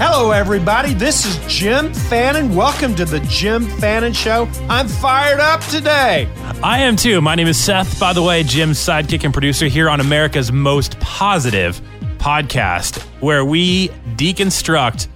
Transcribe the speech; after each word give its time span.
Hello, 0.00 0.30
everybody. 0.30 0.94
This 0.94 1.26
is 1.26 1.36
Jim 1.52 1.92
Fannin. 1.92 2.54
Welcome 2.54 2.94
to 2.94 3.04
the 3.04 3.18
Jim 3.28 3.66
Fannin 3.66 4.12
Show. 4.12 4.48
I'm 4.68 4.86
fired 4.86 5.40
up 5.40 5.60
today. 5.62 6.28
I 6.62 6.82
am 6.82 6.94
too. 6.94 7.20
My 7.20 7.34
name 7.34 7.48
is 7.48 7.58
Seth, 7.58 7.98
by 7.98 8.12
the 8.12 8.22
way, 8.22 8.44
Jim's 8.44 8.78
sidekick 8.78 9.24
and 9.24 9.32
producer 9.32 9.66
here 9.66 9.90
on 9.90 9.98
America's 9.98 10.52
most 10.52 11.00
positive 11.00 11.80
podcast, 12.18 13.02
where 13.20 13.44
we 13.44 13.88
deconstruct 14.14 15.08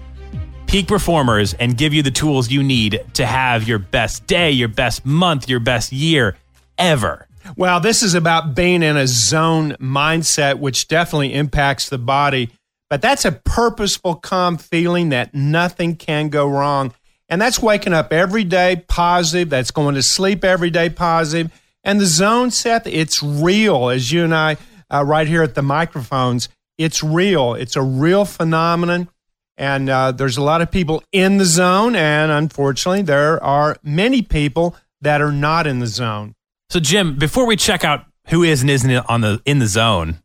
peak 0.67 0.89
performers 0.89 1.55
and 1.55 1.79
give 1.79 1.95
you 1.95 2.03
the 2.03 2.11
tools 2.11 2.51
you 2.51 2.65
need 2.65 3.05
to 3.15 3.25
have 3.25 3.69
your 3.69 3.79
best 3.79 4.27
day, 4.27 4.51
your 4.51 4.67
best 4.67 5.07
month, 5.07 5.49
your 5.49 5.61
best 5.61 5.93
year 5.93 6.37
ever. 6.77 7.29
Well, 7.57 7.79
this 7.79 8.03
is 8.03 8.15
about 8.15 8.57
being 8.57 8.83
in 8.83 8.97
a 8.97 9.07
zone 9.07 9.75
mindset, 9.75 10.59
which 10.59 10.89
definitely 10.89 11.35
impacts 11.35 11.89
the 11.89 11.99
body 11.99 12.51
but 12.93 13.01
that's 13.01 13.25
a 13.25 13.33
purposeful, 13.33 14.17
calm 14.17 14.59
feeling 14.59 15.09
that 15.09 15.35
nothing 15.35 15.97
can 15.97 16.29
go 16.29 16.47
wrong. 16.47 16.93
And 17.27 17.41
that's 17.41 17.59
waking 17.59 17.95
up 17.95 18.13
every 18.13 18.45
day 18.45 18.85
positive. 18.87 19.49
That's 19.49 19.71
going 19.71 19.95
to 19.95 20.03
sleep 20.03 20.45
every 20.45 20.69
day 20.69 20.91
positive. 20.91 21.51
And 21.83 21.99
the 21.99 22.05
zone, 22.05 22.51
Seth, 22.51 22.87
it's 22.87 23.23
real. 23.23 23.89
As 23.89 24.13
you 24.13 24.25
and 24.25 24.35
I, 24.35 24.59
uh, 24.91 25.05
right 25.07 25.27
here 25.27 25.43
at 25.43 25.55
the 25.55 25.63
microphones, 25.63 26.51
it's 26.77 27.03
real. 27.03 27.55
It's 27.55 27.77
a 27.77 27.83
real 27.83 28.27
phenomenon. 28.27 29.09
And 29.57 29.89
uh, 29.89 30.13
there's 30.13 30.37
a 30.37 30.43
lot 30.43 30.61
of 30.61 30.71
people 30.71 31.03
in 31.13 31.39
the 31.39 31.47
zone. 31.47 31.97
And 31.97 32.31
unfortunately, 32.31 33.01
there 33.01 33.43
are 33.43 33.79
many 33.83 34.21
people 34.21 34.77
that 35.01 35.23
are 35.23 35.33
not 35.33 35.67
in 35.67 35.79
the 35.79 35.87
zone. 35.87 36.35
So, 36.69 36.79
Jim, 36.79 37.17
before 37.17 37.47
we 37.47 37.57
check 37.57 37.85
out 37.85 38.05
who 38.27 38.43
is 38.43 38.61
and 38.61 38.71
isn't 38.71 38.91
on 39.09 39.23
the 39.23 39.41
in 39.47 39.61
the 39.61 39.67
zone, 39.67 40.19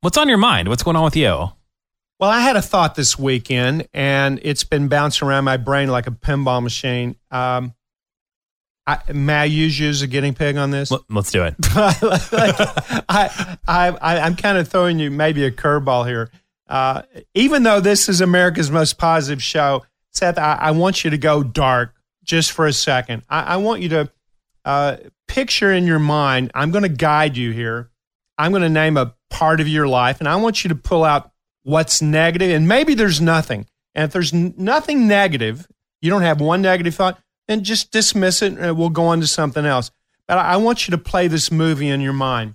what's 0.00 0.18
on 0.18 0.28
your 0.28 0.38
mind? 0.38 0.68
What's 0.68 0.82
going 0.82 0.96
on 0.96 1.04
with 1.04 1.14
you? 1.14 1.50
Well, 2.20 2.30
I 2.30 2.40
had 2.40 2.56
a 2.56 2.62
thought 2.62 2.94
this 2.94 3.18
weekend, 3.18 3.88
and 3.92 4.40
it's 4.42 4.64
been 4.64 4.88
bouncing 4.88 5.26
around 5.26 5.44
my 5.44 5.56
brain 5.56 5.88
like 5.88 6.06
a 6.06 6.12
pinball 6.12 6.62
machine. 6.62 7.16
Um, 7.30 7.74
I, 8.86 9.00
may 9.12 9.34
I 9.34 9.44
use 9.44 9.78
you 9.78 9.88
as 9.88 10.02
a 10.02 10.06
guinea 10.06 10.32
pig 10.32 10.56
on 10.56 10.70
this? 10.70 10.90
Let's 11.08 11.30
do 11.32 11.42
it. 11.44 11.54
like, 11.74 12.56
I, 13.08 13.58
I, 13.66 14.20
I'm 14.20 14.36
kind 14.36 14.58
of 14.58 14.68
throwing 14.68 14.98
you 14.98 15.10
maybe 15.10 15.44
a 15.44 15.50
curveball 15.50 16.06
here. 16.06 16.30
Uh, 16.68 17.02
even 17.34 17.62
though 17.62 17.80
this 17.80 18.08
is 18.08 18.20
America's 18.20 18.70
most 18.70 18.96
positive 18.98 19.42
show, 19.42 19.84
Seth, 20.10 20.38
I, 20.38 20.54
I 20.60 20.70
want 20.70 21.02
you 21.02 21.10
to 21.10 21.18
go 21.18 21.42
dark 21.42 21.94
just 22.22 22.52
for 22.52 22.66
a 22.66 22.72
second. 22.72 23.22
I, 23.28 23.40
I 23.40 23.56
want 23.56 23.82
you 23.82 23.88
to 23.90 24.10
uh, 24.64 24.96
picture 25.28 25.72
in 25.72 25.86
your 25.86 25.98
mind. 25.98 26.52
I'm 26.54 26.70
going 26.70 26.82
to 26.82 26.88
guide 26.88 27.36
you 27.36 27.50
here. 27.50 27.90
I'm 28.38 28.52
going 28.52 28.62
to 28.62 28.68
name 28.68 28.96
a 28.96 29.14
part 29.30 29.60
of 29.60 29.68
your 29.68 29.88
life, 29.88 30.20
and 30.20 30.28
I 30.28 30.36
want 30.36 30.64
you 30.64 30.68
to 30.68 30.74
pull 30.74 31.04
out 31.04 31.30
what's 31.64 32.00
negative, 32.00 32.50
and 32.50 32.68
maybe 32.68 32.94
there's 32.94 33.20
nothing. 33.20 33.66
And 33.94 34.04
if 34.04 34.12
there's 34.12 34.32
n- 34.32 34.54
nothing 34.56 35.08
negative, 35.08 35.66
you 36.00 36.10
don't 36.10 36.22
have 36.22 36.40
one 36.40 36.62
negative 36.62 36.94
thought, 36.94 37.18
then 37.48 37.64
just 37.64 37.90
dismiss 37.90 38.42
it 38.42 38.56
and 38.56 38.76
we'll 38.76 38.90
go 38.90 39.06
on 39.06 39.20
to 39.20 39.26
something 39.26 39.66
else. 39.66 39.90
But 40.26 40.38
I 40.38 40.56
want 40.56 40.86
you 40.86 40.92
to 40.92 40.98
play 40.98 41.28
this 41.28 41.50
movie 41.50 41.88
in 41.88 42.00
your 42.00 42.12
mind. 42.12 42.54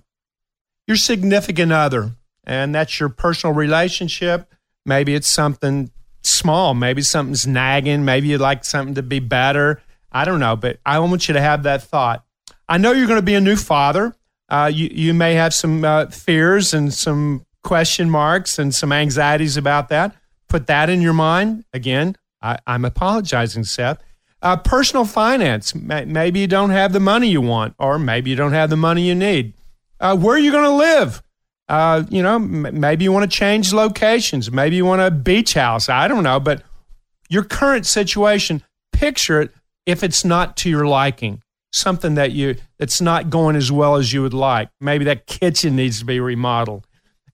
Your 0.86 0.96
significant 0.96 1.72
other, 1.72 2.12
and 2.44 2.74
that's 2.74 2.98
your 2.98 3.08
personal 3.08 3.54
relationship. 3.54 4.52
Maybe 4.84 5.14
it's 5.14 5.28
something 5.28 5.90
small. 6.22 6.74
Maybe 6.74 7.02
something's 7.02 7.46
nagging. 7.46 8.04
Maybe 8.04 8.28
you'd 8.28 8.40
like 8.40 8.64
something 8.64 8.94
to 8.96 9.02
be 9.02 9.20
better. 9.20 9.80
I 10.10 10.24
don't 10.24 10.40
know, 10.40 10.56
but 10.56 10.80
I 10.84 10.98
want 10.98 11.28
you 11.28 11.34
to 11.34 11.40
have 11.40 11.62
that 11.62 11.82
thought. 11.82 12.24
I 12.68 12.78
know 12.78 12.92
you're 12.92 13.06
going 13.06 13.18
to 13.18 13.24
be 13.24 13.34
a 13.34 13.40
new 13.40 13.56
father. 13.56 14.16
Uh, 14.48 14.70
you, 14.72 14.88
you 14.90 15.14
may 15.14 15.34
have 15.34 15.54
some 15.54 15.84
uh, 15.84 16.06
fears 16.06 16.74
and 16.74 16.92
some 16.92 17.46
question 17.62 18.10
marks 18.10 18.58
and 18.58 18.74
some 18.74 18.92
anxieties 18.92 19.56
about 19.56 19.88
that. 19.88 20.14
Put 20.48 20.66
that 20.66 20.90
in 20.90 21.00
your 21.00 21.12
mind. 21.12 21.64
Again, 21.72 22.16
I, 22.42 22.58
am 22.66 22.84
apologizing, 22.84 23.64
Seth. 23.64 24.02
Uh, 24.42 24.56
personal 24.56 25.04
finance. 25.04 25.74
Maybe 25.74 26.40
you 26.40 26.46
don't 26.46 26.70
have 26.70 26.92
the 26.92 27.00
money 27.00 27.28
you 27.28 27.40
want, 27.40 27.74
or 27.78 27.98
maybe 27.98 28.30
you 28.30 28.36
don't 28.36 28.52
have 28.52 28.70
the 28.70 28.76
money 28.76 29.06
you 29.06 29.14
need. 29.14 29.54
Uh, 30.00 30.16
where 30.16 30.36
are 30.36 30.38
you 30.38 30.50
going 30.50 30.64
to 30.64 30.70
live? 30.70 31.22
Uh, 31.68 32.04
you 32.08 32.22
know, 32.22 32.36
m- 32.36 32.80
maybe 32.80 33.04
you 33.04 33.12
want 33.12 33.30
to 33.30 33.36
change 33.36 33.72
locations. 33.72 34.50
Maybe 34.50 34.76
you 34.76 34.86
want 34.86 35.02
a 35.02 35.10
beach 35.10 35.54
house. 35.54 35.88
I 35.88 36.08
don't 36.08 36.24
know. 36.24 36.40
But 36.40 36.62
your 37.28 37.44
current 37.44 37.84
situation, 37.84 38.62
picture 38.92 39.42
it 39.42 39.52
if 39.84 40.02
it's 40.02 40.24
not 40.24 40.56
to 40.58 40.70
your 40.70 40.86
liking 40.86 41.42
something 41.72 42.14
that 42.14 42.32
you 42.32 42.56
that's 42.78 43.00
not 43.00 43.30
going 43.30 43.56
as 43.56 43.70
well 43.70 43.96
as 43.96 44.12
you 44.12 44.22
would 44.22 44.34
like. 44.34 44.68
Maybe 44.80 45.04
that 45.06 45.26
kitchen 45.26 45.76
needs 45.76 46.00
to 46.00 46.04
be 46.04 46.20
remodeled. 46.20 46.86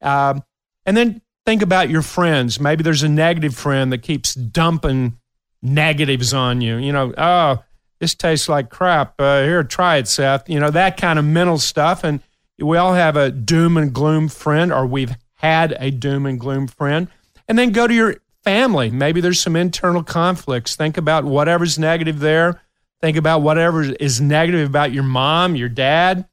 Um, 0.06 0.42
and 0.86 0.96
then 0.96 1.20
think 1.44 1.62
about 1.62 1.90
your 1.90 2.02
friends. 2.02 2.60
Maybe 2.60 2.82
there's 2.82 3.02
a 3.02 3.08
negative 3.08 3.54
friend 3.54 3.92
that 3.92 4.02
keeps 4.02 4.34
dumping 4.34 5.18
negatives 5.62 6.32
on 6.32 6.60
you. 6.60 6.76
You 6.76 6.92
know, 6.92 7.12
oh, 7.18 7.64
this 7.98 8.14
tastes 8.14 8.48
like 8.48 8.70
crap. 8.70 9.14
Uh, 9.18 9.42
here, 9.42 9.64
try 9.64 9.96
it, 9.96 10.08
Seth. 10.08 10.48
You 10.48 10.60
know, 10.60 10.70
that 10.70 10.96
kind 10.96 11.18
of 11.18 11.24
mental 11.24 11.58
stuff. 11.58 12.04
And 12.04 12.20
we 12.58 12.76
all 12.76 12.94
have 12.94 13.16
a 13.16 13.30
doom 13.30 13.76
and 13.76 13.92
gloom 13.92 14.28
friend, 14.28 14.72
or 14.72 14.86
we've 14.86 15.14
had 15.34 15.76
a 15.78 15.90
doom 15.90 16.24
and 16.26 16.38
gloom 16.38 16.66
friend. 16.66 17.08
And 17.48 17.58
then 17.58 17.72
go 17.72 17.86
to 17.86 17.94
your 17.94 18.16
family. 18.44 18.90
Maybe 18.90 19.20
there's 19.20 19.40
some 19.40 19.56
internal 19.56 20.02
conflicts. 20.02 20.76
Think 20.76 20.96
about 20.96 21.24
whatever's 21.24 21.78
negative 21.78 22.20
there. 22.20 22.60
Think 23.00 23.16
about 23.16 23.42
whatever 23.42 23.82
is 23.82 24.20
negative 24.20 24.68
about 24.68 24.92
your 24.92 25.02
mom, 25.02 25.56
your 25.56 25.68
dad. 25.68 26.28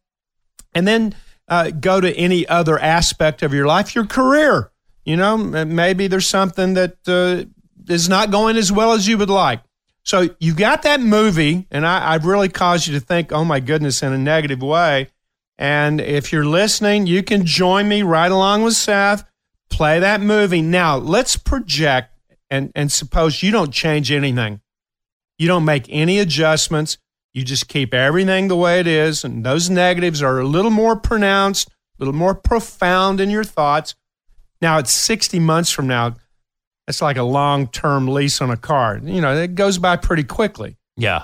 And 0.74 0.88
then 0.88 1.16
uh, 1.48 1.72
go 1.72 2.00
to 2.00 2.14
any 2.16 2.48
other 2.48 2.80
aspect 2.80 3.44
of 3.44 3.54
your 3.54 3.66
life, 3.66 3.96
your 3.96 4.06
career. 4.06 4.72
You 5.06 5.18
know, 5.18 5.38
maybe 5.38 6.08
there's 6.08 6.28
something 6.28 6.76
that 6.76 6.98
uh, 7.08 7.44
is 7.92 8.08
not 8.08 8.32
going 8.32 8.56
as 8.56 8.72
well 8.72 8.94
as 8.94 9.08
you 9.08 9.18
would 9.18 9.30
like. 9.30 9.62
So 10.04 10.30
you 10.40 10.54
got 10.54 10.84
that 10.84 11.00
movie, 11.00 11.68
and 11.72 11.86
I, 11.86 12.14
I've 12.14 12.26
really 12.26 12.50
caused 12.50 12.88
you 12.88 12.94
to 12.94 13.06
think, 13.06 13.32
oh 13.32 13.46
my 13.46 13.60
goodness, 13.60 14.04
in 14.04 14.12
a 14.14 14.18
negative 14.18 14.62
way. 14.62 15.10
And 15.58 16.02
if 16.02 16.32
you're 16.32 16.46
listening, 16.46 17.08
you 17.08 17.24
can 17.24 17.46
join 17.46 17.88
me 17.88 18.02
right 18.02 18.32
along 18.32 18.64
with 18.64 18.74
Seth, 18.74 19.24
play 19.70 20.00
that 20.00 20.20
movie. 20.20 20.62
Now, 20.62 20.98
let's 20.98 21.38
project 21.38 22.14
and, 22.50 22.72
and 22.76 22.92
suppose 22.92 23.44
you 23.44 23.52
don't 23.52 23.72
change 23.72 24.12
anything. 24.12 24.62
You 25.38 25.48
don't 25.48 25.66
make 25.66 25.86
any 25.90 26.20
adjustments. 26.20 26.98
You 27.34 27.44
just 27.44 27.68
keep 27.68 27.94
everything 27.94 28.48
the 28.48 28.56
way 28.56 28.80
it 28.80 28.86
is, 28.86 29.24
and 29.24 29.44
those 29.44 29.70
negatives 29.70 30.22
are 30.22 30.40
a 30.40 30.46
little 30.46 30.70
more 30.70 30.96
pronounced, 30.96 31.68
a 31.68 31.72
little 31.98 32.14
more 32.14 32.36
profound 32.36 33.20
in 33.20 33.32
your 33.32 33.44
thoughts. 33.44 33.96
Now, 34.62 34.78
it's 34.78 34.94
60 34.94 35.40
months 35.40 35.72
from 35.72 35.88
now. 35.88 36.16
That's 36.86 37.02
like 37.02 37.18
a 37.18 37.24
long 37.24 37.68
term 37.68 38.08
lease 38.08 38.40
on 38.40 38.52
a 38.52 38.58
car. 38.58 39.00
You 39.02 39.20
know, 39.20 39.36
it 39.36 39.56
goes 39.56 39.80
by 39.80 39.96
pretty 39.96 40.24
quickly. 40.24 40.78
Yeah. 40.96 41.24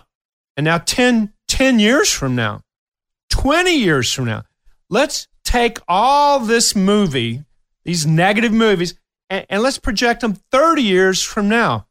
And 0.58 0.64
now, 0.64 0.80
10, 0.80 1.32
10 1.48 1.80
years 1.80 2.12
from 2.12 2.36
now, 2.36 2.62
20 3.30 3.72
years 3.72 4.12
from 4.12 4.26
now, 4.26 4.44
let's 4.90 5.28
take 5.44 5.78
all 5.88 6.40
this 6.40 6.76
movie, 6.76 7.44
these 7.84 8.06
negative 8.06 8.52
movies, 8.52 8.96
and, 9.30 9.46
and 9.48 9.62
let's 9.62 9.78
project 9.78 10.22
them 10.22 10.34
30 10.34 10.82
years 10.82 11.22
from 11.22 11.48
now. 11.48 11.86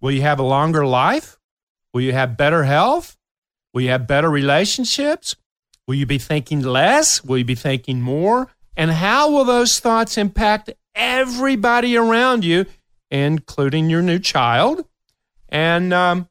Will 0.00 0.10
you 0.10 0.22
have 0.22 0.38
a 0.38 0.44
longer 0.44 0.84
life? 0.84 1.38
Will 1.94 2.02
you 2.02 2.12
have 2.12 2.36
better 2.36 2.64
health? 2.64 3.16
Will 3.72 3.82
you 3.82 3.88
have 3.88 4.06
better 4.06 4.30
relationships? 4.30 5.36
Will 5.86 5.94
you 5.94 6.06
be 6.06 6.18
thinking 6.18 6.60
less? 6.60 7.24
Will 7.24 7.38
you 7.38 7.44
be 7.44 7.54
thinking 7.54 8.00
more? 8.00 8.48
And 8.76 8.90
how 8.90 9.30
will 9.30 9.44
those 9.44 9.80
thoughts 9.80 10.16
impact 10.16 10.72
everybody 10.94 11.96
around 11.96 12.44
you, 12.44 12.66
including 13.10 13.90
your 13.90 14.02
new 14.02 14.18
child? 14.18 14.84
And 15.48 15.92
um, 15.92 16.28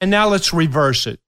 and 0.00 0.10
now 0.10 0.28
let's 0.28 0.52
reverse 0.52 1.06
it. 1.06 1.20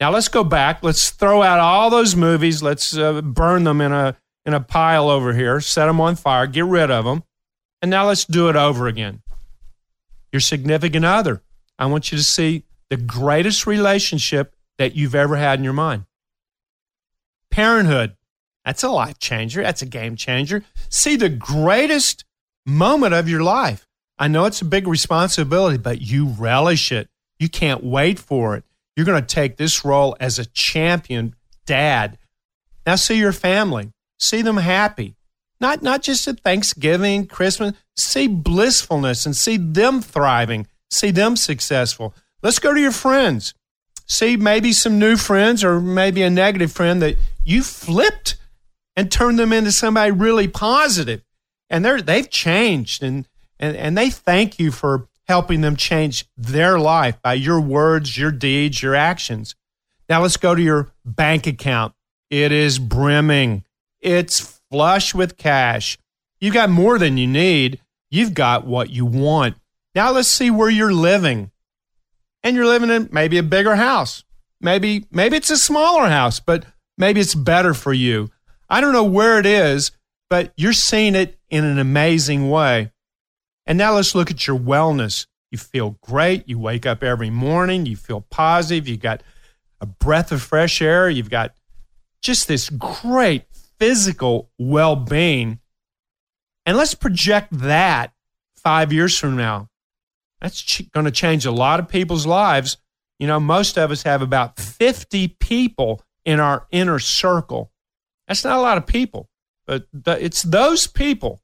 Now 0.00 0.10
let's 0.10 0.28
go 0.28 0.44
back. 0.44 0.82
Let's 0.82 1.10
throw 1.10 1.42
out 1.42 1.58
all 1.58 1.90
those 1.90 2.14
movies. 2.14 2.62
Let's 2.62 2.96
uh, 2.96 3.20
burn 3.20 3.64
them 3.64 3.80
in 3.80 3.92
a 3.92 4.16
in 4.46 4.54
a 4.54 4.60
pile 4.60 5.10
over 5.10 5.34
here. 5.34 5.60
Set 5.60 5.86
them 5.86 6.00
on 6.00 6.16
fire. 6.16 6.46
Get 6.46 6.64
rid 6.64 6.90
of 6.90 7.04
them. 7.04 7.24
And 7.82 7.90
now 7.90 8.06
let's 8.06 8.24
do 8.24 8.48
it 8.48 8.56
over 8.56 8.86
again. 8.86 9.22
Your 10.32 10.40
significant 10.40 11.04
other. 11.04 11.42
I 11.78 11.86
want 11.86 12.10
you 12.10 12.18
to 12.18 12.24
see 12.24 12.64
the 12.90 12.96
greatest 12.96 13.66
relationship 13.66 14.54
that 14.78 14.94
you've 14.94 15.14
ever 15.14 15.36
had 15.36 15.58
in 15.58 15.64
your 15.64 15.72
mind. 15.72 16.04
Parenthood. 17.50 18.16
That's 18.64 18.82
a 18.82 18.90
life 18.90 19.18
changer. 19.18 19.62
That's 19.62 19.82
a 19.82 19.86
game 19.86 20.16
changer. 20.16 20.62
See 20.90 21.16
the 21.16 21.30
greatest 21.30 22.24
moment 22.66 23.14
of 23.14 23.28
your 23.28 23.42
life. 23.42 23.86
I 24.18 24.28
know 24.28 24.44
it's 24.44 24.60
a 24.60 24.66
big 24.66 24.86
responsibility, 24.86 25.78
but 25.78 26.02
you 26.02 26.26
relish 26.26 26.92
it. 26.92 27.08
You 27.38 27.48
can't 27.48 27.82
wait 27.82 28.18
for 28.18 28.56
it. 28.56 28.64
You're 28.96 29.06
going 29.06 29.22
to 29.22 29.34
take 29.34 29.56
this 29.56 29.84
role 29.84 30.16
as 30.18 30.38
a 30.38 30.44
champion 30.44 31.34
dad. 31.66 32.18
Now 32.84 32.96
see 32.96 33.18
your 33.18 33.32
family. 33.32 33.90
See 34.18 34.42
them 34.42 34.56
happy. 34.56 35.14
Not 35.60 35.82
not 35.82 36.02
just 36.02 36.26
at 36.28 36.40
Thanksgiving, 36.40 37.26
Christmas. 37.26 37.72
See 37.96 38.26
blissfulness 38.26 39.24
and 39.24 39.36
see 39.36 39.56
them 39.56 40.02
thriving. 40.02 40.66
See 40.90 41.10
them 41.10 41.36
successful. 41.36 42.14
Let's 42.42 42.58
go 42.58 42.72
to 42.72 42.80
your 42.80 42.92
friends. 42.92 43.54
See 44.06 44.36
maybe 44.36 44.72
some 44.72 44.98
new 44.98 45.16
friends 45.16 45.62
or 45.62 45.80
maybe 45.80 46.22
a 46.22 46.30
negative 46.30 46.72
friend 46.72 47.02
that 47.02 47.16
you 47.44 47.62
flipped 47.62 48.36
and 48.96 49.10
turned 49.12 49.38
them 49.38 49.52
into 49.52 49.72
somebody 49.72 50.10
really 50.10 50.48
positive. 50.48 51.22
And 51.68 51.84
they're 51.84 52.00
they've 52.00 52.28
changed 52.28 53.02
and 53.02 53.28
and, 53.60 53.76
and 53.76 53.98
they 53.98 54.10
thank 54.10 54.58
you 54.58 54.70
for 54.70 55.08
helping 55.26 55.60
them 55.60 55.76
change 55.76 56.24
their 56.36 56.78
life 56.78 57.20
by 57.20 57.34
your 57.34 57.60
words, 57.60 58.16
your 58.16 58.30
deeds, 58.30 58.82
your 58.82 58.94
actions. 58.94 59.54
Now 60.08 60.22
let's 60.22 60.38
go 60.38 60.54
to 60.54 60.62
your 60.62 60.90
bank 61.04 61.46
account. 61.46 61.92
It 62.30 62.50
is 62.50 62.78
brimming. 62.78 63.64
It's 64.00 64.60
flush 64.70 65.14
with 65.14 65.36
cash. 65.36 65.98
You've 66.40 66.54
got 66.54 66.70
more 66.70 66.98
than 66.98 67.18
you 67.18 67.26
need. 67.26 67.80
You've 68.10 68.32
got 68.32 68.66
what 68.66 68.90
you 68.90 69.04
want. 69.04 69.56
Now 69.94 70.12
let's 70.12 70.28
see 70.28 70.50
where 70.50 70.70
you're 70.70 70.92
living. 70.92 71.50
And 72.48 72.56
you're 72.56 72.64
living 72.64 72.88
in 72.88 73.10
maybe 73.12 73.36
a 73.36 73.42
bigger 73.42 73.76
house. 73.76 74.24
Maybe 74.58 75.04
maybe 75.10 75.36
it's 75.36 75.50
a 75.50 75.58
smaller 75.58 76.08
house, 76.08 76.40
but 76.40 76.64
maybe 76.96 77.20
it's 77.20 77.34
better 77.34 77.74
for 77.74 77.92
you. 77.92 78.30
I 78.70 78.80
don't 78.80 78.94
know 78.94 79.04
where 79.04 79.38
it 79.38 79.44
is, 79.44 79.90
but 80.30 80.54
you're 80.56 80.72
seeing 80.72 81.14
it 81.14 81.38
in 81.50 81.64
an 81.64 81.78
amazing 81.78 82.48
way. 82.48 82.90
And 83.66 83.76
now 83.76 83.96
let's 83.96 84.14
look 84.14 84.30
at 84.30 84.46
your 84.46 84.58
wellness. 84.58 85.26
You 85.50 85.58
feel 85.58 85.98
great. 86.00 86.48
You 86.48 86.58
wake 86.58 86.86
up 86.86 87.02
every 87.02 87.28
morning. 87.28 87.84
You 87.84 87.96
feel 87.96 88.22
positive. 88.30 88.88
You've 88.88 89.00
got 89.00 89.22
a 89.82 89.84
breath 89.84 90.32
of 90.32 90.40
fresh 90.40 90.80
air. 90.80 91.10
You've 91.10 91.28
got 91.28 91.52
just 92.22 92.48
this 92.48 92.70
great 92.70 93.44
physical 93.78 94.50
well 94.58 94.96
being. 94.96 95.60
And 96.64 96.78
let's 96.78 96.94
project 96.94 97.48
that 97.58 98.14
five 98.56 98.90
years 98.90 99.18
from 99.18 99.36
now. 99.36 99.68
That's 100.40 100.60
ch- 100.60 100.90
going 100.92 101.06
to 101.06 101.12
change 101.12 101.46
a 101.46 101.50
lot 101.50 101.80
of 101.80 101.88
people's 101.88 102.26
lives. 102.26 102.76
You 103.18 103.26
know, 103.26 103.40
most 103.40 103.76
of 103.76 103.90
us 103.90 104.02
have 104.04 104.22
about 104.22 104.58
50 104.58 105.28
people 105.40 106.02
in 106.24 106.40
our 106.40 106.66
inner 106.70 106.98
circle. 106.98 107.72
That's 108.26 108.44
not 108.44 108.58
a 108.58 108.62
lot 108.62 108.78
of 108.78 108.86
people, 108.86 109.28
but 109.66 109.86
it's 110.04 110.42
those 110.42 110.86
people 110.86 111.40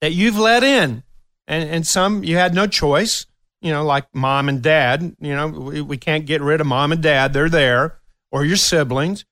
that 0.00 0.12
you've 0.12 0.38
let 0.38 0.62
in, 0.62 1.02
and, 1.48 1.68
and 1.68 1.86
some 1.86 2.24
you 2.24 2.36
had 2.36 2.54
no 2.54 2.66
choice, 2.66 3.26
you 3.60 3.72
know, 3.72 3.84
like 3.84 4.06
mom 4.14 4.48
and 4.48 4.62
dad. 4.62 5.16
You 5.18 5.34
know, 5.34 5.48
we, 5.48 5.80
we 5.80 5.96
can't 5.96 6.26
get 6.26 6.40
rid 6.40 6.60
of 6.60 6.66
mom 6.66 6.92
and 6.92 7.02
dad, 7.02 7.32
they're 7.32 7.48
there, 7.48 7.98
or 8.30 8.44
your 8.44 8.56
siblings, 8.56 9.24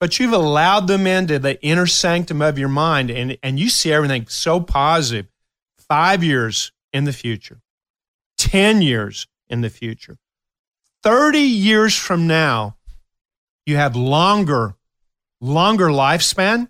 but 0.00 0.18
you've 0.18 0.32
allowed 0.32 0.86
them 0.86 1.06
into 1.06 1.38
the 1.38 1.60
inner 1.62 1.86
sanctum 1.86 2.40
of 2.40 2.58
your 2.58 2.68
mind, 2.68 3.10
and, 3.10 3.36
and 3.42 3.58
you 3.58 3.68
see 3.68 3.92
everything 3.92 4.26
so 4.28 4.60
positive. 4.60 5.26
Five 5.88 6.22
years 6.22 6.70
in 6.92 7.04
the 7.04 7.12
future, 7.12 7.60
10 8.38 8.82
years 8.82 9.26
in 9.48 9.60
the 9.60 9.70
future, 9.70 10.16
30 11.02 11.38
years 11.38 11.96
from 11.96 12.26
now, 12.26 12.76
you 13.66 13.76
have 13.76 13.94
longer, 13.94 14.74
longer 15.40 15.88
lifespan 15.88 16.68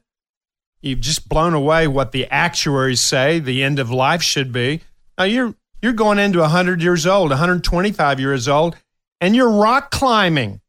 You've 0.80 1.00
just 1.00 1.28
blown 1.28 1.54
away 1.54 1.88
what 1.88 2.12
the 2.12 2.26
actuaries 2.28 3.00
say 3.00 3.40
the 3.40 3.64
end 3.64 3.78
of 3.78 3.90
life 3.90 4.22
should 4.22 4.52
be. 4.52 4.82
Now 5.16 5.24
you're 5.24 5.54
you're 5.82 5.92
going 5.92 6.18
into 6.18 6.40
100 6.40 6.82
years 6.82 7.06
old, 7.06 7.30
125 7.30 8.20
years 8.20 8.48
old, 8.48 8.76
and 9.20 9.34
you're 9.34 9.50
rock 9.50 9.90
climbing. 9.90 10.60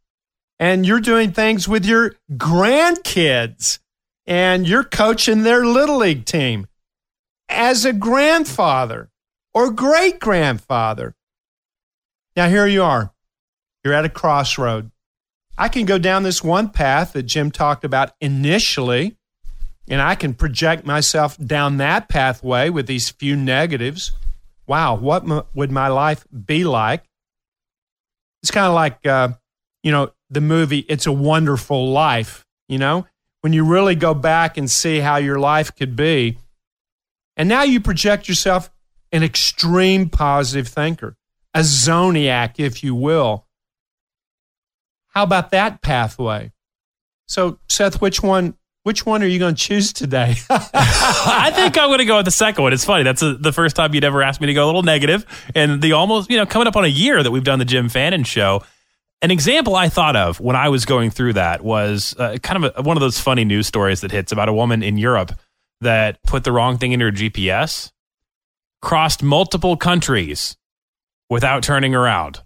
And 0.61 0.85
you're 0.85 0.99
doing 0.99 1.31
things 1.31 1.69
with 1.69 1.85
your 1.85 2.15
grandkids 2.33 3.79
and 4.25 4.67
you're 4.67 4.83
coaching 4.83 5.43
their 5.43 5.65
little 5.65 5.97
league 5.97 6.25
team 6.25 6.67
as 7.47 7.85
a 7.85 7.93
grandfather 7.93 9.09
or 9.53 9.71
great 9.71 10.19
grandfather. 10.19 11.15
Now, 12.35 12.49
here 12.49 12.67
you 12.67 12.83
are. 12.83 13.13
You're 13.83 13.93
at 13.93 14.05
a 14.05 14.09
crossroad. 14.09 14.91
I 15.57 15.67
can 15.67 15.85
go 15.85 15.97
down 15.97 16.23
this 16.23 16.43
one 16.43 16.69
path 16.69 17.13
that 17.13 17.23
Jim 17.23 17.51
talked 17.51 17.83
about 17.83 18.13
initially, 18.21 19.17
and 19.89 20.01
I 20.01 20.15
can 20.15 20.33
project 20.33 20.85
myself 20.85 21.37
down 21.37 21.77
that 21.77 22.07
pathway 22.07 22.69
with 22.69 22.87
these 22.87 23.09
few 23.09 23.35
negatives. 23.35 24.11
Wow, 24.67 24.95
what 24.95 25.29
m- 25.29 25.43
would 25.53 25.71
my 25.71 25.87
life 25.87 26.25
be 26.45 26.63
like? 26.63 27.03
It's 28.41 28.51
kind 28.51 28.67
of 28.67 28.73
like, 28.73 29.05
uh, 29.05 29.29
you 29.83 29.91
know, 29.91 30.13
the 30.29 30.41
movie 30.41 30.85
It's 30.87 31.07
a 31.07 31.11
Wonderful 31.11 31.91
Life, 31.91 32.45
you 32.69 32.77
know, 32.77 33.05
when 33.41 33.51
you 33.51 33.65
really 33.65 33.95
go 33.95 34.13
back 34.13 34.57
and 34.57 34.69
see 34.69 34.99
how 34.99 35.17
your 35.17 35.39
life 35.39 35.75
could 35.75 35.95
be. 35.95 36.37
And 37.35 37.49
now 37.49 37.63
you 37.63 37.79
project 37.79 38.29
yourself 38.29 38.69
an 39.11 39.23
extreme 39.23 40.09
positive 40.09 40.67
thinker, 40.67 41.15
a 41.53 41.59
zoniac, 41.59 42.55
if 42.57 42.83
you 42.83 42.95
will. 42.95 43.45
How 45.09 45.23
about 45.23 45.51
that 45.51 45.81
pathway? 45.81 46.51
So, 47.27 47.59
Seth, 47.67 48.01
which 48.01 48.23
one 48.23 48.55
which 48.83 49.05
one 49.05 49.21
are 49.21 49.27
you 49.27 49.39
going 49.39 49.55
to 49.55 49.61
choose 49.61 49.91
today? 49.91 50.35
I 50.49 51.51
think 51.53 51.77
I'm 51.77 51.89
going 51.89 51.99
to 51.99 52.05
go 52.05 52.17
with 52.17 52.25
the 52.25 52.31
second 52.31 52.63
one. 52.63 52.73
It's 52.73 52.85
funny. 52.85 53.03
That's 53.03 53.21
a, 53.21 53.35
the 53.35 53.51
first 53.51 53.75
time 53.75 53.93
you'd 53.93 54.05
ever 54.05 54.23
asked 54.23 54.39
me 54.39 54.47
to 54.47 54.53
go 54.53 54.63
a 54.63 54.67
little 54.67 54.83
negative, 54.83 55.25
and 55.53 55.81
the 55.81 55.91
almost 55.91 56.29
you 56.29 56.37
know 56.37 56.45
coming 56.45 56.67
up 56.67 56.75
on 56.75 56.85
a 56.85 56.89
year 56.89 57.21
that 57.21 57.29
we've 57.29 57.43
done 57.43 57.59
the 57.59 57.65
Jim 57.65 57.89
Fannin 57.89 58.23
show. 58.23 58.63
An 59.21 59.31
example 59.31 59.75
I 59.75 59.89
thought 59.89 60.15
of 60.15 60.39
when 60.39 60.55
I 60.55 60.69
was 60.69 60.85
going 60.85 61.11
through 61.11 61.33
that 61.33 61.61
was 61.61 62.15
uh, 62.17 62.37
kind 62.41 62.63
of 62.63 62.73
a, 62.77 62.81
one 62.81 62.95
of 62.95 63.01
those 63.01 63.19
funny 63.19 63.43
news 63.43 63.67
stories 63.67 63.99
that 63.99 64.11
hits 64.11 64.31
about 64.31 64.47
a 64.47 64.53
woman 64.53 64.81
in 64.81 64.97
Europe 64.97 65.33
that 65.81 66.23
put 66.23 66.45
the 66.45 66.53
wrong 66.53 66.77
thing 66.77 66.93
in 66.93 67.01
her 67.01 67.11
GPS, 67.11 67.91
crossed 68.81 69.21
multiple 69.23 69.77
countries 69.77 70.55
without 71.29 71.63
turning 71.63 71.93
around. 71.95 72.41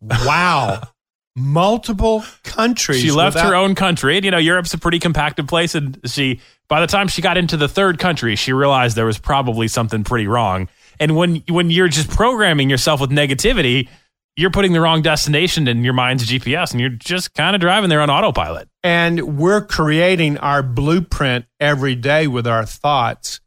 wow 0.00 0.82
multiple 1.36 2.24
countries. 2.42 3.00
She 3.00 3.12
left 3.12 3.36
without- 3.36 3.48
her 3.50 3.54
own 3.54 3.74
country, 3.74 4.16
and 4.16 4.24
you 4.24 4.30
know 4.30 4.38
Europe's 4.38 4.74
a 4.74 4.78
pretty 4.78 4.98
compacted 4.98 5.46
place. 5.46 5.74
And 5.74 6.00
she, 6.06 6.40
by 6.68 6.80
the 6.80 6.86
time 6.86 7.08
she 7.08 7.22
got 7.22 7.36
into 7.36 7.56
the 7.56 7.68
third 7.68 7.98
country, 7.98 8.34
she 8.36 8.52
realized 8.52 8.96
there 8.96 9.06
was 9.06 9.18
probably 9.18 9.68
something 9.68 10.02
pretty 10.02 10.26
wrong. 10.26 10.68
And 10.98 11.14
when 11.14 11.36
when 11.48 11.70
you're 11.70 11.88
just 11.88 12.08
programming 12.10 12.70
yourself 12.70 13.00
with 13.00 13.10
negativity, 13.10 13.88
you're 14.36 14.50
putting 14.50 14.72
the 14.72 14.80
wrong 14.80 15.02
destination 15.02 15.68
in 15.68 15.84
your 15.84 15.92
mind's 15.92 16.26
GPS, 16.26 16.72
and 16.72 16.80
you're 16.80 16.90
just 16.90 17.34
kind 17.34 17.54
of 17.54 17.60
driving 17.60 17.90
there 17.90 18.00
on 18.00 18.10
autopilot. 18.10 18.68
And 18.82 19.38
we're 19.38 19.64
creating 19.64 20.38
our 20.38 20.62
blueprint 20.62 21.44
every 21.60 21.94
day 21.94 22.26
with 22.26 22.46
our 22.46 22.64
thoughts. 22.64 23.40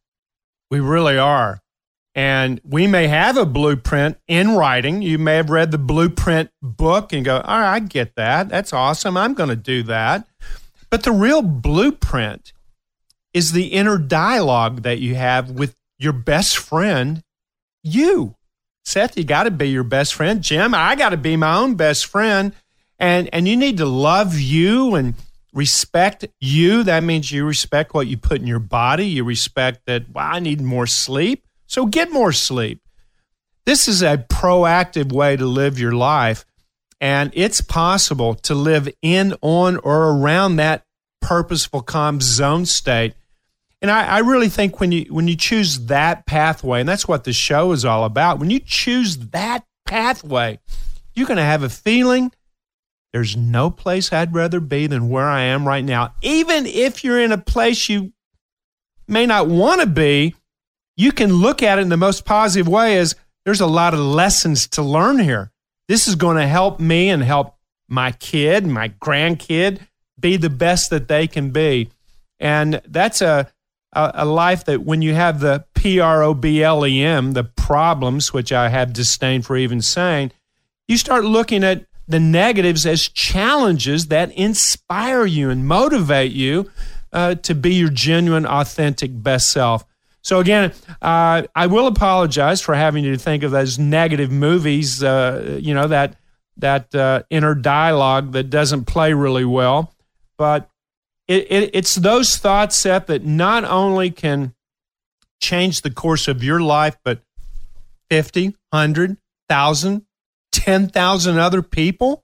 We 0.69 0.79
really 0.79 1.17
are. 1.17 1.59
And 2.19 2.59
we 2.65 2.85
may 2.85 3.07
have 3.07 3.37
a 3.37 3.45
blueprint 3.45 4.17
in 4.27 4.57
writing. 4.57 5.01
You 5.01 5.17
may 5.17 5.37
have 5.37 5.49
read 5.49 5.71
the 5.71 5.77
blueprint 5.77 6.49
book 6.61 7.13
and 7.13 7.23
go, 7.23 7.37
all 7.37 7.59
right, 7.59 7.75
I 7.75 7.79
get 7.79 8.15
that. 8.15 8.49
That's 8.49 8.73
awesome. 8.73 9.15
I'm 9.15 9.33
going 9.33 9.47
to 9.47 9.55
do 9.55 9.83
that. 9.83 10.27
But 10.89 11.03
the 11.03 11.13
real 11.13 11.41
blueprint 11.41 12.51
is 13.33 13.53
the 13.53 13.67
inner 13.67 13.97
dialogue 13.97 14.81
that 14.81 14.99
you 14.99 15.15
have 15.15 15.51
with 15.51 15.77
your 15.97 16.11
best 16.11 16.57
friend, 16.57 17.23
you. 17.83 18.35
Seth, 18.83 19.17
you 19.17 19.23
got 19.23 19.43
to 19.43 19.51
be 19.51 19.69
your 19.69 19.85
best 19.85 20.13
friend. 20.13 20.41
Jim, 20.41 20.75
I 20.75 20.97
got 20.97 21.11
to 21.11 21.17
be 21.17 21.37
my 21.37 21.55
own 21.55 21.75
best 21.75 22.05
friend. 22.05 22.51
And, 22.99 23.29
and 23.31 23.47
you 23.47 23.55
need 23.55 23.77
to 23.77 23.85
love 23.85 24.37
you 24.37 24.93
and 24.93 25.13
respect 25.53 26.25
you. 26.41 26.83
That 26.83 27.01
means 27.01 27.31
you 27.31 27.45
respect 27.45 27.93
what 27.93 28.07
you 28.07 28.17
put 28.17 28.41
in 28.41 28.47
your 28.47 28.59
body. 28.59 29.05
You 29.05 29.23
respect 29.23 29.85
that, 29.85 30.09
well, 30.11 30.27
I 30.29 30.39
need 30.39 30.59
more 30.59 30.85
sleep. 30.85 31.45
So 31.69 31.85
get 31.85 32.11
more 32.11 32.33
sleep. 32.33 32.81
This 33.65 33.87
is 33.87 34.01
a 34.01 34.17
proactive 34.17 35.11
way 35.13 35.37
to 35.37 35.45
live 35.45 35.79
your 35.79 35.91
life. 35.93 36.43
And 36.99 37.31
it's 37.35 37.61
possible 37.61 38.33
to 38.35 38.55
live 38.55 38.89
in, 39.03 39.35
on, 39.41 39.77
or 39.77 40.09
around 40.09 40.55
that 40.55 40.83
purposeful, 41.21 41.83
calm 41.83 42.21
zone 42.21 42.65
state. 42.65 43.13
And 43.83 43.91
I, 43.91 44.17
I 44.17 44.19
really 44.19 44.49
think 44.49 44.79
when 44.79 44.91
you 44.91 45.05
when 45.09 45.29
you 45.29 45.37
choose 45.37 45.85
that 45.85 46.25
pathway, 46.25 46.81
and 46.81 46.89
that's 46.89 47.07
what 47.07 47.23
the 47.23 47.31
show 47.31 47.71
is 47.71 47.85
all 47.85 48.03
about, 48.03 48.39
when 48.39 48.49
you 48.49 48.59
choose 48.59 49.17
that 49.29 49.63
pathway, 49.85 50.59
you're 51.13 51.27
going 51.27 51.37
to 51.37 51.43
have 51.43 51.63
a 51.63 51.69
feeling 51.69 52.31
there's 53.13 53.37
no 53.37 53.69
place 53.69 54.11
I'd 54.11 54.33
rather 54.33 54.59
be 54.59 54.87
than 54.87 55.09
where 55.09 55.27
I 55.27 55.43
am 55.43 55.67
right 55.67 55.85
now. 55.85 56.13
Even 56.21 56.65
if 56.65 57.03
you're 57.03 57.21
in 57.21 57.31
a 57.31 57.37
place 57.37 57.89
you 57.89 58.11
may 59.07 59.25
not 59.25 59.47
want 59.47 59.81
to 59.81 59.87
be, 59.87 60.35
you 60.99 61.13
can 61.13 61.33
look 61.33 61.63
at 61.63 61.79
it 61.79 61.81
in 61.81 61.87
the 61.87 61.95
most 61.95 62.25
positive 62.25 62.67
way 62.67 62.97
as 62.97 63.15
there's 63.45 63.61
a 63.61 63.65
lot 63.65 63.93
of 63.93 64.01
lessons 64.01 64.67
to 64.67 64.81
learn 64.81 65.17
here. 65.17 65.49
This 65.87 66.09
is 66.09 66.15
going 66.15 66.35
to 66.35 66.45
help 66.45 66.81
me 66.81 67.09
and 67.09 67.23
help 67.23 67.55
my 67.87 68.11
kid, 68.11 68.67
my 68.67 68.89
grandkid 68.89 69.79
be 70.19 70.35
the 70.35 70.49
best 70.49 70.89
that 70.89 71.07
they 71.07 71.25
can 71.25 71.51
be. 71.51 71.89
And 72.37 72.81
that's 72.85 73.21
a, 73.21 73.49
a, 73.93 74.11
a 74.13 74.25
life 74.25 74.65
that 74.65 74.83
when 74.83 75.01
you 75.01 75.13
have 75.13 75.39
the 75.39 75.63
P 75.73 76.01
R 76.01 76.21
O 76.21 76.33
B 76.33 76.61
L 76.61 76.85
E 76.85 77.01
M, 77.01 77.31
the 77.31 77.45
problems, 77.45 78.33
which 78.33 78.51
I 78.51 78.67
have 78.67 78.91
disdain 78.91 79.41
for 79.41 79.55
even 79.55 79.81
saying, 79.81 80.33
you 80.89 80.97
start 80.97 81.23
looking 81.23 81.63
at 81.63 81.85
the 82.09 82.19
negatives 82.19 82.85
as 82.85 83.07
challenges 83.07 84.07
that 84.07 84.33
inspire 84.33 85.25
you 85.25 85.49
and 85.49 85.65
motivate 85.65 86.33
you 86.33 86.69
uh, 87.13 87.35
to 87.35 87.55
be 87.55 87.75
your 87.75 87.89
genuine, 87.89 88.45
authentic 88.45 89.11
best 89.23 89.49
self. 89.49 89.85
So 90.21 90.39
again, 90.39 90.73
uh, 91.01 91.43
I 91.55 91.67
will 91.67 91.87
apologize 91.87 92.61
for 92.61 92.75
having 92.75 93.03
you 93.03 93.17
think 93.17 93.43
of 93.43 93.51
those 93.51 93.79
negative 93.79 94.31
movies. 94.31 95.03
Uh, 95.03 95.59
you 95.61 95.73
know 95.73 95.87
that 95.87 96.15
that 96.57 96.93
uh, 96.93 97.23
inner 97.29 97.55
dialogue 97.55 98.33
that 98.33 98.49
doesn't 98.49 98.85
play 98.85 99.13
really 99.13 99.45
well, 99.45 99.93
but 100.37 100.69
it, 101.27 101.47
it, 101.51 101.69
it's 101.73 101.95
those 101.95 102.37
thoughts, 102.37 102.75
Seth, 102.75 103.05
that 103.05 103.23
not 103.23 103.63
only 103.63 104.09
can 104.09 104.53
change 105.39 105.83
the 105.83 105.91
course 105.91 106.27
of 106.27 106.43
your 106.43 106.59
life, 106.59 106.97
but 107.03 107.21
50, 108.09 108.55
100, 108.71 109.09
1,000, 109.47 110.05
10,000 110.51 111.37
other 111.37 111.61
people 111.61 112.23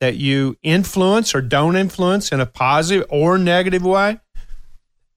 that 0.00 0.16
you 0.16 0.56
influence 0.62 1.34
or 1.34 1.40
don't 1.40 1.76
influence 1.76 2.30
in 2.30 2.40
a 2.40 2.46
positive 2.46 3.06
or 3.08 3.38
negative 3.38 3.82
way. 3.82 4.20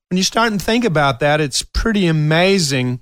When 0.10 0.18
you 0.18 0.24
start 0.24 0.52
and 0.52 0.62
think 0.62 0.86
about 0.86 1.20
that, 1.20 1.40
it's 1.40 1.62
pretty 1.62 2.08
amazing 2.08 3.02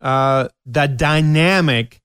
uh, 0.00 0.48
the 0.64 0.86
dynamic 0.86 2.00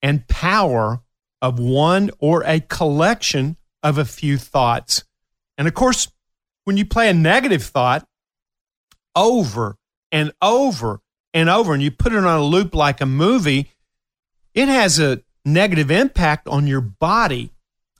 and 0.00 0.26
power 0.26 1.02
of 1.42 1.58
one 1.58 2.10
or 2.18 2.42
a 2.46 2.60
collection 2.60 3.56
of 3.82 3.98
a 3.98 4.04
few 4.04 4.38
thoughts. 4.38 5.04
And 5.58 5.68
of 5.68 5.74
course, 5.74 6.08
when 6.64 6.78
you 6.78 6.86
play 6.86 7.10
a 7.10 7.14
negative 7.14 7.62
thought 7.62 8.08
over 9.14 9.76
and 10.10 10.32
over 10.40 11.00
and 11.34 11.50
over, 11.50 11.74
and 11.74 11.82
you 11.82 11.90
put 11.90 12.12
it 12.12 12.18
on 12.18 12.38
a 12.38 12.42
loop 12.42 12.74
like 12.74 13.02
a 13.02 13.06
movie, 13.06 13.70
it 14.54 14.68
has 14.68 14.98
a 14.98 15.22
negative 15.44 15.90
impact 15.90 16.48
on 16.48 16.66
your 16.66 16.80
body. 16.80 17.50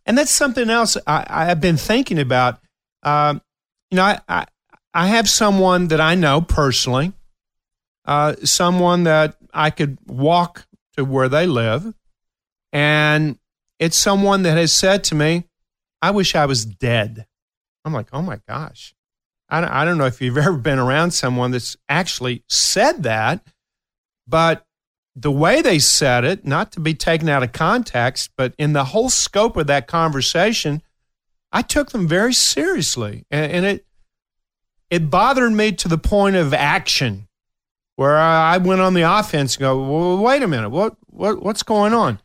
And 0.06 0.16
that's 0.16 0.30
something 0.30 0.70
else 0.70 0.96
I, 1.06 1.44
have 1.46 1.60
been 1.60 1.76
thinking 1.76 2.18
about. 2.18 2.60
Uh, 3.02 3.38
you 3.90 3.96
know, 3.96 4.16
I, 4.28 4.46
I, 4.94 5.08
have 5.08 5.28
someone 5.28 5.88
that 5.88 6.00
I 6.00 6.14
know 6.14 6.40
personally, 6.40 7.12
uh, 8.04 8.36
someone 8.44 9.04
that 9.04 9.36
I 9.52 9.70
could 9.70 9.98
walk 10.06 10.66
to 10.96 11.04
where 11.04 11.28
they 11.28 11.46
live. 11.46 11.94
And 12.72 13.38
it's 13.78 13.96
someone 13.96 14.42
that 14.42 14.56
has 14.56 14.72
said 14.72 15.04
to 15.04 15.14
me, 15.14 15.44
I 16.00 16.10
wish 16.10 16.34
I 16.34 16.46
was 16.46 16.64
dead. 16.64 17.26
I'm 17.84 17.92
like, 17.92 18.08
oh 18.12 18.22
my 18.22 18.40
gosh. 18.48 18.94
I 19.48 19.60
don't, 19.60 19.70
I 19.70 19.84
don't 19.84 19.98
know 19.98 20.06
if 20.06 20.20
you've 20.20 20.38
ever 20.38 20.56
been 20.56 20.78
around 20.78 21.12
someone 21.12 21.50
that's 21.50 21.76
actually 21.88 22.44
said 22.48 23.02
that, 23.04 23.46
but 24.26 24.64
the 25.16 25.30
way 25.30 25.62
they 25.62 25.78
said 25.78 26.24
it, 26.24 26.44
not 26.44 26.72
to 26.72 26.80
be 26.80 26.94
taken 26.94 27.28
out 27.28 27.42
of 27.42 27.52
context, 27.52 28.30
but 28.36 28.54
in 28.58 28.72
the 28.72 28.86
whole 28.86 29.10
scope 29.10 29.56
of 29.56 29.68
that 29.68 29.86
conversation, 29.86 30.82
I 31.52 31.62
took 31.62 31.90
them 31.92 32.08
very 32.08 32.34
seriously. 32.34 33.24
And, 33.30 33.52
and 33.52 33.64
it, 33.64 33.86
it 34.94 35.10
bothered 35.10 35.52
me 35.52 35.72
to 35.72 35.88
the 35.88 35.98
point 35.98 36.36
of 36.36 36.54
action 36.54 37.26
where 37.96 38.16
I 38.16 38.58
went 38.58 38.80
on 38.80 38.94
the 38.94 39.02
offense 39.02 39.56
and 39.56 39.60
go, 39.60 39.82
well, 39.82 40.18
wait 40.18 40.42
a 40.42 40.46
minute, 40.46 40.70
what, 40.70 40.96
what, 41.06 41.42
what's 41.42 41.64
going 41.64 41.92
on? 41.92 42.20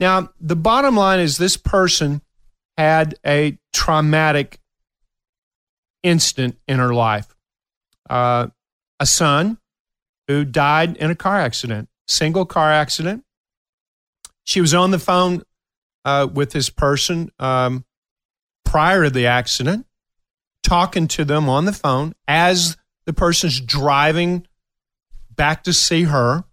Now, 0.00 0.30
the 0.40 0.56
bottom 0.56 0.96
line 0.96 1.20
is 1.20 1.38
this 1.38 1.56
person 1.56 2.22
had 2.76 3.14
a 3.24 3.58
traumatic 3.72 4.58
instant 6.02 6.58
in 6.66 6.78
her 6.78 6.92
life. 6.92 7.34
Uh, 8.10 8.48
a 8.98 9.06
son 9.06 9.58
who 10.26 10.44
died 10.44 10.96
in 10.96 11.10
a 11.10 11.14
car 11.14 11.38
accident 11.38 11.88
single 12.08 12.46
car 12.46 12.72
accident. 12.72 13.24
She 14.44 14.60
was 14.60 14.74
on 14.74 14.90
the 14.90 14.98
phone 14.98 15.42
uh, 16.04 16.26
with 16.32 16.50
this 16.50 16.68
person 16.70 17.30
um, 17.38 17.84
prior 18.64 19.04
to 19.04 19.10
the 19.10 19.26
accident, 19.26 19.86
talking 20.66 21.08
to 21.08 21.24
them 21.24 21.48
on 21.48 21.64
the 21.64 21.72
phone 21.72 22.14
as 22.26 22.76
the 23.04 23.12
person's 23.12 23.60
driving 23.60 24.46
back 25.34 25.64
to 25.64 25.72
see 25.72 26.04
her. 26.04 26.44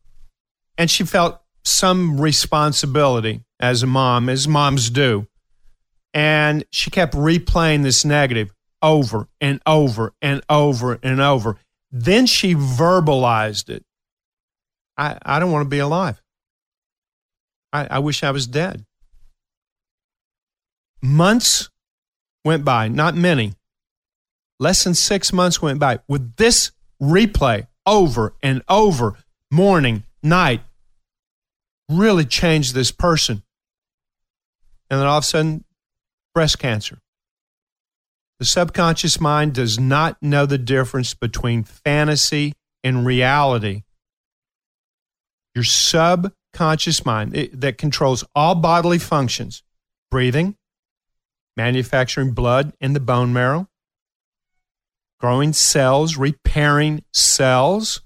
And 0.77 0.89
she 0.89 1.03
felt 1.03 1.41
some 1.63 2.19
responsibility 2.19 3.43
as 3.59 3.83
a 3.83 3.87
mom, 3.87 4.29
as 4.29 4.47
moms 4.47 4.89
do. 4.89 5.27
And 6.13 6.63
she 6.71 6.91
kept 6.91 7.13
replaying 7.13 7.83
this 7.83 8.05
negative 8.05 8.53
over 8.81 9.27
and 9.39 9.61
over 9.65 10.13
and 10.21 10.41
over 10.49 10.99
and 11.01 11.21
over. 11.21 11.57
Then 11.91 12.25
she 12.25 12.55
verbalized 12.55 13.69
it 13.69 13.85
I, 14.97 15.17
I 15.23 15.39
don't 15.39 15.51
want 15.51 15.65
to 15.65 15.69
be 15.69 15.79
alive. 15.79 16.21
I, 17.71 17.87
I 17.91 17.99
wish 17.99 18.23
I 18.23 18.31
was 18.31 18.47
dead. 18.47 18.85
Months 21.01 21.69
went 22.45 22.63
by, 22.63 22.87
not 22.87 23.15
many. 23.15 23.53
Less 24.63 24.85
than 24.85 24.93
six 24.93 25.33
months 25.33 25.61
went 25.61 25.77
by 25.77 25.99
with 26.07 26.37
this 26.37 26.71
replay 27.01 27.67
over 27.85 28.33
and 28.41 28.61
over, 28.69 29.17
morning, 29.51 30.05
night, 30.23 30.61
really 31.89 32.23
changed 32.23 32.73
this 32.73 32.89
person. 32.89 33.43
And 34.89 35.01
then 35.01 35.05
all 35.05 35.17
of 35.17 35.25
a 35.25 35.27
sudden, 35.27 35.65
breast 36.33 36.59
cancer. 36.59 36.99
The 38.39 38.45
subconscious 38.45 39.19
mind 39.19 39.53
does 39.53 39.77
not 39.77 40.23
know 40.23 40.45
the 40.45 40.57
difference 40.57 41.13
between 41.13 41.65
fantasy 41.65 42.53
and 42.85 43.05
reality 43.05 43.83
your 45.53 45.65
subconscious 45.65 47.05
mind 47.05 47.35
it, 47.35 47.59
that 47.59 47.77
controls 47.77 48.23
all 48.33 48.55
bodily 48.55 48.97
functions 48.97 49.61
breathing, 50.09 50.55
manufacturing 51.57 52.31
blood 52.31 52.71
in 52.79 52.93
the 52.93 53.01
bone 53.01 53.33
marrow, 53.33 53.67
growing 55.23 55.53
cells, 55.53 56.17
repairing 56.17 57.01
cells. 57.13 58.01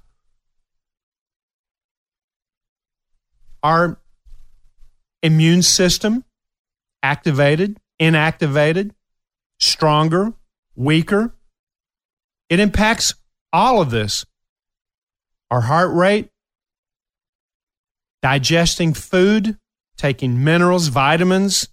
Our 3.64 4.00
immune 5.24 5.64
system 5.64 6.26
activated, 7.02 7.80
inactivated, 8.00 8.92
stronger, 9.60 10.34
weaker. 10.76 11.34
It 12.52 12.60
impacts 12.60 13.16
all 13.52 13.82
of 13.82 13.90
this. 13.90 14.24
Our 15.50 15.62
heart 15.62 15.96
rate, 15.96 16.30
digesting 18.22 18.94
food, 18.94 19.58
taking 19.98 20.44
minerals, 20.44 20.90
vitamins 20.90 21.68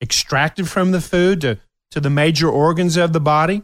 extracted 0.00 0.66
from 0.66 0.92
the 0.92 1.02
food 1.02 1.42
to, 1.42 1.58
to 1.90 2.00
the 2.00 2.08
major 2.08 2.48
organs 2.48 2.96
of 2.96 3.12
the 3.12 3.20
body. 3.20 3.62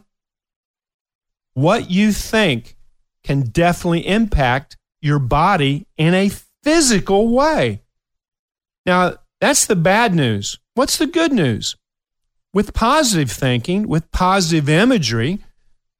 What 1.53 1.91
you 1.91 2.11
think 2.11 2.75
can 3.23 3.41
definitely 3.43 4.07
impact 4.07 4.77
your 5.01 5.19
body 5.19 5.85
in 5.97 6.13
a 6.13 6.31
physical 6.63 7.29
way. 7.29 7.81
Now, 8.85 9.15
that's 9.39 9.65
the 9.65 9.75
bad 9.75 10.15
news. 10.15 10.57
What's 10.73 10.97
the 10.97 11.07
good 11.07 11.31
news? 11.31 11.75
With 12.53 12.73
positive 12.73 13.31
thinking, 13.31 13.87
with 13.87 14.11
positive 14.11 14.69
imagery, 14.69 15.39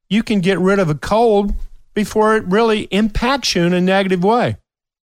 you 0.08 0.22
can 0.22 0.40
get 0.40 0.58
rid 0.58 0.78
of 0.78 0.88
a 0.88 0.94
cold 0.94 1.54
before 1.94 2.36
it 2.36 2.44
really 2.46 2.82
impacts 2.90 3.54
you 3.54 3.62
in 3.62 3.72
a 3.72 3.80
negative 3.80 4.24
way. 4.24 4.56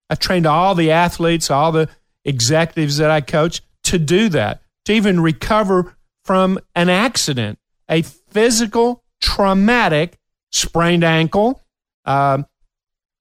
I've 0.09 0.19
trained 0.19 0.45
all 0.45 0.75
the 0.75 0.91
athletes, 0.91 1.49
all 1.49 1.71
the 1.71 1.89
executives 2.25 2.97
that 2.97 3.09
I 3.09 3.21
coach 3.21 3.61
to 3.83 3.97
do 3.97 4.29
that, 4.29 4.61
to 4.85 4.93
even 4.93 5.21
recover 5.21 5.95
from 6.23 6.59
an 6.75 6.89
accident, 6.89 7.59
a 7.89 8.01
physical, 8.01 9.03
traumatic, 9.21 10.17
sprained 10.51 11.03
ankle, 11.03 11.61
um, 12.05 12.45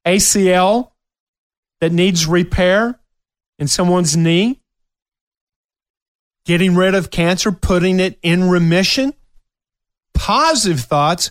ACL 0.07 0.91
that 1.81 1.93
needs 1.93 2.27
repair 2.27 2.99
in 3.59 3.69
someone's 3.69 4.17
knee, 4.17 4.61
getting 6.45 6.75
rid 6.75 6.95
of 6.95 7.11
cancer, 7.11 7.53
putting 7.53 8.01
it 8.01 8.19
in 8.23 8.49
remission. 8.49 9.15
positive 10.15 10.81
thoughts 10.81 11.31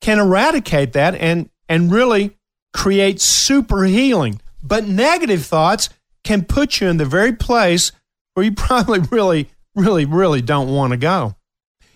can 0.00 0.18
eradicate 0.18 0.92
that 0.94 1.14
and, 1.14 1.48
and 1.68 1.92
really 1.92 2.36
create 2.72 3.20
super 3.20 3.84
healing. 3.84 4.40
But 4.62 4.86
negative 4.86 5.44
thoughts 5.46 5.88
can 6.24 6.44
put 6.44 6.80
you 6.80 6.88
in 6.88 6.96
the 6.96 7.04
very 7.04 7.32
place 7.32 7.92
where 8.34 8.44
you 8.44 8.52
probably 8.56 9.00
really, 9.10 9.50
really, 9.74 10.04
really 10.04 10.42
don't 10.42 10.68
want 10.68 10.92
to 10.92 10.96
go. 10.96 11.36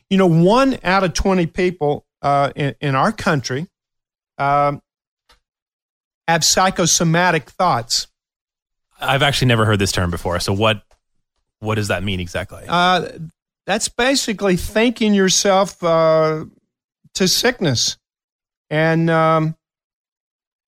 You 0.08 0.18
know, 0.18 0.28
one 0.28 0.78
out 0.85 1.02
of 1.02 1.14
20 1.14 1.46
people 1.46 2.06
uh, 2.23 2.52
in, 2.56 2.75
in, 2.80 2.94
our 2.94 3.12
country 3.12 3.66
um, 4.38 4.80
have 6.26 6.44
psychosomatic 6.44 7.50
thoughts. 7.50 8.08
I've 9.00 9.23
actually 9.23 9.49
never 9.49 9.64
heard 9.64 9.78
this 9.78 9.92
term 9.92 10.11
before. 10.11 10.40
So 10.40 10.52
what 10.52 10.82
what 11.58 11.76
does 11.76 11.88
that 11.88 12.02
mean 12.02 12.20
exactly? 12.20 12.64
Uh, 12.68 13.08
that's 13.66 13.88
basically 13.88 14.56
thinking 14.56 15.14
yourself 15.14 15.82
uh, 15.82 16.44
to 17.14 17.28
sickness 17.28 17.96
and 18.70 19.11
um, 19.11 19.56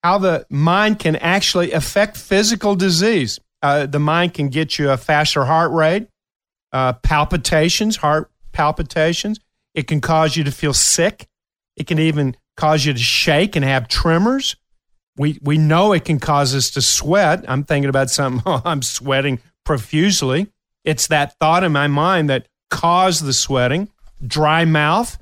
how 0.02 0.18
the 0.18 0.46
mind 0.50 0.98
can 0.98 1.16
actually 1.16 1.72
affect 1.72 2.16
physical 2.16 2.74
disease. 2.74 3.38
Uh, 3.62 3.86
the 3.86 3.98
mind 3.98 4.34
can 4.34 4.48
get 4.48 4.78
you 4.78 4.90
a 4.90 4.96
faster 4.96 5.44
heart 5.44 5.72
rate, 5.72 6.08
uh, 6.72 6.92
palpitations, 6.94 7.96
heart 7.96 8.30
palpitations. 8.52 9.40
It 9.74 9.86
can 9.86 10.00
cause 10.00 10.36
you 10.36 10.44
to 10.44 10.52
feel 10.52 10.72
sick. 10.72 11.26
It 11.78 11.86
can 11.86 12.00
even 12.00 12.36
cause 12.56 12.84
you 12.84 12.92
to 12.92 12.98
shake 12.98 13.54
and 13.54 13.64
have 13.64 13.86
tremors. 13.86 14.56
We, 15.16 15.38
we 15.42 15.58
know 15.58 15.92
it 15.92 16.04
can 16.04 16.18
cause 16.18 16.54
us 16.54 16.70
to 16.70 16.82
sweat. 16.82 17.44
I'm 17.48 17.64
thinking 17.64 17.88
about 17.88 18.10
something, 18.10 18.42
oh, 18.44 18.60
I'm 18.66 18.82
sweating 18.82 19.40
profusely. 19.64 20.48
It's 20.84 21.06
that 21.06 21.34
thought 21.38 21.64
in 21.64 21.72
my 21.72 21.86
mind 21.86 22.30
that 22.30 22.48
caused 22.68 23.24
the 23.24 23.32
sweating. 23.32 23.88
Dry 24.26 24.64
mouth. 24.64 25.16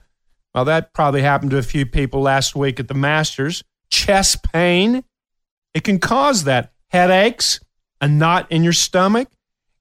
Well, 0.54 0.64
that 0.64 0.94
probably 0.94 1.20
happened 1.20 1.50
to 1.50 1.58
a 1.58 1.62
few 1.62 1.84
people 1.84 2.22
last 2.22 2.56
week 2.56 2.80
at 2.80 2.88
the 2.88 2.94
Masters. 2.94 3.62
Chest 3.90 4.42
pain. 4.42 5.04
It 5.75 5.84
can 5.84 5.98
cause 5.98 6.44
that. 6.44 6.72
Headaches, 6.88 7.60
a 8.00 8.08
knot 8.08 8.50
in 8.50 8.64
your 8.64 8.72
stomach. 8.72 9.28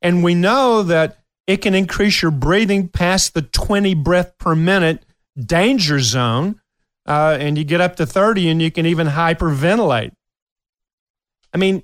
And 0.01 0.23
we 0.23 0.35
know 0.35 0.83
that 0.83 1.19
it 1.47 1.57
can 1.57 1.73
increase 1.73 2.21
your 2.21 2.31
breathing 2.31 2.89
past 2.89 3.33
the 3.33 3.41
20 3.41 3.93
breath 3.93 4.37
per 4.37 4.55
minute 4.55 5.05
danger 5.39 5.99
zone. 5.99 6.59
Uh, 7.05 7.37
and 7.39 7.57
you 7.57 7.63
get 7.63 7.81
up 7.81 7.95
to 7.97 8.05
30 8.05 8.49
and 8.49 8.61
you 8.61 8.71
can 8.71 8.85
even 8.85 9.07
hyperventilate. 9.07 10.11
I 11.53 11.57
mean, 11.57 11.83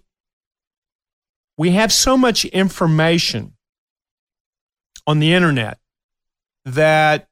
we 1.58 1.72
have 1.72 1.94
so 1.94 2.18
much 2.18 2.46
information 2.46 3.54
on 5.06 5.20
the 5.20 5.34
internet 5.34 5.80
that 6.66 7.28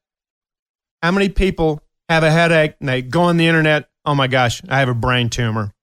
how 1.02 1.12
many 1.12 1.30
people 1.30 1.82
have 2.08 2.24
a 2.24 2.32
headache 2.32 2.76
and 2.80 2.90
they 2.90 3.02
go 3.02 3.24
on 3.24 3.38
the 3.38 3.48
internet? 3.48 3.90
Oh 4.06 4.16
my 4.16 4.28
gosh, 4.28 4.62
I 4.68 4.80
have 4.80 4.90
a 4.90 4.94
brain 4.94 5.30
tumor. 5.30 5.74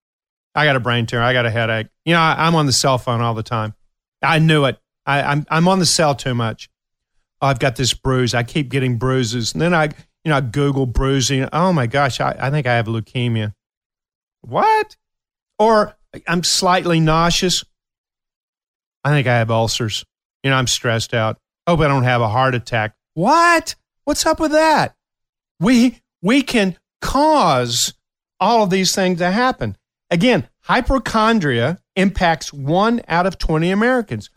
I 0.54 0.64
got 0.64 0.76
a 0.76 0.80
brain 0.80 1.06
tumor. 1.06 1.22
I 1.22 1.32
got 1.32 1.46
a 1.46 1.50
headache. 1.50 1.88
You 2.04 2.14
know, 2.14 2.20
I, 2.20 2.46
am 2.46 2.54
on 2.54 2.66
the 2.66 2.72
cell 2.72 2.98
phone 2.98 3.20
all 3.20 3.34
the 3.34 3.42
time. 3.42 3.74
I 4.22 4.38
knew 4.38 4.64
it. 4.64 4.78
I, 5.04 5.22
I'm 5.22 5.46
I'm 5.50 5.68
on 5.68 5.78
the 5.78 5.86
cell 5.86 6.14
too 6.14 6.34
much. 6.34 6.68
Oh, 7.40 7.46
I've 7.48 7.58
got 7.58 7.76
this 7.76 7.92
bruise. 7.92 8.34
I 8.34 8.42
keep 8.42 8.70
getting 8.70 8.96
bruises, 8.96 9.52
and 9.52 9.60
then 9.60 9.74
I, 9.74 9.90
you 10.26 10.30
know, 10.30 10.38
I 10.38 10.40
Google 10.40 10.86
bruising. 10.86 11.48
Oh 11.52 11.72
my 11.72 11.86
gosh, 11.86 12.20
I, 12.20 12.34
I 12.36 12.50
think 12.50 12.66
I 12.66 12.74
have 12.74 12.86
leukemia. 12.86 13.52
What? 14.40 14.96
Or 15.56 15.96
I'm 16.26 16.42
slightly 16.42 16.98
nauseous. 16.98 17.64
I 19.04 19.10
think 19.10 19.28
I 19.28 19.34
have 19.34 19.52
ulcers. 19.52 20.04
You 20.42 20.50
know, 20.50 20.56
I'm 20.56 20.66
stressed 20.66 21.14
out. 21.14 21.38
Hope 21.68 21.78
I 21.78 21.86
don't 21.86 22.02
have 22.02 22.22
a 22.22 22.28
heart 22.28 22.56
attack. 22.56 22.96
What? 23.14 23.76
What's 24.02 24.26
up 24.26 24.40
with 24.40 24.50
that? 24.50 24.96
We 25.60 26.00
we 26.22 26.42
can 26.42 26.76
cause 27.00 27.94
all 28.40 28.64
of 28.64 28.70
these 28.70 28.92
things 28.96 29.18
to 29.18 29.30
happen. 29.30 29.76
Again, 30.10 30.48
hypochondria 30.62 31.78
impacts 31.94 32.52
one 32.52 33.00
out 33.06 33.26
of 33.26 33.38
20 33.38 33.70
Americans. 33.70 34.30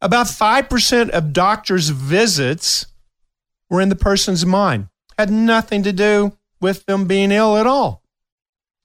About 0.00 0.26
5% 0.26 1.10
of 1.10 1.32
doctors' 1.32 1.90
visits 1.90 2.86
were 3.70 3.80
in 3.80 3.90
the 3.90 3.96
person's 3.96 4.44
mind. 4.44 4.88
Had 5.18 5.30
nothing 5.30 5.82
to 5.84 5.92
do 5.92 6.36
with 6.60 6.86
them 6.86 7.06
being 7.06 7.30
ill 7.30 7.56
at 7.56 7.66
all. 7.66 8.02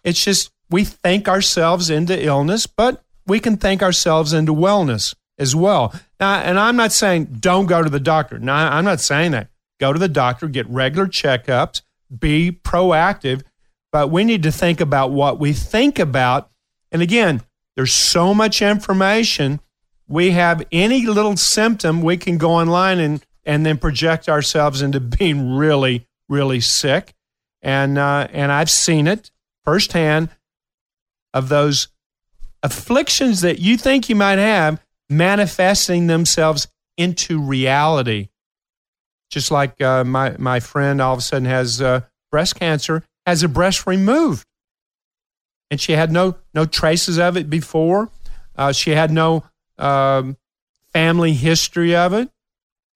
It's 0.03 0.23
just 0.23 0.51
we 0.69 0.83
think 0.83 1.27
ourselves 1.27 1.89
into 1.89 2.25
illness, 2.25 2.67
but 2.67 3.03
we 3.25 3.39
can 3.39 3.57
think 3.57 3.81
ourselves 3.81 4.33
into 4.33 4.53
wellness 4.53 5.15
as 5.37 5.55
well. 5.55 5.93
Now, 6.19 6.35
and 6.35 6.59
I'm 6.59 6.75
not 6.75 6.91
saying 6.91 7.37
don't 7.39 7.65
go 7.65 7.81
to 7.81 7.89
the 7.89 7.99
doctor. 7.99 8.37
No, 8.37 8.53
I'm 8.53 8.85
not 8.85 8.99
saying 8.99 9.31
that. 9.31 9.49
Go 9.79 9.93
to 9.93 9.99
the 9.99 10.09
doctor, 10.09 10.47
get 10.47 10.69
regular 10.69 11.07
checkups, 11.07 11.81
be 12.17 12.51
proactive, 12.51 13.43
but 13.91 14.11
we 14.11 14.23
need 14.23 14.43
to 14.43 14.51
think 14.51 14.81
about 14.81 15.11
what 15.11 15.39
we 15.39 15.53
think 15.53 15.97
about. 15.99 16.51
And 16.91 17.01
again, 17.01 17.41
there's 17.75 17.93
so 17.93 18.33
much 18.33 18.61
information. 18.61 19.61
We 20.07 20.31
have 20.31 20.65
any 20.71 21.05
little 21.05 21.37
symptom, 21.37 22.01
we 22.01 22.17
can 22.17 22.37
go 22.37 22.51
online 22.51 22.99
and, 22.99 23.25
and 23.45 23.65
then 23.65 23.77
project 23.77 24.27
ourselves 24.27 24.81
into 24.81 24.99
being 25.17 25.55
really, 25.55 26.07
really 26.29 26.61
sick. 26.61 27.13
And, 27.61 27.97
uh, 27.97 28.27
and 28.31 28.51
I've 28.51 28.69
seen 28.69 29.07
it 29.07 29.31
firsthand 29.65 30.29
of 31.33 31.49
those 31.49 31.89
afflictions 32.63 33.41
that 33.41 33.59
you 33.59 33.77
think 33.77 34.09
you 34.09 34.15
might 34.15 34.39
have 34.39 34.81
manifesting 35.09 36.07
themselves 36.07 36.67
into 36.97 37.41
reality. 37.41 38.29
Just 39.29 39.51
like 39.51 39.79
uh, 39.81 40.03
my, 40.03 40.35
my 40.37 40.59
friend 40.59 41.01
all 41.01 41.13
of 41.13 41.19
a 41.19 41.21
sudden 41.21 41.45
has 41.45 41.81
uh, 41.81 42.01
breast 42.31 42.55
cancer, 42.55 43.03
has 43.25 43.43
a 43.43 43.47
breast 43.47 43.85
removed. 43.85 44.45
And 45.71 45.79
she 45.79 45.91
had 45.93 46.11
no, 46.11 46.35
no 46.53 46.65
traces 46.65 47.19
of 47.19 47.37
it 47.37 47.49
before. 47.49 48.09
Uh, 48.55 48.71
she 48.71 48.91
had 48.91 49.11
no 49.11 49.43
um, 49.77 50.35
family 50.91 51.33
history 51.33 51.95
of 51.95 52.13
it. 52.13 52.29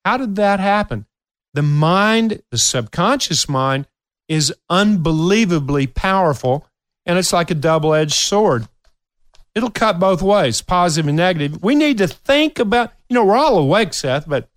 How 0.04 0.17
did 0.17 0.36
that 0.36 0.60
happen? 0.60 1.06
The 1.54 1.62
mind, 1.62 2.42
the 2.52 2.58
subconscious 2.58 3.48
mind, 3.48 3.88
is 4.28 4.54
unbelievably 4.70 5.88
powerful, 5.88 6.68
and 7.06 7.18
it's 7.18 7.34
like 7.34 7.52
a 7.52 7.56
double 7.56 7.94
edged 7.94 8.13
sword 8.13 8.68
it'll 9.56 9.70
cut 9.70 10.00
both 10.00 10.22
ways, 10.22 10.62
positive 10.62 11.08
and 11.08 11.18
negative. 11.18 11.62
We 11.62 11.76
need 11.76 11.98
to 12.00 12.08
think 12.08 12.60
about, 12.60 12.92
you 13.10 13.13
know, 13.13 13.26
we're 13.26 13.38
all 13.38 13.58
awake, 13.58 13.94
Seth, 13.94 14.28
but 14.28 14.50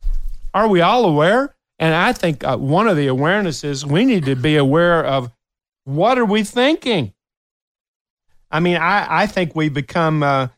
are 0.54 0.68
we 0.68 0.80
all 0.80 1.04
aware? 1.04 1.54
And 1.78 1.94
I 1.94 2.12
think 2.12 2.42
uh, 2.44 2.56
one 2.56 2.88
of 2.88 2.96
the 2.96 3.06
awarenesses 3.08 3.84
we 3.84 4.04
need 4.04 4.24
to 4.24 4.34
be 4.34 4.56
aware 4.56 5.04
of 5.04 5.30
what 5.84 6.18
are 6.18 6.24
we 6.24 6.42
thinking? 6.42 7.12
I 8.50 8.60
mean, 8.60 8.76
I, 8.76 9.22
I 9.22 9.26
think 9.26 9.54
we 9.54 9.68
become 9.68 10.22
uh, 10.22 10.48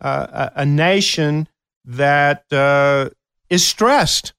uh, 0.00 0.50
a 0.54 0.64
nation 0.64 1.48
that 1.84 2.44
uh, 2.52 3.10
is 3.48 3.66
stressed. 3.66 4.32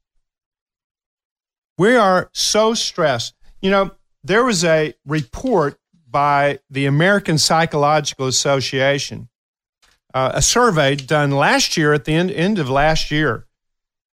We 1.77 1.95
are 1.95 2.29
so 2.33 2.73
stressed. 2.73 3.33
You 3.61 3.71
know, 3.71 3.91
there 4.23 4.43
was 4.43 4.63
a 4.63 4.93
report 5.05 5.79
by 6.09 6.59
the 6.69 6.85
American 6.85 7.37
Psychological 7.37 8.27
Association 8.27 9.29
uh, 10.13 10.31
a 10.33 10.41
survey 10.41 10.95
done 10.95 11.31
last 11.31 11.77
year 11.77 11.93
at 11.93 12.05
the 12.05 12.13
end, 12.13 12.31
end 12.31 12.59
of 12.59 12.69
last 12.69 13.11
year. 13.11 13.45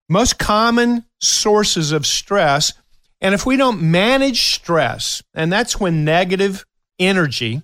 Most 0.09 0.38
common 0.38 1.05
sources 1.21 1.92
of 1.92 2.07
stress. 2.07 2.73
And 3.21 3.35
if 3.35 3.44
we 3.44 3.57
don't 3.57 3.83
manage 3.83 4.55
stress, 4.55 5.23
and 5.35 5.53
that's 5.53 5.81
when 5.81 6.05
negative 6.05 6.64
energy 6.99 7.62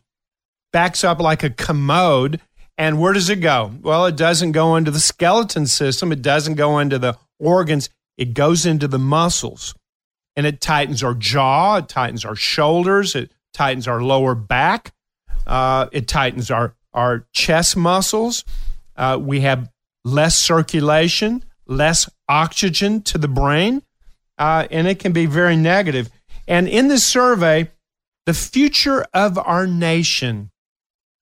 backs 0.72 1.04
up 1.04 1.20
like 1.20 1.42
a 1.42 1.50
commode, 1.50 2.40
and 2.76 3.00
where 3.00 3.12
does 3.12 3.30
it 3.30 3.36
go? 3.36 3.72
Well, 3.82 4.06
it 4.06 4.16
doesn't 4.16 4.52
go 4.52 4.74
into 4.76 4.90
the 4.90 5.00
skeleton 5.00 5.66
system, 5.66 6.10
it 6.10 6.22
doesn't 6.22 6.54
go 6.54 6.80
into 6.80 6.98
the 6.98 7.16
organs, 7.38 7.88
it 8.18 8.34
goes 8.34 8.66
into 8.66 8.88
the 8.88 8.98
muscles. 8.98 9.74
And 10.36 10.46
it 10.46 10.60
tightens 10.60 11.02
our 11.02 11.14
jaw, 11.14 11.76
it 11.76 11.88
tightens 11.88 12.24
our 12.24 12.34
shoulders, 12.34 13.14
it 13.14 13.32
tightens 13.52 13.86
our 13.86 14.02
lower 14.02 14.34
back, 14.34 14.92
uh, 15.46 15.86
it 15.92 16.08
tightens 16.08 16.50
our 16.50 16.74
our 16.92 17.26
chest 17.32 17.76
muscles. 17.76 18.44
Uh, 18.96 19.18
we 19.20 19.40
have 19.40 19.70
less 20.04 20.36
circulation, 20.36 21.44
less 21.66 22.08
oxygen 22.28 23.02
to 23.02 23.18
the 23.18 23.28
brain, 23.28 23.82
uh, 24.38 24.66
and 24.70 24.86
it 24.86 24.98
can 24.98 25.12
be 25.12 25.26
very 25.26 25.56
negative. 25.56 26.10
And 26.46 26.68
in 26.68 26.88
this 26.88 27.04
survey, 27.04 27.70
the 28.26 28.34
future 28.34 29.04
of 29.12 29.38
our 29.38 29.66
nation, 29.66 30.50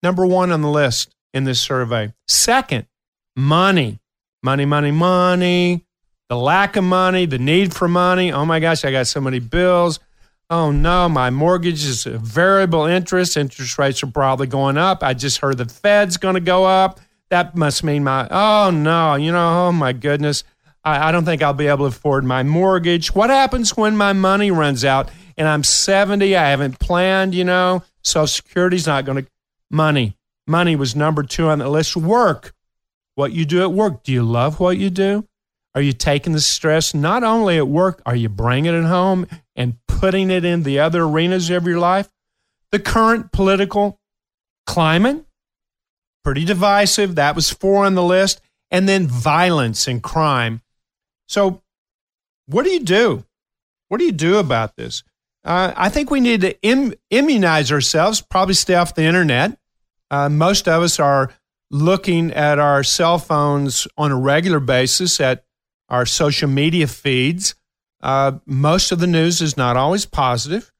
number 0.02 0.26
one 0.26 0.52
on 0.52 0.62
the 0.62 0.68
list 0.68 1.14
in 1.32 1.44
this 1.44 1.60
survey. 1.60 2.12
Second, 2.28 2.86
money, 3.34 4.00
money, 4.42 4.64
money, 4.64 4.90
money, 4.90 5.86
the 6.32 6.36
lack 6.36 6.76
of 6.76 6.84
money, 6.84 7.26
the 7.26 7.38
need 7.38 7.74
for 7.74 7.88
money. 7.88 8.32
Oh 8.32 8.46
my 8.46 8.58
gosh, 8.58 8.84
I 8.84 8.90
got 8.90 9.06
so 9.06 9.20
many 9.20 9.38
bills 9.38 10.00
oh 10.52 10.70
no, 10.70 11.08
my 11.08 11.30
mortgage 11.30 11.82
is 11.84 12.04
variable 12.04 12.84
interest. 12.84 13.38
Interest 13.38 13.78
rates 13.78 14.02
are 14.02 14.08
probably 14.08 14.46
going 14.46 14.76
up. 14.76 15.02
I 15.02 15.14
just 15.14 15.38
heard 15.38 15.56
the 15.56 15.64
Fed's 15.64 16.18
going 16.18 16.34
to 16.34 16.40
go 16.40 16.66
up. 16.66 17.00
That 17.30 17.56
must 17.56 17.82
mean 17.82 18.04
my, 18.04 18.28
oh 18.30 18.70
no, 18.70 19.14
you 19.14 19.32
know, 19.32 19.68
oh 19.68 19.72
my 19.72 19.94
goodness. 19.94 20.44
I, 20.84 21.08
I 21.08 21.12
don't 21.12 21.24
think 21.24 21.42
I'll 21.42 21.54
be 21.54 21.68
able 21.68 21.78
to 21.90 21.96
afford 21.96 22.24
my 22.24 22.42
mortgage. 22.42 23.14
What 23.14 23.30
happens 23.30 23.78
when 23.78 23.96
my 23.96 24.12
money 24.12 24.50
runs 24.50 24.84
out? 24.84 25.10
and 25.38 25.48
I'm 25.48 25.64
70. 25.64 26.36
I 26.36 26.50
haven't 26.50 26.78
planned, 26.78 27.34
you 27.34 27.44
know. 27.44 27.82
Social 28.02 28.26
Security's 28.26 28.86
not 28.86 29.06
going 29.06 29.24
to. 29.24 29.30
Money. 29.70 30.18
Money 30.46 30.76
was 30.76 30.94
number 30.94 31.22
two 31.22 31.48
on 31.48 31.58
the 31.58 31.70
list. 31.70 31.96
Work. 31.96 32.52
What 33.14 33.32
you 33.32 33.46
do 33.46 33.62
at 33.62 33.72
work. 33.72 34.02
Do 34.02 34.12
you 34.12 34.22
love 34.22 34.60
what 34.60 34.76
you 34.76 34.90
do? 34.90 35.26
Are 35.74 35.82
you 35.82 35.92
taking 35.92 36.32
the 36.32 36.40
stress 36.40 36.94
not 36.94 37.24
only 37.24 37.56
at 37.56 37.66
work, 37.66 38.02
are 38.04 38.16
you 38.16 38.28
bringing 38.28 38.74
it 38.74 38.78
at 38.78 38.84
home 38.84 39.26
and 39.56 39.76
putting 39.88 40.30
it 40.30 40.44
in 40.44 40.64
the 40.64 40.78
other 40.78 41.04
arenas 41.04 41.48
of 41.50 41.66
your 41.66 41.78
life? 41.78 42.08
The 42.70 42.78
current 42.78 43.32
political 43.32 43.98
climate, 44.66 45.24
pretty 46.24 46.44
divisive. 46.44 47.14
That 47.14 47.34
was 47.34 47.50
four 47.50 47.84
on 47.86 47.94
the 47.94 48.02
list. 48.02 48.40
And 48.70 48.88
then 48.88 49.06
violence 49.06 49.86
and 49.86 50.02
crime. 50.02 50.62
So, 51.28 51.62
what 52.46 52.64
do 52.64 52.70
you 52.70 52.80
do? 52.80 53.24
What 53.88 53.98
do 53.98 54.04
you 54.04 54.12
do 54.12 54.38
about 54.38 54.76
this? 54.76 55.02
Uh, 55.44 55.72
I 55.76 55.88
think 55.88 56.10
we 56.10 56.20
need 56.20 56.40
to 56.42 56.60
Im- 56.62 56.94
immunize 57.10 57.72
ourselves, 57.72 58.20
probably 58.20 58.54
stay 58.54 58.74
off 58.74 58.94
the 58.94 59.02
internet. 59.02 59.58
Uh, 60.10 60.28
most 60.28 60.68
of 60.68 60.82
us 60.82 61.00
are 61.00 61.30
looking 61.70 62.30
at 62.32 62.58
our 62.58 62.84
cell 62.84 63.18
phones 63.18 63.86
on 63.96 64.12
a 64.12 64.16
regular 64.16 64.60
basis 64.60 65.20
at 65.20 65.44
our 65.92 66.06
social 66.06 66.48
media 66.48 66.86
feeds. 66.86 67.54
Uh, 68.02 68.32
most 68.46 68.90
of 68.90 68.98
the 68.98 69.06
news 69.06 69.40
is 69.40 69.56
not 69.56 69.76
always 69.76 70.06
positive. 70.06 70.72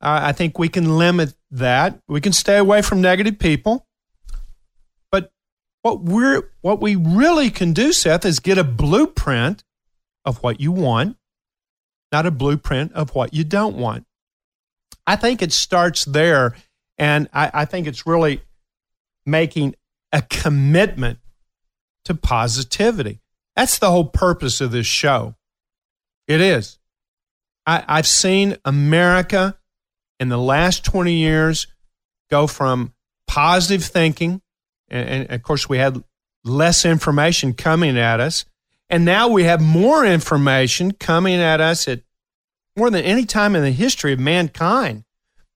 Uh, 0.00 0.20
I 0.22 0.32
think 0.32 0.58
we 0.58 0.68
can 0.68 0.96
limit 0.96 1.34
that. 1.50 1.98
We 2.08 2.20
can 2.20 2.32
stay 2.32 2.56
away 2.56 2.80
from 2.80 3.00
negative 3.00 3.38
people. 3.38 3.84
But 5.10 5.32
what 5.82 6.02
we're 6.02 6.50
what 6.62 6.80
we 6.80 6.94
really 6.94 7.50
can 7.50 7.72
do, 7.72 7.92
Seth, 7.92 8.24
is 8.24 8.38
get 8.38 8.56
a 8.56 8.64
blueprint 8.64 9.64
of 10.24 10.42
what 10.42 10.60
you 10.60 10.70
want, 10.72 11.16
not 12.12 12.24
a 12.24 12.30
blueprint 12.30 12.92
of 12.92 13.14
what 13.14 13.34
you 13.34 13.44
don't 13.44 13.76
want. 13.76 14.06
I 15.06 15.16
think 15.16 15.42
it 15.42 15.52
starts 15.52 16.04
there, 16.04 16.54
and 16.96 17.28
I, 17.34 17.50
I 17.52 17.64
think 17.64 17.86
it's 17.86 18.06
really 18.06 18.40
making 19.26 19.74
a 20.12 20.22
commitment 20.22 21.18
to 22.04 22.14
positivity. 22.14 23.20
That's 23.56 23.78
the 23.78 23.90
whole 23.90 24.06
purpose 24.06 24.60
of 24.60 24.72
this 24.72 24.86
show. 24.86 25.36
It 26.26 26.40
is. 26.40 26.78
I, 27.66 27.84
I've 27.86 28.06
seen 28.06 28.56
America 28.64 29.58
in 30.20 30.28
the 30.28 30.38
last 30.38 30.84
20 30.84 31.12
years 31.12 31.66
go 32.30 32.46
from 32.46 32.92
positive 33.26 33.84
thinking, 33.84 34.40
and, 34.88 35.08
and 35.08 35.30
of 35.30 35.42
course, 35.42 35.68
we 35.68 35.78
had 35.78 36.02
less 36.44 36.84
information 36.84 37.54
coming 37.54 37.98
at 37.98 38.20
us. 38.20 38.44
And 38.90 39.04
now 39.04 39.28
we 39.28 39.44
have 39.44 39.62
more 39.62 40.04
information 40.04 40.92
coming 40.92 41.36
at 41.40 41.60
us 41.60 41.88
at 41.88 42.02
more 42.76 42.90
than 42.90 43.04
any 43.04 43.24
time 43.24 43.56
in 43.56 43.62
the 43.62 43.70
history 43.70 44.12
of 44.12 44.20
mankind. 44.20 45.04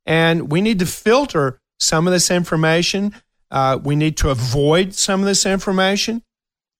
And 0.06 0.50
we 0.50 0.60
need 0.60 0.78
to 0.78 0.86
filter 0.86 1.60
some 1.78 2.06
of 2.06 2.12
this 2.12 2.30
information. 2.30 3.14
Uh, 3.50 3.78
we 3.82 3.96
need 3.96 4.16
to 4.18 4.30
avoid 4.30 4.94
some 4.94 5.20
of 5.20 5.26
this 5.26 5.44
information. 5.44 6.22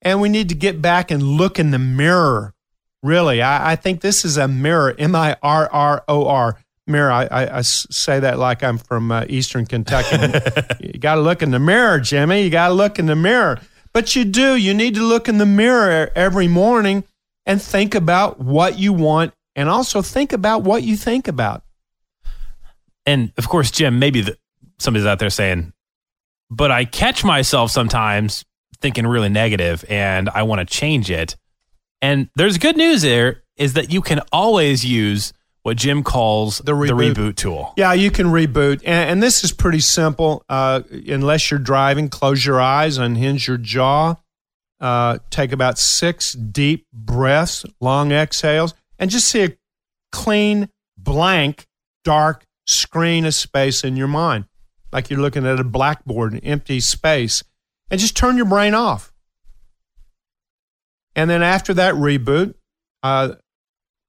And 0.02 0.20
we 0.20 0.28
need 0.28 0.48
to 0.50 0.54
get 0.54 0.80
back 0.80 1.10
and 1.10 1.22
look 1.22 1.58
in 1.58 1.70
the 1.70 1.78
mirror. 1.78 2.54
Really, 3.02 3.42
I, 3.42 3.72
I 3.72 3.76
think 3.76 4.00
this 4.00 4.24
is 4.24 4.36
a 4.36 4.48
mirror, 4.48 4.94
M 4.98 5.14
I 5.14 5.36
R 5.42 5.68
R 5.70 6.04
O 6.08 6.26
R, 6.26 6.58
mirror. 6.86 7.10
I, 7.12 7.26
I, 7.26 7.58
I 7.58 7.60
say 7.62 8.20
that 8.20 8.38
like 8.38 8.62
I'm 8.64 8.78
from 8.78 9.12
uh, 9.12 9.24
Eastern 9.28 9.66
Kentucky. 9.66 10.16
you 10.80 10.98
got 10.98 11.16
to 11.16 11.20
look 11.20 11.42
in 11.42 11.50
the 11.50 11.58
mirror, 11.58 12.00
Jimmy. 12.00 12.42
You 12.42 12.50
got 12.50 12.68
to 12.68 12.74
look 12.74 12.98
in 12.98 13.06
the 13.06 13.16
mirror. 13.16 13.60
But 13.92 14.16
you 14.16 14.24
do. 14.24 14.56
You 14.56 14.74
need 14.74 14.94
to 14.96 15.02
look 15.02 15.28
in 15.28 15.38
the 15.38 15.46
mirror 15.46 16.10
every 16.14 16.48
morning 16.48 17.04
and 17.46 17.62
think 17.62 17.94
about 17.94 18.40
what 18.40 18.78
you 18.78 18.92
want 18.92 19.32
and 19.56 19.68
also 19.68 20.02
think 20.02 20.32
about 20.32 20.62
what 20.62 20.82
you 20.82 20.96
think 20.96 21.26
about. 21.28 21.62
And 23.06 23.32
of 23.38 23.48
course, 23.48 23.70
Jim, 23.70 23.98
maybe 23.98 24.20
the, 24.20 24.36
somebody's 24.78 25.06
out 25.06 25.18
there 25.18 25.30
saying, 25.30 25.72
but 26.50 26.70
I 26.70 26.84
catch 26.84 27.24
myself 27.24 27.70
sometimes 27.70 28.44
thinking 28.80 29.06
really 29.06 29.28
negative 29.28 29.84
and 29.88 30.28
I 30.28 30.42
want 30.44 30.60
to 30.60 30.64
change 30.64 31.10
it. 31.10 31.36
And 32.00 32.28
there's 32.36 32.58
good 32.58 32.76
news 32.76 33.02
there 33.02 33.42
is 33.56 33.74
that 33.74 33.92
you 33.92 34.00
can 34.00 34.20
always 34.32 34.84
use 34.84 35.32
what 35.62 35.76
Jim 35.76 36.02
calls 36.02 36.58
the 36.58 36.72
reboot, 36.72 37.14
the 37.14 37.22
reboot 37.22 37.36
tool. 37.36 37.74
Yeah, 37.76 37.92
you 37.92 38.10
can 38.10 38.26
reboot. 38.26 38.80
And, 38.84 39.10
and 39.10 39.22
this 39.22 39.44
is 39.44 39.52
pretty 39.52 39.80
simple. 39.80 40.44
Uh, 40.48 40.82
unless 41.08 41.50
you're 41.50 41.60
driving, 41.60 42.08
close 42.08 42.44
your 42.46 42.60
eyes, 42.60 42.96
unhinge 42.98 43.48
your 43.48 43.58
jaw, 43.58 44.14
uh, 44.80 45.18
take 45.30 45.52
about 45.52 45.78
six 45.78 46.32
deep 46.32 46.86
breaths, 46.92 47.66
long 47.80 48.12
exhales, 48.12 48.74
and 48.98 49.10
just 49.10 49.28
see 49.28 49.44
a 49.44 49.56
clean, 50.12 50.68
blank, 50.96 51.66
dark 52.04 52.46
screen 52.66 53.24
of 53.24 53.34
space 53.34 53.82
in 53.82 53.96
your 53.96 54.08
mind, 54.08 54.44
like 54.92 55.10
you're 55.10 55.20
looking 55.20 55.46
at 55.46 55.58
a 55.58 55.64
blackboard, 55.64 56.32
an 56.32 56.40
empty 56.40 56.80
space 56.80 57.42
and 57.90 58.00
just 58.00 58.16
turn 58.16 58.36
your 58.36 58.46
brain 58.46 58.74
off. 58.74 59.12
And 61.14 61.28
then 61.28 61.42
after 61.42 61.74
that 61.74 61.94
reboot, 61.94 62.54
uh, 63.02 63.34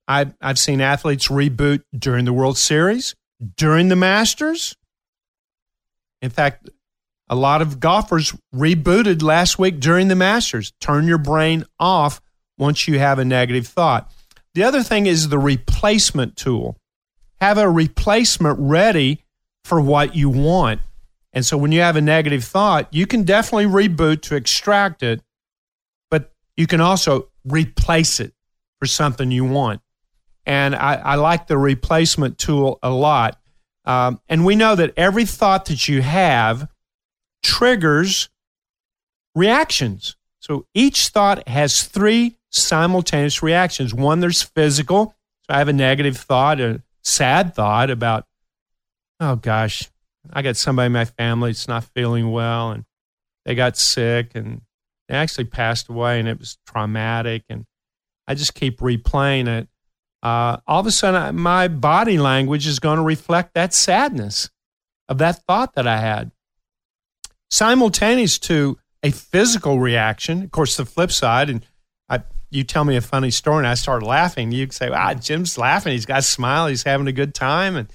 I've, 0.08 0.34
I've 0.42 0.60
seen 0.60 0.82
athletes 0.82 1.28
reboot 1.28 1.82
during 1.98 2.26
the 2.26 2.34
World 2.34 2.58
Series, 2.58 3.16
during 3.58 3.88
the 3.88 3.96
Masters. 3.96 4.76
In 6.22 6.30
fact, 6.30 6.70
a 7.30 7.36
lot 7.36 7.62
of 7.62 7.80
golfers 7.80 8.36
rebooted 8.54 9.22
last 9.22 9.60
week 9.60 9.80
during 9.80 10.08
the 10.08 10.16
Masters. 10.16 10.74
Turn 10.82 11.08
your 11.08 11.20
brain 11.20 11.64
off 11.80 12.22
once 12.58 12.88
you 12.88 13.00
have 13.00 13.20
a 13.20 13.26
negative 13.26 13.68
thought. 13.68 14.12
The 14.56 14.64
other 14.64 14.82
thing 14.84 15.06
is 15.06 15.30
the 15.30 15.40
replacement 15.40 16.36
tool. 16.36 16.76
Have 17.40 17.58
a 17.58 17.70
replacement 17.70 18.58
ready 18.60 19.24
for 19.64 19.80
what 19.80 20.16
you 20.16 20.30
want. 20.30 20.82
And 21.34 21.46
so 21.46 21.58
when 21.58 21.72
you 21.72 21.82
have 21.82 21.96
a 21.96 22.02
negative 22.02 22.44
thought, 22.44 22.88
you 22.92 23.06
can 23.06 23.24
definitely 23.24 23.66
reboot 23.66 24.22
to 24.24 24.36
extract 24.36 25.04
it, 25.04 25.22
but 26.10 26.32
you 26.58 26.68
can 26.68 26.82
also 26.82 27.30
replace 27.46 28.20
it 28.20 28.34
for 28.80 28.88
something 28.88 29.32
you 29.32 29.46
want. 29.46 29.82
And 30.46 30.76
I, 30.76 30.96
I 30.96 31.16
like 31.16 31.48
the 31.48 31.58
replacement 31.58 32.38
tool 32.38 32.80
a 32.82 32.90
lot. 32.90 33.40
Um, 33.86 34.20
and 34.28 34.46
we 34.46 34.56
know 34.56 34.76
that 34.76 34.94
every 34.98 35.26
thought 35.26 35.66
that 35.66 35.88
you 35.88 36.02
have 36.02 36.68
triggers 37.44 38.30
reactions. 39.36 40.16
So 40.40 40.66
each 40.74 41.10
thought 41.10 41.48
has 41.48 41.84
three 41.84 42.38
simultaneous 42.50 43.44
reactions. 43.44 43.94
One, 43.94 44.20
there's 44.20 44.42
physical. 44.42 45.16
So 45.44 45.54
I 45.54 45.60
have 45.60 45.68
a 45.68 45.74
negative 45.74 46.18
thought, 46.18 46.60
a 46.60 46.82
sad 47.04 47.54
thought 47.54 47.90
about, 47.90 48.26
oh 49.20 49.36
gosh, 49.36 49.90
I 50.32 50.42
got 50.42 50.58
somebody 50.58 50.88
in 50.88 50.92
my 50.92 51.06
family 51.06 51.52
that's 51.52 51.68
not 51.68 51.84
feeling 51.84 52.32
well, 52.32 52.72
and 52.72 52.86
they 53.46 53.56
got 53.56 53.78
sick, 53.78 54.32
and 54.36 54.62
they 55.08 55.16
actually 55.16 55.46
passed 55.46 55.90
away, 55.90 56.20
and 56.20 56.28
it 56.28 56.40
was 56.40 56.58
traumatic. 56.68 57.44
And 57.50 57.66
I 58.28 58.36
just 58.36 58.54
keep 58.54 58.80
replaying 58.80 59.48
it. 59.48 59.68
Uh, 60.22 60.58
all 60.68 60.82
of 60.82 60.86
a 60.86 60.92
sudden, 60.92 61.40
my 61.40 61.68
body 61.68 62.18
language 62.18 62.68
is 62.68 62.80
going 62.80 62.98
to 62.98 63.04
reflect 63.04 63.54
that 63.54 63.74
sadness 63.74 64.50
of 65.08 65.18
that 65.20 65.44
thought 65.48 65.76
that 65.76 65.88
I 65.88 65.98
had. 65.98 66.32
Simultaneous 67.50 68.38
to 68.40 68.78
a 69.02 69.12
physical 69.12 69.80
reaction, 69.80 70.44
of 70.44 70.52
course, 70.52 70.78
the 70.78 70.86
flip 70.86 71.12
side, 71.12 71.50
and 71.50 71.66
I, 72.10 72.24
you 72.52 72.64
tell 72.64 72.84
me 72.84 72.96
a 72.96 73.02
funny 73.02 73.32
story 73.32 73.60
and 73.60 73.68
I 73.68 73.76
start 73.76 74.04
laughing, 74.04 74.52
you 74.52 74.70
say, 74.72 74.90
ah, 74.90 75.14
Jim's 75.14 75.58
laughing. 75.58 75.94
He's 75.94 76.06
got 76.06 76.20
a 76.20 76.24
smile. 76.24 76.68
He's 76.68 76.84
having 76.84 77.08
a 77.08 77.14
good 77.14 77.34
time. 77.34 77.76
And 77.76 77.90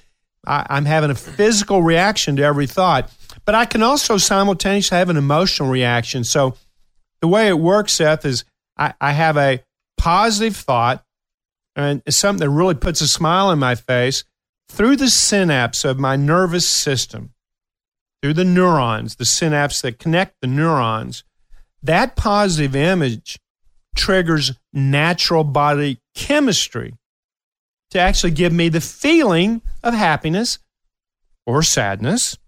I, 0.46 0.76
am 0.76 0.85
having 0.85 1.11
a 1.11 1.14
physical 1.14 1.83
reaction 1.83 2.37
to 2.37 2.42
every 2.42 2.66
thought, 2.66 3.11
but 3.44 3.54
I 3.54 3.64
can 3.64 3.83
also 3.83 4.16
simultaneously 4.16 4.96
have 4.96 5.11
an 5.11 5.16
emotional 5.16 5.68
reaction. 5.68 6.24
So 6.24 6.57
the 7.20 7.28
way 7.28 7.48
it 7.48 7.59
works, 7.59 7.92
Seth, 7.94 8.24
is 8.24 8.44
I, 8.76 8.94
I 9.00 9.12
have 9.12 9.37
a 9.37 9.62
positive 9.96 10.57
thought, 10.57 11.04
and 11.76 12.02
it's 12.07 12.16
something 12.16 12.46
that 12.46 12.50
really 12.50 12.74
puts 12.74 13.00
a 13.00 13.09
smile 13.09 13.48
on 13.48 13.59
my 13.59 13.74
face 13.74 14.24
through 14.68 14.96
the 14.96 15.11
synapse 15.11 15.85
of 15.85 15.98
my 15.98 16.16
nervous 16.16 16.68
system, 16.68 17.33
through 18.22 18.35
the 18.35 18.44
neurons, 18.44 19.16
the 19.16 19.24
synapse 19.24 19.80
that 19.83 19.98
connect 19.98 20.37
the 20.40 20.46
neurons. 20.46 21.24
That 21.83 22.16
positive 22.16 22.74
image 22.74 23.38
triggers 23.94 24.52
natural 24.72 25.44
body 25.44 25.98
chemistry 26.14 26.94
to 27.90 27.98
actually 27.98 28.32
give 28.32 28.52
me 28.52 28.68
the 28.68 28.80
feeling 28.80 29.62
of 29.82 29.94
happiness 29.94 30.58
or 31.46 31.62
sadness 31.62 32.38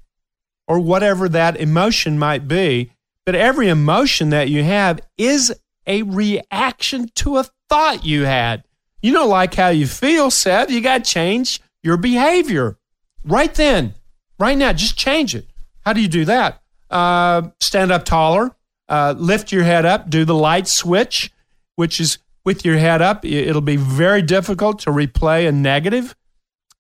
or 0.67 0.81
whatever 0.81 1.29
that 1.29 1.57
emotion 1.57 2.19
might 2.19 2.49
be. 2.49 2.93
But 3.25 3.35
every 3.35 3.69
emotion 3.69 4.31
that 4.31 4.49
you 4.49 4.63
have 4.63 5.01
is 5.19 5.55
a 5.87 6.03
reaction 6.03 7.09
to 7.17 7.39
a 7.39 7.47
thought 7.69 8.05
you 8.05 8.25
had. 8.25 8.65
You 9.03 9.13
don't 9.13 9.29
like 9.29 9.55
how 9.55 9.69
you 9.69 9.87
feel, 9.87 10.31
Seth. 10.31 10.71
You 10.71 10.81
got 10.81 11.05
to 11.05 11.11
change 11.11 11.61
your 11.83 11.97
behavior 11.97 12.79
right 13.25 13.55
then, 13.55 13.95
right 14.39 14.57
now. 14.57 14.73
Just 14.73 14.97
change 14.97 15.35
it. 15.35 15.47
How 15.85 15.93
do 15.93 16.01
you 16.01 16.09
do 16.09 16.25
that? 16.25 16.63
Uh, 16.91 17.51
stand 17.61 17.93
up 17.93 18.05
taller, 18.05 18.55
uh, 18.89 19.15
lift 19.17 19.53
your 19.53 19.65
head 19.65 19.85
up, 19.85 20.09
do 20.09 20.25
the 20.25 20.35
light 20.35 20.69
switch, 20.69 21.33
which 21.75 22.01
is 22.01 22.19
with 22.47 22.65
your 22.65 22.79
head 22.79 23.03
up, 23.03 23.25
it'll 23.25 23.61
be 23.61 23.77
very 23.77 24.23
difficult 24.23 24.79
to 24.79 24.91
replay 24.91 25.49
a 25.49 25.53
negative. 25.53 26.15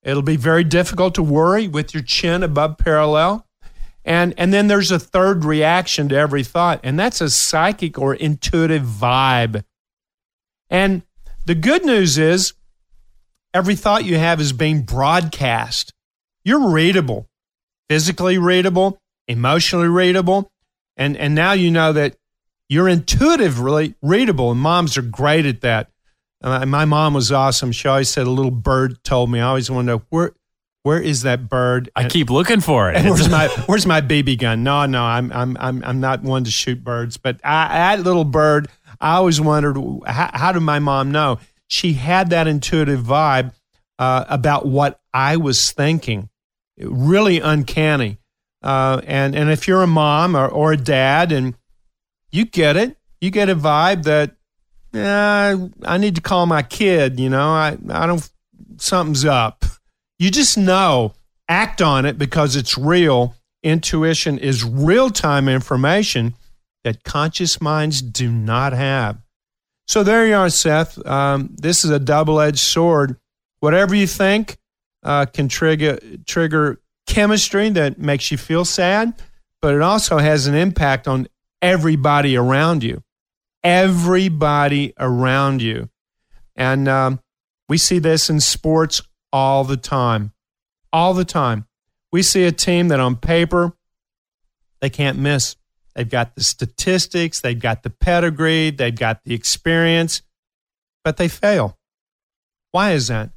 It'll 0.04 0.22
be 0.22 0.36
very 0.36 0.62
difficult 0.62 1.16
to 1.16 1.22
worry 1.24 1.66
with 1.66 1.92
your 1.92 2.04
chin 2.04 2.44
above 2.44 2.78
parallel. 2.78 3.44
And, 4.04 4.32
and 4.38 4.54
then 4.54 4.68
there's 4.68 4.92
a 4.92 5.00
third 5.00 5.44
reaction 5.44 6.08
to 6.10 6.16
every 6.16 6.44
thought, 6.44 6.78
and 6.84 6.96
that's 6.96 7.20
a 7.20 7.28
psychic 7.28 7.98
or 7.98 8.14
intuitive 8.14 8.84
vibe. 8.84 9.64
And 10.70 11.02
the 11.44 11.56
good 11.56 11.84
news 11.84 12.16
is 12.16 12.52
every 13.52 13.74
thought 13.74 14.04
you 14.04 14.18
have 14.18 14.40
is 14.40 14.52
being 14.52 14.82
broadcast. 14.82 15.92
You're 16.44 16.70
readable, 16.70 17.26
physically 17.90 18.38
readable, 18.38 19.00
emotionally 19.26 19.88
readable. 19.88 20.52
And, 20.96 21.16
and 21.16 21.34
now 21.34 21.52
you 21.52 21.72
know 21.72 21.92
that 21.92 22.16
you're 22.68 22.88
intuitively 22.88 23.94
readable, 24.02 24.50
and 24.50 24.60
moms 24.60 24.96
are 24.96 25.02
great 25.02 25.46
at 25.46 25.60
that. 25.60 25.90
Uh, 26.42 26.66
my 26.66 26.84
mom 26.84 27.14
was 27.14 27.32
awesome. 27.32 27.72
She 27.72 27.88
always 27.88 28.08
said, 28.08 28.26
A 28.26 28.30
little 28.30 28.50
bird 28.50 29.02
told 29.04 29.30
me. 29.30 29.40
I 29.40 29.48
always 29.48 29.70
know 29.70 30.02
where, 30.10 30.32
where 30.82 31.00
is 31.00 31.22
that 31.22 31.48
bird? 31.48 31.90
I 31.96 32.08
keep 32.08 32.30
looking 32.30 32.60
for 32.60 32.90
it. 32.90 33.04
Where's 33.04 33.28
my 33.30 33.48
Where's 33.66 33.86
my 33.86 34.00
BB 34.00 34.38
gun? 34.38 34.62
No, 34.62 34.86
no, 34.86 35.02
I'm 35.02 35.32
I'm 35.32 35.56
I'm 35.58 35.84
I'm 35.84 36.00
not 36.00 36.22
one 36.22 36.44
to 36.44 36.50
shoot 36.50 36.84
birds. 36.84 37.16
But 37.16 37.40
I, 37.42 37.96
that 37.96 38.04
little 38.04 38.24
bird, 38.24 38.68
I 39.00 39.16
always 39.16 39.40
wondered 39.40 39.76
how, 40.06 40.30
how 40.32 40.52
did 40.52 40.60
my 40.60 40.78
mom 40.78 41.10
know? 41.10 41.38
She 41.68 41.94
had 41.94 42.30
that 42.30 42.46
intuitive 42.46 43.00
vibe 43.00 43.52
uh, 43.98 44.26
about 44.28 44.66
what 44.66 45.00
I 45.12 45.38
was 45.38 45.72
thinking. 45.72 46.28
Really 46.78 47.40
uncanny. 47.40 48.18
Uh, 48.62 49.00
and 49.06 49.34
and 49.34 49.50
if 49.50 49.66
you're 49.66 49.82
a 49.82 49.88
mom 49.88 50.36
or, 50.36 50.46
or 50.46 50.72
a 50.72 50.76
dad, 50.76 51.32
and 51.32 51.56
you 52.36 52.44
get 52.44 52.76
it, 52.76 52.96
you 53.20 53.30
get 53.30 53.48
a 53.48 53.56
vibe 53.56 54.04
that 54.04 54.36
uh, 54.94 55.68
I 55.84 55.98
need 55.98 56.14
to 56.16 56.20
call 56.20 56.46
my 56.46 56.62
kid. 56.62 57.18
You 57.18 57.30
know, 57.30 57.48
I 57.48 57.76
I 57.90 58.06
don't 58.06 58.28
something's 58.76 59.24
up. 59.24 59.64
You 60.18 60.30
just 60.30 60.56
know. 60.56 61.14
Act 61.48 61.80
on 61.80 62.04
it 62.06 62.18
because 62.18 62.56
it's 62.56 62.76
real. 62.76 63.36
Intuition 63.62 64.36
is 64.38 64.64
real 64.64 65.10
time 65.10 65.48
information 65.48 66.34
that 66.82 67.04
conscious 67.04 67.60
minds 67.60 68.02
do 68.02 68.32
not 68.32 68.72
have. 68.72 69.18
So 69.86 70.02
there 70.02 70.26
you 70.26 70.34
are, 70.34 70.50
Seth. 70.50 71.04
Um, 71.06 71.54
this 71.56 71.84
is 71.84 71.90
a 71.92 72.00
double 72.00 72.40
edged 72.40 72.58
sword. 72.58 73.16
Whatever 73.60 73.94
you 73.94 74.08
think 74.08 74.58
uh, 75.04 75.26
can 75.26 75.48
trigger 75.48 76.00
trigger 76.26 76.80
chemistry 77.06 77.70
that 77.70 77.98
makes 77.98 78.32
you 78.32 78.38
feel 78.38 78.64
sad, 78.64 79.14
but 79.62 79.74
it 79.74 79.82
also 79.82 80.18
has 80.18 80.48
an 80.48 80.54
impact 80.56 81.06
on 81.06 81.28
everybody 81.62 82.36
around 82.36 82.82
you. 82.82 83.02
Everybody 83.62 84.92
around 84.98 85.62
you. 85.62 85.90
And 86.54 86.88
um, 86.88 87.20
we 87.68 87.78
see 87.78 87.98
this 87.98 88.30
in 88.30 88.40
sports 88.40 89.02
all 89.32 89.64
the 89.64 89.76
time. 89.76 90.32
All 90.92 91.14
the 91.14 91.24
time. 91.24 91.66
We 92.12 92.22
see 92.22 92.44
a 92.44 92.52
team 92.52 92.88
that 92.88 93.00
on 93.00 93.16
paper, 93.16 93.72
they 94.80 94.90
can't 94.90 95.18
miss. 95.18 95.56
They've 95.94 96.08
got 96.08 96.34
the 96.34 96.44
statistics, 96.44 97.40
they've 97.40 97.58
got 97.58 97.82
the 97.82 97.90
pedigree, 97.90 98.70
they've 98.70 98.94
got 98.94 99.24
the 99.24 99.34
experience, 99.34 100.22
but 101.02 101.16
they 101.16 101.28
fail. 101.28 101.78
Why 102.72 102.92
is 102.92 103.08
that? 103.08 103.30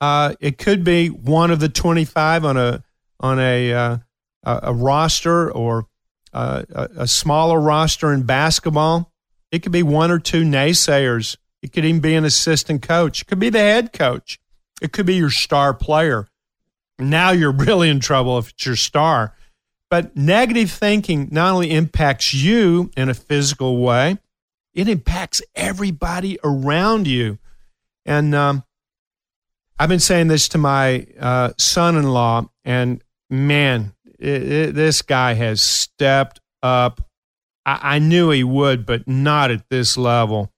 Uh, 0.00 0.34
it 0.40 0.56
could 0.56 0.82
be 0.82 1.08
one 1.08 1.50
of 1.50 1.60
the 1.60 1.68
25 1.68 2.44
on 2.46 2.56
a 2.56 2.82
on 3.20 3.38
a 3.38 3.72
uh, 3.72 3.96
a, 4.44 4.72
roster 4.72 5.52
or 5.52 5.86
a, 6.32 6.88
a 6.96 7.06
smaller 7.06 7.60
roster 7.60 8.12
in 8.12 8.22
basketball. 8.22 9.12
It 9.50 9.60
could 9.62 9.72
be 9.72 9.82
one 9.82 10.10
or 10.10 10.18
two 10.18 10.42
naysayers. 10.44 11.36
It 11.62 11.72
could 11.72 11.84
even 11.84 12.00
be 12.00 12.14
an 12.14 12.24
assistant 12.24 12.82
coach. 12.82 13.22
It 13.22 13.26
could 13.26 13.40
be 13.40 13.50
the 13.50 13.58
head 13.58 13.92
coach. 13.92 14.38
It 14.80 14.92
could 14.92 15.06
be 15.06 15.16
your 15.16 15.30
star 15.30 15.74
player. 15.74 16.28
Now 16.98 17.30
you're 17.30 17.52
really 17.56 17.88
in 17.88 18.00
trouble 18.00 18.38
if 18.38 18.50
it's 18.50 18.66
your 18.66 18.76
star. 18.76 19.34
But 19.90 20.16
negative 20.16 20.70
thinking 20.70 21.28
not 21.32 21.52
only 21.52 21.72
impacts 21.72 22.32
you 22.32 22.90
in 22.96 23.08
a 23.08 23.14
physical 23.14 23.78
way, 23.78 24.18
it 24.72 24.88
impacts 24.88 25.42
everybody 25.56 26.38
around 26.44 27.08
you. 27.08 27.38
And 28.06 28.34
um, 28.34 28.64
I've 29.78 29.88
been 29.88 29.98
saying 29.98 30.28
this 30.28 30.48
to 30.50 30.58
my 30.58 31.06
uh, 31.18 31.52
son 31.58 31.96
in 31.96 32.04
law, 32.04 32.48
and 32.64 33.02
man, 33.28 33.94
it, 34.20 34.52
it, 34.52 34.74
this 34.74 35.02
guy 35.02 35.34
has 35.34 35.62
stepped 35.62 36.40
up. 36.62 37.00
I, 37.64 37.96
I 37.96 37.98
knew 37.98 38.30
he 38.30 38.44
would, 38.44 38.84
but 38.84 39.08
not 39.08 39.50
at 39.50 39.68
this 39.70 39.96
level. 39.96 40.52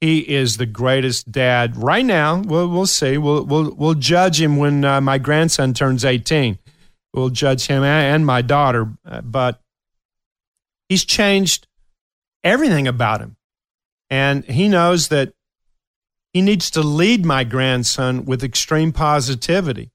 He 0.00 0.18
is 0.20 0.58
the 0.58 0.66
greatest 0.66 1.32
dad 1.32 1.76
right 1.76 2.04
now. 2.04 2.40
We'll, 2.40 2.68
we'll 2.68 2.86
see. 2.86 3.18
We'll, 3.18 3.44
we'll, 3.44 3.74
we'll 3.74 3.94
judge 3.94 4.40
him 4.40 4.56
when 4.56 4.84
uh, 4.84 5.00
my 5.00 5.18
grandson 5.18 5.74
turns 5.74 6.04
18. 6.04 6.58
We'll 7.12 7.30
judge 7.30 7.66
him 7.66 7.82
and 7.82 8.24
my 8.24 8.42
daughter. 8.42 8.92
Uh, 9.04 9.22
but 9.22 9.60
he's 10.88 11.04
changed 11.04 11.66
everything 12.44 12.86
about 12.86 13.20
him. 13.20 13.36
And 14.10 14.44
he 14.44 14.68
knows 14.68 15.08
that 15.08 15.32
he 16.32 16.42
needs 16.42 16.70
to 16.72 16.82
lead 16.82 17.26
my 17.26 17.42
grandson 17.42 18.24
with 18.24 18.44
extreme 18.44 18.92
positivity. 18.92 19.90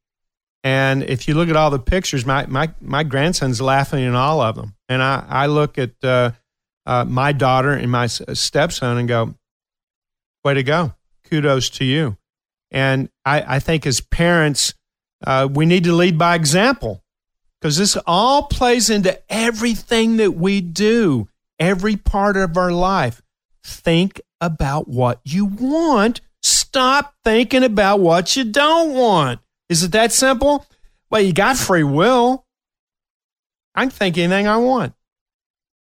And 0.63 1.03
if 1.03 1.27
you 1.27 1.33
look 1.33 1.49
at 1.49 1.55
all 1.57 1.69
the 1.69 1.79
pictures, 1.79 2.25
my, 2.25 2.45
my, 2.45 2.71
my 2.79 3.03
grandson's 3.03 3.59
laughing 3.59 4.03
in 4.03 4.15
all 4.15 4.39
of 4.39 4.55
them. 4.55 4.75
And 4.87 5.03
I, 5.03 5.25
I 5.27 5.45
look 5.47 5.77
at 5.77 5.91
uh, 6.03 6.31
uh, 6.85 7.03
my 7.05 7.33
daughter 7.33 7.71
and 7.71 7.91
my 7.91 8.07
stepson 8.07 8.97
and 8.97 9.07
go, 9.07 9.35
way 10.43 10.53
to 10.53 10.63
go. 10.63 10.93
Kudos 11.29 11.69
to 11.71 11.85
you. 11.85 12.17
And 12.71 13.09
I, 13.25 13.55
I 13.55 13.59
think 13.59 13.85
as 13.85 14.01
parents, 14.01 14.73
uh, 15.25 15.47
we 15.51 15.65
need 15.65 15.83
to 15.83 15.93
lead 15.93 16.17
by 16.17 16.35
example 16.35 17.03
because 17.59 17.77
this 17.77 17.97
all 18.05 18.43
plays 18.43 18.89
into 18.89 19.21
everything 19.31 20.17
that 20.17 20.31
we 20.31 20.59
do, 20.59 21.29
every 21.59 21.95
part 21.95 22.35
of 22.35 22.57
our 22.57 22.71
life. 22.71 23.21
Think 23.63 24.19
about 24.41 24.87
what 24.87 25.21
you 25.23 25.45
want. 25.45 26.19
Stop 26.41 27.15
thinking 27.23 27.63
about 27.63 27.99
what 28.01 28.35
you 28.35 28.43
don't 28.43 28.93
want. 28.93 29.39
Is 29.73 29.81
it 29.81 29.91
that 29.93 30.11
simple? 30.11 30.67
Well, 31.09 31.21
you 31.21 31.33
got 31.33 31.57
free 31.57 31.81
will. 31.81 32.45
I 33.73 33.81
can 33.81 33.89
think 33.89 34.19
anything 34.19 34.47
I 34.47 34.57
want. 34.57 34.93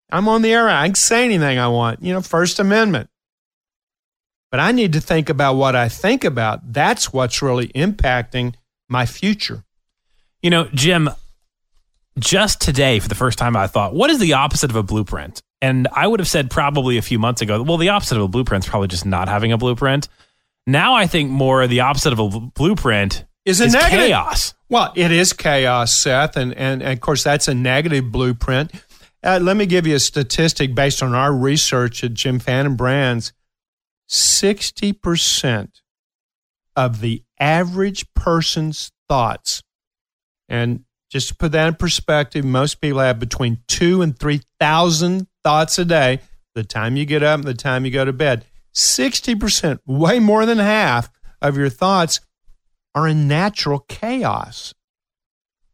I'm 0.10 0.30
on 0.30 0.44
the 0.44 0.54
air. 0.54 0.70
I 0.70 0.88
can 0.88 0.96
say 0.96 1.26
anything 1.26 1.60
I 1.60 1.68
want. 1.68 2.02
You 2.02 2.14
know, 2.14 2.22
First 2.22 2.60
Amendment. 2.60 3.10
But 4.50 4.62
I 4.62 4.72
need 4.72 4.94
to 4.94 5.02
think 5.02 5.28
about 5.28 5.56
what 5.56 5.76
I 5.76 5.90
think 5.90 6.24
about. 6.24 6.72
That's 6.72 7.12
what's 7.12 7.42
really 7.42 7.68
impacting 7.68 8.54
my 8.88 9.06
future. 9.06 9.66
You 10.42 10.52
know, 10.52 10.70
Jim, 10.74 11.10
just 12.18 12.62
today, 12.62 13.00
for 13.00 13.10
the 13.10 13.16
first 13.16 13.38
time, 13.38 13.58
I 13.58 13.68
thought, 13.68 13.94
what 13.94 14.10
is 14.10 14.20
the 14.20 14.34
opposite 14.34 14.70
of 14.70 14.78
a 14.78 14.84
blueprint? 14.84 15.42
And 15.62 15.90
I 15.92 16.08
would 16.08 16.22
have 16.22 16.30
said 16.30 16.50
probably 16.50 16.98
a 16.98 17.02
few 17.02 17.20
months 17.20 17.42
ago, 17.42 17.62
well, 17.62 17.76
the 17.76 17.90
opposite 17.90 18.16
of 18.16 18.24
a 18.24 18.30
blueprint 18.30 18.64
is 18.64 18.70
probably 18.70 18.88
just 18.88 19.06
not 19.06 19.28
having 19.28 19.52
a 19.52 19.58
blueprint. 19.58 20.08
Now 20.66 20.94
I 20.94 21.08
think 21.08 21.30
more 21.30 21.68
the 21.68 21.82
opposite 21.82 22.14
of 22.14 22.20
a 22.20 22.40
blueprint 22.40 23.26
is 23.46 23.62
a 23.62 23.66
is 23.66 23.74
negative. 23.74 24.08
chaos. 24.08 24.54
Well, 24.70 24.94
it 24.96 25.12
is 25.12 25.34
chaos, 25.34 25.94
Seth, 25.94 26.38
and, 26.38 26.54
and, 26.54 26.82
and 26.82 26.94
of 26.94 27.02
course 27.02 27.24
that's 27.24 27.48
a 27.48 27.54
negative 27.54 28.12
blueprint. 28.12 28.72
Uh, 29.24 29.40
let 29.42 29.58
me 29.58 29.66
give 29.66 29.86
you 29.86 29.96
a 29.96 30.00
statistic 30.00 30.74
based 30.74 31.04
on 31.04 31.14
our 31.14 31.34
research 31.34 32.04
at 32.04 32.14
Jim 32.14 32.40
Fannin 32.40 32.76
Brands. 32.76 33.34
Sixty 34.08 34.94
percent 34.94 35.82
of 36.76 37.02
the 37.02 37.24
average 37.40 38.14
person's 38.14 38.92
thoughts, 39.08 39.62
and 40.50 40.84
just 41.10 41.30
to 41.30 41.36
put 41.36 41.52
that 41.54 41.68
in 41.68 41.76
perspective, 41.76 42.44
most 42.44 42.82
people 42.82 43.00
have 43.00 43.20
between 43.20 43.60
two 43.68 44.02
and 44.02 44.18
three 44.18 44.42
thousand 44.60 45.28
thoughts 45.44 45.78
a 45.80 45.86
day. 45.86 46.20
The 46.56 46.64
time 46.64 46.98
you 46.98 47.06
get 47.06 47.24
up 47.24 47.40
and 47.40 47.48
the 47.48 47.54
time 47.54 47.86
you 47.86 47.92
go 47.92 48.04
to 48.04 48.12
bed, 48.12 48.46
sixty 48.74 49.36
percent, 49.36 49.80
way 49.86 50.20
more 50.20 50.46
than 50.46 50.58
half 50.58 51.10
of 51.42 51.56
your 51.56 51.70
thoughts 51.70 52.20
are 52.94 53.08
in 53.08 53.28
natural 53.28 53.80
chaos. 53.88 54.74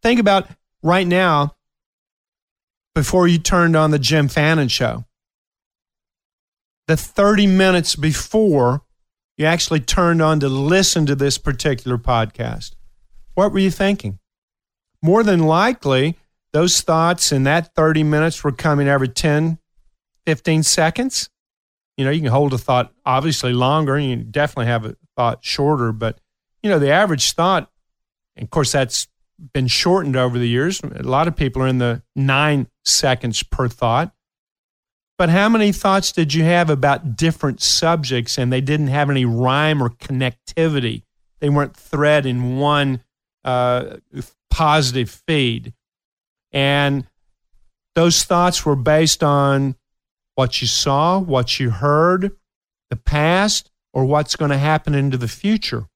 Think 0.01 0.19
about 0.19 0.47
right 0.83 1.07
now, 1.07 1.55
before 2.93 3.27
you 3.27 3.37
turned 3.37 3.75
on 3.75 3.91
the 3.91 3.99
Jim 3.99 4.27
Fannin 4.27 4.67
show, 4.67 5.05
the 6.87 6.97
30 6.97 7.47
minutes 7.47 7.95
before 7.95 8.81
you 9.37 9.45
actually 9.45 9.79
turned 9.79 10.21
on 10.21 10.39
to 10.39 10.49
listen 10.49 11.05
to 11.05 11.15
this 11.15 11.37
particular 11.37 11.97
podcast. 11.97 12.71
What 13.35 13.51
were 13.51 13.59
you 13.59 13.69
thinking? 13.69 14.19
More 15.01 15.23
than 15.23 15.41
likely, 15.41 16.17
those 16.53 16.81
thoughts 16.81 17.31
in 17.31 17.43
that 17.43 17.75
30 17.75 18.03
minutes 18.03 18.43
were 18.43 18.51
coming 18.51 18.87
every 18.87 19.09
10, 19.09 19.59
15 20.25 20.63
seconds. 20.63 21.29
You 21.97 22.05
know, 22.05 22.11
you 22.11 22.21
can 22.21 22.31
hold 22.31 22.53
a 22.53 22.57
thought 22.57 22.93
obviously 23.05 23.53
longer, 23.53 23.95
and 23.95 24.09
you 24.09 24.15
definitely 24.17 24.67
have 24.67 24.85
a 24.85 24.95
thought 25.15 25.43
shorter, 25.43 25.91
but 25.91 26.19
you 26.63 26.69
know, 26.69 26.79
the 26.79 26.91
average 26.91 27.33
thought, 27.33 27.69
and 28.35 28.45
of 28.45 28.49
course, 28.49 28.71
that's 28.71 29.07
been 29.53 29.67
shortened 29.67 30.15
over 30.15 30.37
the 30.39 30.47
years. 30.47 30.81
A 30.81 31.03
lot 31.03 31.27
of 31.27 31.35
people 31.35 31.61
are 31.61 31.67
in 31.67 31.77
the 31.77 32.01
nine 32.15 32.67
seconds 32.85 33.43
per 33.43 33.67
thought. 33.67 34.13
But 35.17 35.29
how 35.29 35.49
many 35.49 35.71
thoughts 35.71 36.11
did 36.11 36.33
you 36.33 36.43
have 36.43 36.69
about 36.69 37.15
different 37.15 37.61
subjects 37.61 38.37
and 38.37 38.53
they 38.53 38.61
didn't 38.61 38.87
have 38.87 39.09
any 39.09 39.25
rhyme 39.25 39.81
or 39.81 39.89
connectivity? 39.89 41.03
They 41.39 41.49
weren't 41.49 41.75
thread 41.75 42.25
in 42.25 42.57
one 42.57 43.03
uh, 43.43 43.97
positive 44.49 45.09
feed. 45.27 45.73
And 46.51 47.07
those 47.95 48.23
thoughts 48.23 48.65
were 48.65 48.75
based 48.75 49.23
on 49.23 49.75
what 50.35 50.61
you 50.61 50.67
saw, 50.67 51.19
what 51.19 51.59
you 51.59 51.71
heard, 51.71 52.31
the 52.91 52.95
past, 52.95 53.71
or 53.93 54.05
what's 54.05 54.35
going 54.35 54.51
to 54.51 54.57
happen 54.57 54.93
into 54.93 55.17
the 55.17 55.27
future. 55.27 55.87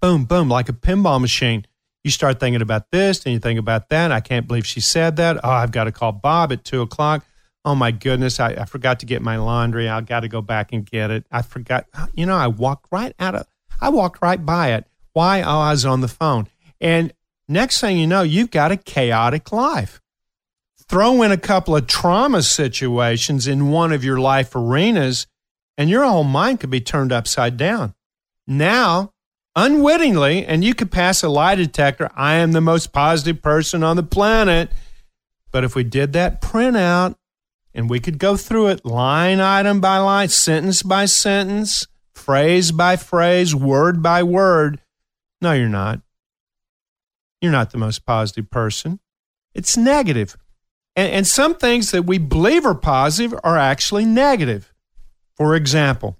Boom, 0.00 0.24
boom, 0.24 0.48
like 0.48 0.68
a 0.68 0.72
pinball 0.72 1.20
machine. 1.20 1.66
You 2.02 2.10
start 2.10 2.40
thinking 2.40 2.62
about 2.62 2.90
this 2.90 3.24
and 3.24 3.34
you 3.34 3.38
think 3.38 3.58
about 3.58 3.90
that. 3.90 4.10
I 4.10 4.20
can't 4.20 4.48
believe 4.48 4.66
she 4.66 4.80
said 4.80 5.16
that. 5.16 5.38
Oh, 5.44 5.50
I've 5.50 5.72
got 5.72 5.84
to 5.84 5.92
call 5.92 6.12
Bob 6.12 6.52
at 6.52 6.64
two 6.64 6.80
o'clock. 6.80 7.26
Oh 7.64 7.74
my 7.74 7.90
goodness, 7.90 8.40
I, 8.40 8.52
I 8.52 8.64
forgot 8.64 9.00
to 9.00 9.06
get 9.06 9.20
my 9.20 9.36
laundry. 9.36 9.86
I've 9.86 10.06
got 10.06 10.20
to 10.20 10.28
go 10.28 10.40
back 10.40 10.72
and 10.72 10.86
get 10.86 11.10
it. 11.10 11.26
I 11.30 11.42
forgot. 11.42 11.86
You 12.14 12.24
know, 12.24 12.36
I 12.36 12.46
walked 12.46 12.86
right 12.90 13.14
out 13.18 13.34
of, 13.34 13.46
I 13.80 13.90
walked 13.90 14.22
right 14.22 14.44
by 14.44 14.72
it. 14.72 14.86
Why? 15.12 15.42
Oh, 15.42 15.58
I 15.58 15.72
was 15.72 15.84
on 15.84 16.00
the 16.00 16.08
phone. 16.08 16.48
And 16.80 17.12
next 17.48 17.80
thing 17.80 17.98
you 17.98 18.06
know, 18.06 18.22
you've 18.22 18.50
got 18.50 18.72
a 18.72 18.78
chaotic 18.78 19.52
life. 19.52 20.00
Throw 20.88 21.20
in 21.22 21.30
a 21.30 21.36
couple 21.36 21.76
of 21.76 21.86
trauma 21.86 22.42
situations 22.42 23.46
in 23.46 23.70
one 23.70 23.92
of 23.92 24.02
your 24.02 24.18
life 24.18 24.56
arenas, 24.56 25.26
and 25.76 25.90
your 25.90 26.04
whole 26.04 26.24
mind 26.24 26.60
could 26.60 26.70
be 26.70 26.80
turned 26.80 27.12
upside 27.12 27.58
down. 27.58 27.94
Now, 28.46 29.12
unwittingly, 29.56 30.44
and 30.46 30.64
you 30.64 30.74
could 30.74 30.90
pass 30.90 31.22
a 31.22 31.28
lie 31.28 31.54
detector, 31.54 32.10
I 32.14 32.34
am 32.34 32.52
the 32.52 32.60
most 32.60 32.92
positive 32.92 33.42
person 33.42 33.82
on 33.82 33.96
the 33.96 34.02
planet. 34.02 34.70
But 35.52 35.64
if 35.64 35.74
we 35.74 35.84
did 35.84 36.12
that 36.12 36.40
printout 36.40 37.16
and 37.74 37.90
we 37.90 38.00
could 38.00 38.18
go 38.18 38.36
through 38.36 38.68
it 38.68 38.84
line 38.84 39.40
item 39.40 39.80
by 39.80 39.98
line, 39.98 40.28
sentence 40.28 40.82
by 40.82 41.06
sentence, 41.06 41.86
phrase 42.14 42.72
by 42.72 42.96
phrase, 42.96 43.54
word 43.54 44.02
by 44.02 44.22
word, 44.22 44.80
no, 45.40 45.52
you're 45.52 45.68
not. 45.68 46.00
You're 47.40 47.52
not 47.52 47.70
the 47.70 47.78
most 47.78 48.04
positive 48.04 48.50
person. 48.50 49.00
It's 49.54 49.76
negative. 49.76 50.36
And, 50.94 51.10
and 51.12 51.26
some 51.26 51.54
things 51.54 51.90
that 51.90 52.02
we 52.02 52.18
believe 52.18 52.66
are 52.66 52.74
positive 52.74 53.38
are 53.42 53.56
actually 53.56 54.04
negative. 54.04 54.72
For 55.36 55.56
example, 55.56 56.18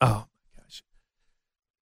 oh 0.00 0.26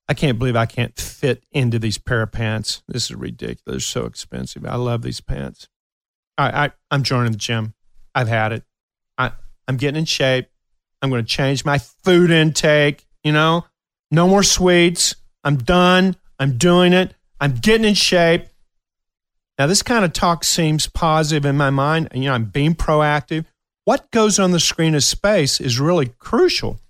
I 0.08 0.14
can't 0.14 0.38
believe 0.38 0.56
I 0.56 0.66
can't 0.66 0.98
fit 0.98 1.44
into 1.52 1.78
these 1.78 1.98
pair 1.98 2.22
of 2.22 2.32
pants. 2.32 2.82
This 2.88 3.04
is 3.04 3.16
ridiculous. 3.16 3.62
They're 3.66 3.80
so 3.80 4.04
expensive. 4.04 4.66
I 4.66 4.76
love 4.76 5.02
these 5.02 5.20
pants. 5.20 5.68
I, 6.36 6.64
I, 6.66 6.72
I'm 6.90 7.02
joining 7.02 7.32
the 7.32 7.38
gym. 7.38 7.74
I've 8.14 8.28
had 8.28 8.52
it. 8.52 8.64
I, 9.16 9.32
I'm 9.68 9.76
getting 9.76 9.98
in 9.98 10.04
shape. 10.04 10.48
I'm 11.00 11.10
going 11.10 11.24
to 11.24 11.28
change 11.28 11.64
my 11.64 11.78
food 11.78 12.30
intake. 12.30 13.06
You 13.24 13.32
know, 13.32 13.66
no 14.10 14.28
more 14.28 14.42
sweets. 14.42 15.14
I'm 15.44 15.56
done. 15.56 16.16
I'm 16.38 16.58
doing 16.58 16.92
it. 16.92 17.14
I'm 17.40 17.54
getting 17.54 17.86
in 17.86 17.94
shape. 17.94 18.46
Now, 19.58 19.66
this 19.66 19.82
kind 19.82 20.04
of 20.04 20.12
talk 20.12 20.44
seems 20.44 20.88
positive 20.88 21.44
in 21.44 21.56
my 21.56 21.70
mind. 21.70 22.08
You 22.14 22.22
know, 22.22 22.34
I'm 22.34 22.46
being 22.46 22.74
proactive. 22.74 23.44
What 23.84 24.10
goes 24.10 24.38
on 24.38 24.52
the 24.52 24.60
screen 24.60 24.94
of 24.94 25.04
space 25.04 25.60
is 25.60 25.80
really 25.80 26.06
crucial. 26.18 26.80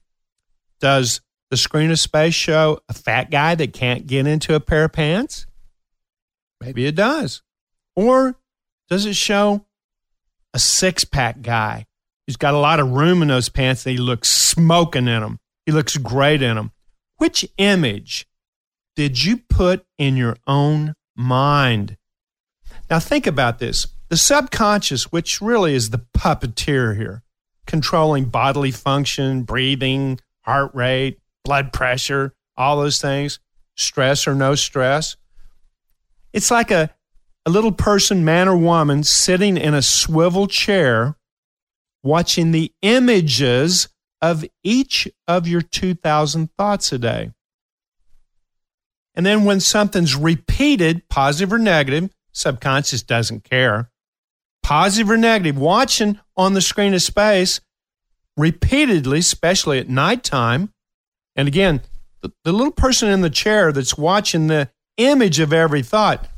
Does 0.80 1.20
the 1.52 1.58
screen 1.58 1.90
of 1.90 1.98
space 1.98 2.32
show 2.32 2.80
a 2.88 2.94
fat 2.94 3.30
guy 3.30 3.54
that 3.54 3.74
can't 3.74 4.06
get 4.06 4.26
into 4.26 4.54
a 4.54 4.60
pair 4.60 4.84
of 4.84 4.92
pants? 4.92 5.44
Maybe 6.62 6.86
it 6.86 6.94
does. 6.94 7.42
Or 7.94 8.36
does 8.88 9.04
it 9.04 9.16
show 9.16 9.66
a 10.54 10.58
six 10.58 11.04
pack 11.04 11.42
guy 11.42 11.84
who's 12.26 12.38
got 12.38 12.54
a 12.54 12.58
lot 12.58 12.80
of 12.80 12.92
room 12.92 13.20
in 13.20 13.28
those 13.28 13.50
pants 13.50 13.84
and 13.84 13.92
he 13.92 13.98
looks 13.98 14.30
smoking 14.30 15.08
in 15.08 15.20
them? 15.20 15.40
He 15.66 15.72
looks 15.72 15.98
great 15.98 16.40
in 16.40 16.56
them. 16.56 16.72
Which 17.18 17.46
image 17.58 18.26
did 18.96 19.22
you 19.22 19.36
put 19.36 19.84
in 19.98 20.16
your 20.16 20.38
own 20.46 20.94
mind? 21.14 21.98
Now, 22.88 22.98
think 22.98 23.26
about 23.26 23.58
this 23.58 23.88
the 24.08 24.16
subconscious, 24.16 25.12
which 25.12 25.42
really 25.42 25.74
is 25.74 25.90
the 25.90 26.02
puppeteer 26.16 26.96
here, 26.96 27.22
controlling 27.66 28.30
bodily 28.30 28.70
function, 28.70 29.42
breathing, 29.42 30.18
heart 30.46 30.74
rate, 30.74 31.18
blood 31.44 31.72
pressure, 31.72 32.34
all 32.56 32.80
those 32.80 33.00
things, 33.00 33.38
stress 33.76 34.26
or 34.26 34.34
no 34.34 34.54
stress. 34.54 35.16
It's 36.32 36.50
like 36.50 36.70
a, 36.70 36.90
a 37.44 37.50
little 37.50 37.72
person, 37.72 38.24
man 38.24 38.48
or 38.48 38.56
woman, 38.56 39.02
sitting 39.02 39.56
in 39.56 39.74
a 39.74 39.82
swivel 39.82 40.46
chair 40.46 41.16
watching 42.02 42.50
the 42.50 42.72
images 42.82 43.88
of 44.20 44.44
each 44.62 45.08
of 45.26 45.48
your 45.48 45.62
2,000 45.62 46.50
thoughts 46.56 46.92
a 46.92 46.98
day. 46.98 47.32
And 49.14 49.26
then 49.26 49.44
when 49.44 49.60
something's 49.60 50.16
repeated, 50.16 51.08
positive 51.08 51.52
or 51.52 51.58
negative, 51.58 52.10
subconscious 52.32 53.02
doesn't 53.02 53.44
care. 53.44 53.90
Positive 54.62 55.10
or 55.10 55.16
negative, 55.16 55.58
watching 55.58 56.18
on 56.36 56.54
the 56.54 56.60
screen 56.60 56.94
of 56.94 57.02
space 57.02 57.60
repeatedly, 58.36 59.18
especially 59.18 59.78
at 59.78 59.88
nighttime. 59.88 60.72
And 61.36 61.48
again, 61.48 61.80
the, 62.20 62.32
the 62.44 62.52
little 62.52 62.72
person 62.72 63.08
in 63.08 63.20
the 63.20 63.30
chair 63.30 63.72
that's 63.72 63.96
watching 63.96 64.46
the 64.46 64.70
image 64.96 65.40
of 65.40 65.52
every 65.52 65.82
thought, 65.82 66.28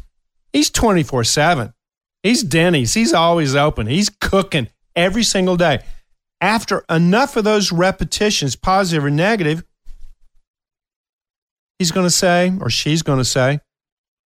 he's 0.53 0.71
24 0.71 1.25
7. 1.25 1.73
He's 2.23 2.43
Denny's. 2.43 2.95
He's 2.95 3.13
always 3.13 3.55
open. 3.55 3.87
He's 3.87 4.09
cooking 4.09 4.69
every 4.97 5.23
single 5.23 5.57
day. 5.57 5.81
After 6.41 6.85
enough 6.89 7.37
of 7.37 7.45
those 7.45 7.71
repetitions, 7.71 8.57
positive 8.57 9.05
or 9.05 9.11
negative, 9.11 9.63
he's 11.79 11.91
going 11.91 12.07
to 12.07 12.11
say, 12.11 12.53
or 12.61 12.71
she's 12.71 13.03
going 13.03 13.19
to 13.19 13.25
say, 13.25 13.61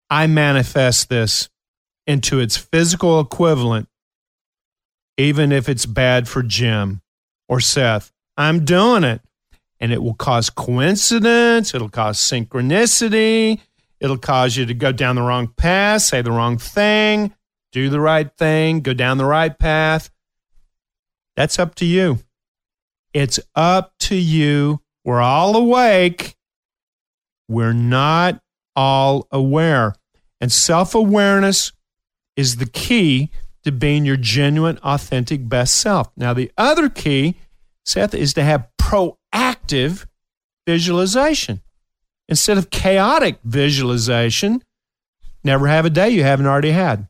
I 0.10 0.28
manifest 0.28 1.10
this 1.10 1.50
into 2.06 2.40
its 2.40 2.56
physical 2.56 3.20
equivalent, 3.20 3.88
even 5.18 5.52
if 5.52 5.68
it's 5.68 5.86
bad 5.86 6.28
for 6.28 6.44
Jim 6.44 7.02
or 7.50 7.60
Seth. 7.60 8.12
I'm 8.38 8.64
doing 8.64 9.04
it. 9.04 9.22
And 9.80 9.94
it 9.94 10.02
will 10.02 10.16
cause 10.16 10.50
coincidence, 10.50 11.74
it'll 11.76 11.90
cause 11.90 12.20
synchronicity, 12.20 13.60
it'll 14.00 14.18
cause 14.18 14.58
you 14.58 14.66
to 14.66 14.74
go 14.74 14.92
down 14.92 15.16
the 15.16 15.22
wrong 15.22 15.48
path, 15.56 16.02
say 16.02 16.22
the 16.22 16.32
wrong 16.32 16.58
thing, 16.58 17.34
do 17.72 17.90
the 17.90 18.00
right 18.00 18.32
thing, 18.38 18.82
go 18.82 18.94
down 18.94 19.18
the 19.18 19.26
right 19.26 19.58
path. 19.58 20.10
That's 21.36 21.60
up 21.60 21.76
to 21.76 21.86
you. 21.86 22.20
It's 23.14 23.40
up 23.56 23.94
to 24.00 24.16
you. 24.16 24.82
We're 25.06 25.22
all 25.22 25.56
awake. 25.56 26.36
We're 27.48 27.74
not 27.74 28.42
all 28.76 29.28
aware. 29.32 29.96
And 30.42 30.52
self 30.52 30.96
awareness 30.96 31.72
is 32.36 32.58
the 32.58 32.66
key 32.66 33.32
to 33.64 33.72
being 33.72 34.06
your 34.06 34.18
genuine, 34.18 34.78
authentic 34.84 35.50
best 35.50 35.76
self. 35.76 36.12
Now, 36.16 36.34
the 36.34 36.52
other 36.58 36.90
key, 36.90 37.36
Seth, 37.86 38.14
is 38.14 38.34
to 38.36 38.44
have 38.44 38.68
proactive 38.80 39.16
visualization 40.68 41.62
instead 42.28 42.58
of 42.58 42.70
chaotic 42.70 43.40
visualization. 43.44 44.62
Never 45.44 45.68
have 45.68 45.86
a 45.86 45.90
day 45.90 46.10
you 46.10 46.24
haven't 46.24 46.46
already 46.46 46.72
had. 46.72 47.08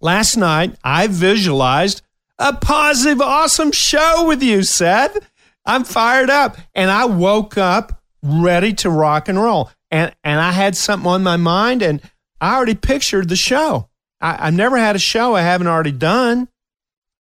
Last 0.00 0.36
night, 0.36 0.76
I 0.82 1.08
visualized 1.08 2.02
a 2.38 2.54
positive, 2.54 3.20
awesome 3.20 3.72
show 3.72 4.26
with 4.26 4.42
you, 4.42 4.62
Seth. 4.62 5.18
I'm 5.66 5.84
fired 5.84 6.30
up. 6.30 6.56
And 6.74 6.90
I 6.90 7.04
woke 7.04 7.58
up 7.58 8.00
ready 8.22 8.72
to 8.74 8.90
rock 8.90 9.28
and 9.28 9.40
roll. 9.40 9.70
And, 9.90 10.14
and 10.24 10.40
I 10.40 10.52
had 10.52 10.76
something 10.76 11.10
on 11.10 11.22
my 11.22 11.36
mind, 11.36 11.82
and 11.82 12.00
I 12.40 12.56
already 12.56 12.74
pictured 12.74 13.28
the 13.28 13.36
show. 13.36 13.88
I, 14.20 14.46
I've 14.46 14.54
never 14.54 14.78
had 14.78 14.96
a 14.96 15.00
show 15.00 15.34
I 15.34 15.42
haven't 15.42 15.66
already 15.66 15.92
done. 15.92 16.48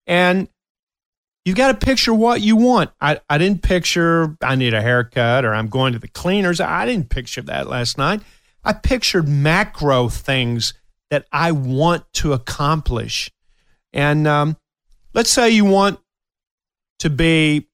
And 0.05 0.47
you've 1.47 1.55
got 1.55 1.79
to 1.79 1.85
picture 1.85 2.13
what 2.13 2.41
you 2.41 2.57
want. 2.57 2.89
I, 2.99 3.21
I 3.29 3.37
didn't 3.37 3.61
picture 3.61 4.35
I 4.41 4.55
need 4.55 4.73
a 4.73 4.81
haircut 4.81 5.45
or 5.45 5.53
I'm 5.53 5.69
going 5.69 5.93
to 5.93 5.99
the 5.99 6.09
cleaners. 6.09 6.59
I 6.59 6.85
didn't 6.85 7.09
picture 7.09 7.41
that 7.43 7.69
last 7.69 7.97
night. 7.97 8.19
I 8.65 8.73
pictured 8.73 9.29
macro 9.29 10.09
things 10.09 10.73
that 11.09 11.25
I 11.31 11.53
want 11.53 12.03
to 12.15 12.33
accomplish. 12.33 13.31
And 13.93 14.27
um, 14.27 14.57
let's 15.13 15.29
say 15.29 15.49
you 15.49 15.63
want 15.63 16.01
to 16.99 17.09
be 17.09 17.69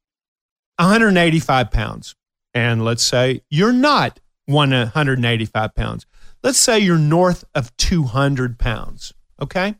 185 0.78 1.72
pounds. 1.72 2.14
And 2.54 2.86
let's 2.86 3.02
say 3.02 3.42
you're 3.50 3.74
not 3.74 4.20
185 4.46 5.74
pounds. 5.74 6.06
Let's 6.44 6.60
say 6.60 6.78
you're 6.78 7.00
north 7.00 7.44
of 7.56 7.76
200 7.78 8.60
pounds, 8.60 9.16
okay? 9.42 9.74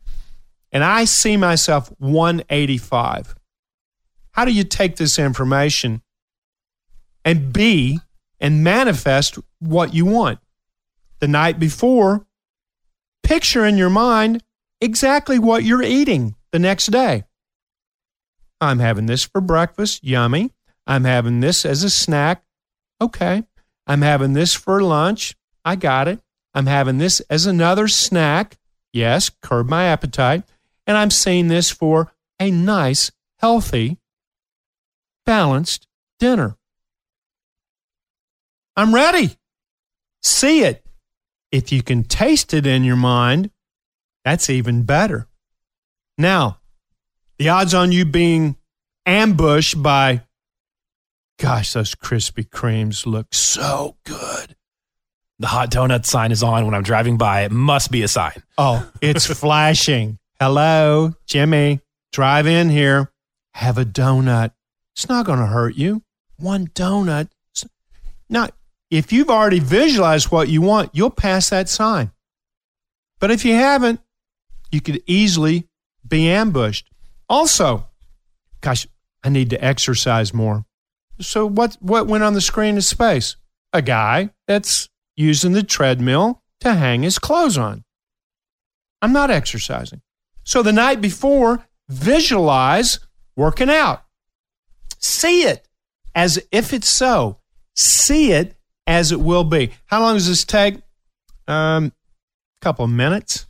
And 0.72 0.82
I 0.82 1.04
see 1.04 1.36
myself 1.36 1.92
185. 1.98 3.36
How 4.34 4.44
do 4.44 4.52
you 4.52 4.64
take 4.64 4.96
this 4.96 5.16
information 5.16 6.02
and 7.24 7.52
be 7.52 8.00
and 8.40 8.64
manifest 8.64 9.38
what 9.60 9.94
you 9.94 10.04
want? 10.04 10.40
The 11.20 11.28
night 11.28 11.60
before, 11.60 12.26
picture 13.22 13.64
in 13.64 13.78
your 13.78 13.90
mind 13.90 14.42
exactly 14.80 15.38
what 15.38 15.62
you're 15.62 15.84
eating 15.84 16.34
the 16.50 16.58
next 16.58 16.86
day. 16.86 17.22
I'm 18.60 18.80
having 18.80 19.06
this 19.06 19.22
for 19.22 19.40
breakfast, 19.40 20.02
yummy. 20.02 20.50
I'm 20.84 21.04
having 21.04 21.38
this 21.38 21.64
as 21.64 21.84
a 21.84 21.90
snack, 21.90 22.42
okay. 23.00 23.44
I'm 23.86 24.02
having 24.02 24.32
this 24.32 24.52
for 24.52 24.82
lunch, 24.82 25.36
I 25.64 25.76
got 25.76 26.08
it. 26.08 26.18
I'm 26.54 26.66
having 26.66 26.98
this 26.98 27.20
as 27.30 27.46
another 27.46 27.86
snack. 27.86 28.56
Yes, 28.92 29.30
curb 29.42 29.68
my 29.68 29.84
appetite. 29.84 30.42
And 30.88 30.96
I'm 30.96 31.10
saying 31.10 31.48
this 31.48 31.70
for 31.70 32.12
a 32.40 32.50
nice, 32.50 33.12
healthy, 33.38 33.98
balanced 35.26 35.86
dinner. 36.18 36.56
I'm 38.76 38.94
ready. 38.94 39.36
See 40.22 40.62
it. 40.62 40.84
If 41.52 41.70
you 41.70 41.82
can 41.82 42.02
taste 42.02 42.52
it 42.52 42.66
in 42.66 42.82
your 42.82 42.96
mind, 42.96 43.50
that's 44.24 44.50
even 44.50 44.82
better. 44.82 45.28
Now, 46.18 46.58
the 47.38 47.48
odds 47.50 47.74
on 47.74 47.92
you 47.92 48.04
being 48.04 48.56
ambushed 49.06 49.80
by, 49.80 50.22
gosh, 51.38 51.72
those 51.72 51.94
Krispy 51.94 52.48
Kremes 52.48 53.06
look 53.06 53.32
so 53.32 53.96
good. 54.04 54.56
The 55.38 55.48
hot 55.48 55.70
donut 55.70 56.06
sign 56.06 56.32
is 56.32 56.42
on 56.42 56.64
when 56.64 56.74
I'm 56.74 56.82
driving 56.82 57.18
by. 57.18 57.42
It 57.42 57.52
must 57.52 57.90
be 57.90 58.02
a 58.02 58.08
sign. 58.08 58.42
Oh, 58.56 58.88
it's 59.00 59.26
flashing. 59.40 60.18
Hello, 60.40 61.14
Jimmy. 61.26 61.80
Drive 62.12 62.46
in 62.46 62.70
here. 62.70 63.10
Have 63.54 63.78
a 63.78 63.84
donut. 63.84 64.52
It's 64.94 65.08
not 65.08 65.26
going 65.26 65.40
to 65.40 65.46
hurt 65.46 65.74
you. 65.74 66.02
One 66.36 66.68
donut. 66.68 67.28
Now, 68.28 68.48
if 68.90 69.12
you've 69.12 69.30
already 69.30 69.58
visualized 69.58 70.30
what 70.30 70.48
you 70.48 70.62
want, 70.62 70.90
you'll 70.92 71.10
pass 71.10 71.50
that 71.50 71.68
sign. 71.68 72.12
But 73.18 73.30
if 73.30 73.44
you 73.44 73.54
haven't, 73.54 74.00
you 74.70 74.80
could 74.80 75.02
easily 75.06 75.68
be 76.06 76.28
ambushed. 76.28 76.88
Also, 77.28 77.88
gosh, 78.60 78.86
I 79.22 79.30
need 79.30 79.50
to 79.50 79.64
exercise 79.64 80.34
more. 80.34 80.64
So 81.20 81.46
what 81.46 81.76
what 81.80 82.06
went 82.06 82.24
on 82.24 82.34
the 82.34 82.40
screen 82.40 82.76
is 82.76 82.86
space? 82.88 83.36
A 83.72 83.82
guy 83.82 84.30
that's 84.46 84.88
using 85.16 85.52
the 85.52 85.62
treadmill 85.62 86.42
to 86.60 86.74
hang 86.74 87.02
his 87.02 87.18
clothes 87.18 87.56
on. 87.56 87.84
I'm 89.00 89.12
not 89.12 89.30
exercising. 89.30 90.02
So 90.44 90.62
the 90.62 90.72
night 90.72 91.00
before, 91.00 91.66
visualize 91.88 93.00
working 93.36 93.70
out. 93.70 94.03
See 95.04 95.42
it 95.42 95.68
as 96.14 96.42
if 96.50 96.72
it's 96.72 96.88
so. 96.88 97.36
See 97.76 98.32
it 98.32 98.56
as 98.86 99.12
it 99.12 99.20
will 99.20 99.44
be. 99.44 99.70
How 99.84 100.00
long 100.00 100.14
does 100.14 100.26
this 100.26 100.46
take? 100.46 100.76
Um, 101.46 101.92
a 102.62 102.64
couple 102.64 102.86
of 102.86 102.90
minutes. 102.90 103.46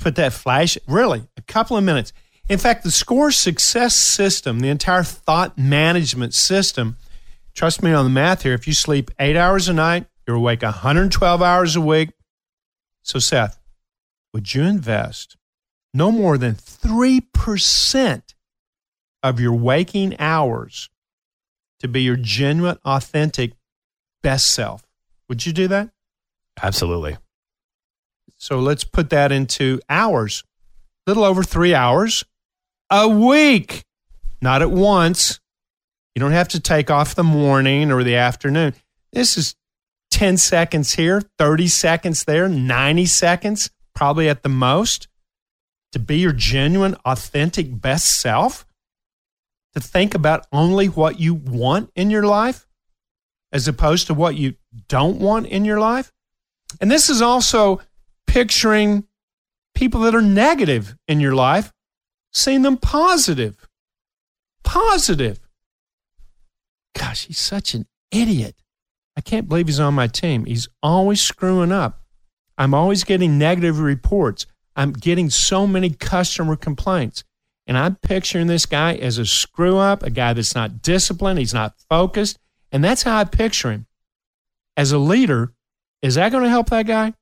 Put 0.00 0.16
that 0.16 0.32
flash, 0.32 0.76
really, 0.88 1.22
a 1.36 1.42
couple 1.42 1.76
of 1.76 1.84
minutes. 1.84 2.12
In 2.48 2.58
fact, 2.58 2.82
the 2.82 2.90
score 2.90 3.30
success 3.30 3.94
system, 3.94 4.58
the 4.58 4.70
entire 4.70 5.04
thought 5.04 5.56
management 5.56 6.34
system, 6.34 6.96
trust 7.54 7.80
me 7.80 7.92
on 7.92 8.04
the 8.04 8.10
math 8.10 8.42
here, 8.42 8.54
if 8.54 8.66
you 8.66 8.72
sleep 8.72 9.12
eight 9.20 9.36
hours 9.36 9.68
a 9.68 9.72
night, 9.72 10.06
you're 10.26 10.34
awake 10.34 10.62
112 10.62 11.42
hours 11.42 11.76
a 11.76 11.80
week. 11.80 12.10
So, 13.02 13.20
Seth, 13.20 13.56
would 14.34 14.52
you 14.52 14.64
invest 14.64 15.36
no 15.94 16.10
more 16.10 16.36
than 16.36 16.54
3% 16.56 18.22
of 19.22 19.40
your 19.40 19.54
waking 19.54 20.18
hours 20.18 20.90
to 21.80 21.88
be 21.88 22.02
your 22.02 22.16
genuine, 22.16 22.78
authentic 22.84 23.52
best 24.22 24.48
self? 24.48 24.86
Would 25.28 25.46
you 25.46 25.52
do 25.52 25.68
that? 25.68 25.90
Absolutely. 26.62 27.16
So 28.36 28.58
let's 28.58 28.84
put 28.84 29.10
that 29.10 29.32
into 29.32 29.80
hours. 29.88 30.42
A 31.06 31.10
little 31.10 31.24
over 31.24 31.42
three 31.42 31.74
hours 31.74 32.24
a 32.90 33.08
week, 33.08 33.84
not 34.42 34.62
at 34.62 34.70
once. 34.70 35.40
You 36.14 36.20
don't 36.20 36.32
have 36.32 36.48
to 36.48 36.60
take 36.60 36.90
off 36.90 37.14
the 37.14 37.22
morning 37.22 37.92
or 37.92 38.02
the 38.02 38.16
afternoon. 38.16 38.74
This 39.12 39.36
is 39.36 39.54
10 40.10 40.36
seconds 40.38 40.94
here, 40.94 41.22
30 41.38 41.68
seconds 41.68 42.24
there, 42.24 42.48
90 42.48 43.06
seconds, 43.06 43.70
probably 43.94 44.28
at 44.28 44.42
the 44.42 44.48
most, 44.48 45.08
to 45.92 45.98
be 45.98 46.18
your 46.18 46.32
genuine, 46.32 46.96
authentic 47.04 47.80
best 47.80 48.20
self, 48.20 48.66
to 49.74 49.80
think 49.80 50.14
about 50.14 50.46
only 50.52 50.86
what 50.86 51.20
you 51.20 51.34
want 51.34 51.90
in 51.94 52.10
your 52.10 52.24
life 52.24 52.66
as 53.52 53.68
opposed 53.68 54.06
to 54.06 54.14
what 54.14 54.36
you 54.36 54.54
don't 54.88 55.18
want 55.18 55.46
in 55.46 55.64
your 55.64 55.80
life. 55.80 56.12
And 56.80 56.90
this 56.90 57.10
is 57.10 57.20
also 57.20 57.80
picturing 58.26 59.04
people 59.74 60.00
that 60.02 60.14
are 60.14 60.22
negative 60.22 60.96
in 61.08 61.20
your 61.20 61.34
life, 61.34 61.72
seeing 62.32 62.62
them 62.62 62.76
positive. 62.76 63.68
Positive. 64.62 65.40
Gosh, 66.96 67.26
he's 67.26 67.38
such 67.38 67.74
an 67.74 67.86
idiot. 68.10 68.56
I 69.16 69.20
can't 69.20 69.48
believe 69.48 69.66
he's 69.66 69.80
on 69.80 69.94
my 69.94 70.06
team. 70.06 70.44
He's 70.44 70.68
always 70.82 71.20
screwing 71.20 71.72
up. 71.72 72.04
I'm 72.56 72.74
always 72.74 73.04
getting 73.04 73.38
negative 73.38 73.80
reports. 73.80 74.46
I'm 74.76 74.92
getting 74.92 75.30
so 75.30 75.66
many 75.66 75.90
customer 75.90 76.56
complaints. 76.56 77.24
And 77.70 77.78
I'm 77.78 77.94
picturing 77.94 78.48
this 78.48 78.66
guy 78.66 78.96
as 78.96 79.16
a 79.16 79.24
screw 79.24 79.78
up, 79.78 80.02
a 80.02 80.10
guy 80.10 80.32
that's 80.32 80.56
not 80.56 80.82
disciplined, 80.82 81.38
he's 81.38 81.54
not 81.54 81.74
focused. 81.88 82.36
And 82.72 82.82
that's 82.82 83.04
how 83.04 83.16
I 83.16 83.22
picture 83.22 83.70
him. 83.70 83.86
As 84.76 84.90
a 84.90 84.98
leader, 84.98 85.52
is 86.02 86.16
that 86.16 86.32
going 86.32 86.42
to 86.42 86.50
help 86.50 86.70
that 86.70 86.88
guy? 86.88 87.14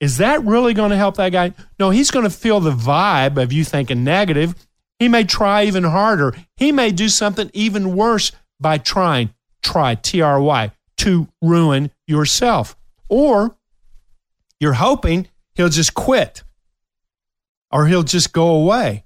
Is 0.00 0.16
that 0.16 0.42
really 0.42 0.72
going 0.72 0.88
to 0.88 0.96
help 0.96 1.18
that 1.18 1.32
guy? 1.32 1.52
No, 1.78 1.90
he's 1.90 2.10
going 2.10 2.22
to 2.22 2.30
feel 2.30 2.60
the 2.60 2.70
vibe 2.70 3.36
of 3.36 3.52
you 3.52 3.62
thinking 3.62 4.04
negative. 4.04 4.54
He 4.98 5.06
may 5.06 5.24
try 5.24 5.64
even 5.64 5.84
harder. 5.84 6.34
He 6.56 6.72
may 6.72 6.90
do 6.90 7.10
something 7.10 7.50
even 7.52 7.94
worse 7.94 8.32
by 8.58 8.78
trying, 8.78 9.34
try, 9.62 9.96
T 9.96 10.22
R 10.22 10.40
Y, 10.40 10.72
to 10.96 11.28
ruin 11.42 11.90
yourself. 12.06 12.74
Or 13.10 13.54
you're 14.60 14.72
hoping 14.72 15.28
he'll 15.56 15.68
just 15.68 15.92
quit 15.92 16.42
or 17.70 17.86
he'll 17.86 18.02
just 18.02 18.32
go 18.32 18.48
away 18.48 19.04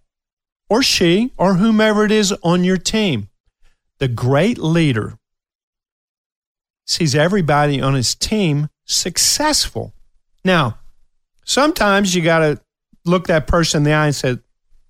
or 0.73 0.83
she 0.83 1.31
or 1.37 1.57
whomever 1.57 2.03
it 2.03 2.11
is 2.11 2.33
on 2.43 2.65
your 2.65 2.79
team. 2.79 3.29
The 3.99 4.09
great 4.09 4.57
leader 4.57 5.19
sees 6.87 7.15
everybody 7.15 7.79
on 7.79 7.93
his 7.93 8.15
team 8.15 8.71
successful. 8.87 9.93
Now, 10.47 10.79
sometimes 11.45 12.15
you 12.15 12.23
got 12.23 12.39
to 12.39 12.61
look 13.05 13.27
that 13.27 13.47
person 13.47 13.81
in 13.81 13.85
the 13.85 13.93
eye 13.93 14.07
and 14.07 14.15
say, 14.15 14.39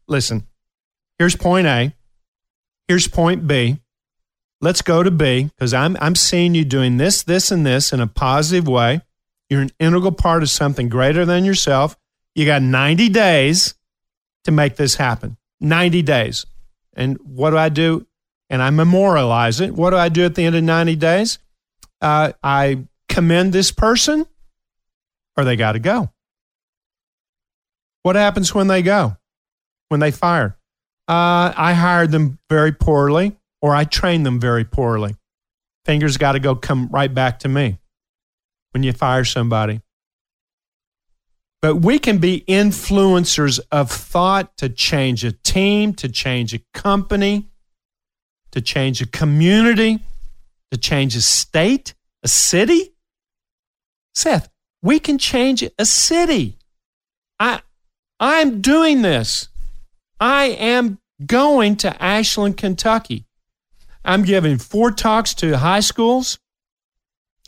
listen, 0.07 0.47
here's 1.19 1.35
point 1.35 1.67
A, 1.67 1.93
here's 2.87 3.09
point 3.09 3.49
B. 3.49 3.81
Let's 4.61 4.83
go 4.83 5.03
to 5.03 5.11
B 5.11 5.47
because 5.47 5.75
I'm, 5.75 5.97
I'm 6.01 6.15
seeing 6.15 6.55
you 6.55 6.65
doing 6.65 6.97
this, 6.97 7.25
this, 7.25 7.51
and 7.51 7.67
this 7.67 7.93
in 7.93 7.99
a 7.99 8.07
positive 8.07 8.69
way. 8.69 9.01
You're 9.51 9.63
an 9.63 9.73
integral 9.81 10.13
part 10.13 10.45
of 10.45 10.51
something 10.51 10.89
greater 10.89 11.25
than 11.25 11.45
yourself. 11.45 11.97
You 12.37 12.47
got 12.47 12.63
90 12.63 13.09
days 13.09 13.75
to 14.45 14.53
make 14.53 14.77
this 14.77 14.95
happen. 14.95 15.39
90 15.63 16.03
days. 16.03 16.45
And 16.95 17.17
what 17.25 17.51
do 17.51 17.59
I 17.59 17.69
do? 17.69 18.07
And 18.51 18.63
I 18.63 18.71
memorialize 18.71 19.61
it. 19.61 19.75
What 19.75 19.91
do 19.91 19.97
I 19.97 20.11
do 20.11 20.25
at 20.25 20.35
the 20.35 20.45
end 20.45 20.57
of 20.57 20.63
90 20.63 20.97
days? 20.97 21.39
Uh, 22.03 22.33
I 22.43 22.85
commend 23.09 23.53
this 23.53 23.71
person 23.71 24.27
or 25.37 25.45
they 25.45 25.57
got 25.57 25.73
to 25.73 25.79
go. 25.79 26.11
What 28.03 28.17
happens 28.17 28.55
when 28.55 28.67
they 28.67 28.83
go? 28.83 29.17
When 29.89 30.01
they 30.01 30.11
fire? 30.11 30.59
Uh, 31.09 31.53
I 31.57 31.75
hired 31.75 32.11
them 32.11 32.39
very 32.51 32.73
poorly 32.73 33.37
or 33.61 33.75
I 33.75 33.85
trained 33.85 34.27
them 34.27 34.41
very 34.41 34.65
poorly. 34.65 35.17
Fingers 35.85 36.17
got 36.17 36.33
to 36.33 36.41
go 36.41 36.55
come 36.55 36.89
right 36.93 37.13
back 37.13 37.39
to 37.41 37.49
me 37.49 37.79
when 38.73 38.83
you 38.83 38.93
fire 38.93 39.25
somebody. 39.25 39.81
But 41.63 41.77
we 41.77 42.01
can 42.01 42.19
be 42.19 42.45
influencers 42.49 43.61
of 43.71 43.89
thought 43.89 44.57
to 44.57 44.69
change 44.69 45.25
a 45.25 45.31
team, 45.31 45.95
to 45.95 46.09
change 46.09 46.53
a 46.53 46.61
company, 46.75 47.47
to 48.51 48.61
change 48.61 49.01
a 49.01 49.07
community, 49.07 50.01
to 50.73 50.77
change 50.77 51.15
a 51.15 51.21
state, 51.21 51.95
a 52.25 52.29
city. 52.29 52.95
Seth, 54.13 54.49
we 54.83 54.99
can 54.99 55.19
change 55.19 55.63
a 55.79 55.85
city. 55.87 56.59
I, 57.39 57.63
I'm 58.19 58.61
doing 58.61 59.03
this. 59.03 59.49
I 60.19 60.47
am 60.47 60.99
going 61.25 61.77
to 61.77 62.03
Ashland, 62.03 62.57
Kentucky. 62.57 63.25
I'm 64.05 64.25
giving 64.25 64.59
four 64.59 64.91
talks 64.91 65.33
to 65.35 65.59
high 65.59 65.81
schools, 65.81 66.41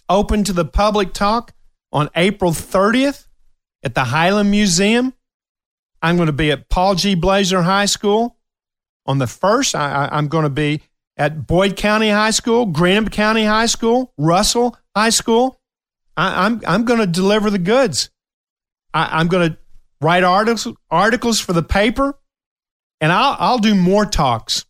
open 0.09 0.45
to 0.45 0.53
the 0.53 0.65
public 0.65 1.13
talk 1.13 1.53
on 1.93 2.11
April 2.15 2.53
30th 2.53 3.27
at 3.85 3.95
the 3.95 4.05
Highland 4.05 4.51
Museum. 4.51 5.15
I'm 6.03 6.17
going 6.17 6.27
to 6.27 6.33
be 6.33 6.51
at 6.51 6.69
Paul 6.69 6.95
G. 6.95 7.15
Blazer 7.15 7.63
High 7.63 7.87
School 7.87 8.37
on 9.07 9.19
the 9.19 9.27
1st. 9.27 9.75
I, 9.75 10.09
am 10.19 10.29
going 10.29 10.45
to 10.45 10.51
be 10.51 10.83
at 11.17 11.47
Boyd 11.47 11.77
County 11.77 12.11
High 12.11 12.31
School, 12.31 12.67
Greenup 12.67 13.13
County 13.13 13.45
High 13.45 13.67
School, 13.67 14.13
Russell 14.19 14.77
High 14.97 15.11
School. 15.11 15.61
I, 16.17 16.47
am 16.47 16.55
I'm, 16.55 16.63
I'm 16.67 16.85
going 16.85 17.01
to 17.01 17.07
deliver 17.07 17.51
the 17.51 17.59
goods. 17.59 18.11
I, 18.93 19.21
I'm 19.21 19.29
going 19.29 19.51
to 19.51 19.59
write 20.01 20.25
articles 20.25 20.77
articles 20.91 21.41
for 21.41 21.53
the 21.53 21.63
paper, 21.63 22.19
and 23.01 23.13
I'll 23.13 23.37
I'll 23.39 23.59
do 23.59 23.75
more 23.75 24.07
talks. 24.07 24.65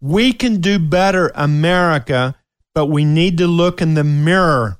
We 0.00 0.32
can 0.32 0.60
do 0.60 0.78
better, 0.78 1.30
America, 1.34 2.34
but 2.74 2.86
we 2.86 3.04
need 3.04 3.38
to 3.38 3.46
look 3.46 3.82
in 3.82 3.94
the 3.94 4.04
mirror 4.04 4.78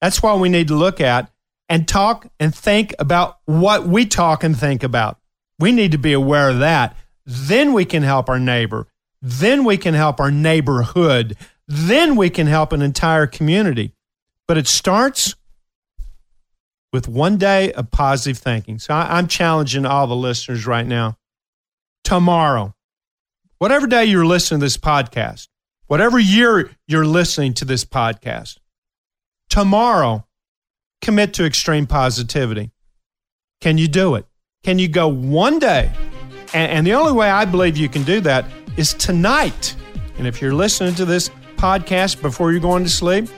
That's 0.00 0.22
what 0.22 0.38
we 0.40 0.48
need 0.48 0.68
to 0.68 0.74
look 0.74 1.00
at 1.00 1.31
and 1.72 1.88
talk 1.88 2.26
and 2.38 2.54
think 2.54 2.94
about 2.98 3.38
what 3.46 3.86
we 3.88 4.04
talk 4.04 4.44
and 4.44 4.54
think 4.54 4.82
about. 4.82 5.18
We 5.58 5.72
need 5.72 5.92
to 5.92 5.98
be 5.98 6.12
aware 6.12 6.50
of 6.50 6.58
that. 6.58 6.94
Then 7.24 7.72
we 7.72 7.86
can 7.86 8.02
help 8.02 8.28
our 8.28 8.38
neighbor. 8.38 8.88
Then 9.22 9.64
we 9.64 9.78
can 9.78 9.94
help 9.94 10.20
our 10.20 10.30
neighborhood. 10.30 11.34
Then 11.66 12.14
we 12.14 12.28
can 12.28 12.46
help 12.46 12.72
an 12.72 12.82
entire 12.82 13.26
community. 13.26 13.94
But 14.46 14.58
it 14.58 14.66
starts 14.66 15.34
with 16.92 17.08
one 17.08 17.38
day 17.38 17.72
of 17.72 17.90
positive 17.90 18.36
thinking. 18.36 18.78
So 18.78 18.92
I, 18.92 19.18
am 19.18 19.26
challenging 19.26 19.86
all 19.86 20.06
the 20.06 20.14
listeners 20.14 20.66
right 20.66 20.86
now. 20.86 21.16
Tomorrow, 22.04 22.74
whatever 23.60 23.86
day 23.86 24.04
you're 24.04 24.26
listening 24.26 24.60
to 24.60 24.66
this 24.66 24.76
podcast, 24.76 25.48
whatever 25.86 26.18
year 26.18 26.70
you're 26.86 27.06
listening 27.06 27.54
to 27.54 27.64
this 27.64 27.86
podcast, 27.86 28.58
tomorrow, 29.48 30.26
commit 31.02 31.34
to 31.34 31.44
extreme 31.44 31.86
positivity. 31.86 32.70
Can 33.60 33.76
you 33.76 33.88
do 33.88 34.14
it? 34.14 34.24
Can 34.64 34.78
you 34.78 34.88
go 34.88 35.08
one 35.08 35.58
day? 35.58 35.92
And, 36.54 36.72
and 36.72 36.86
the 36.86 36.94
only 36.94 37.12
way 37.12 37.30
I 37.30 37.44
believe 37.44 37.76
you 37.76 37.88
can 37.88 38.04
do 38.04 38.20
that 38.20 38.46
is 38.76 38.94
tonight. 38.94 39.76
And 40.16 40.26
if 40.26 40.40
you're 40.40 40.54
listening 40.54 40.94
to 40.94 41.04
this 41.04 41.28
podcast 41.56 42.22
before 42.22 42.52
you're 42.52 42.60
going 42.60 42.84
to 42.84 42.90
sleep, 42.90 43.28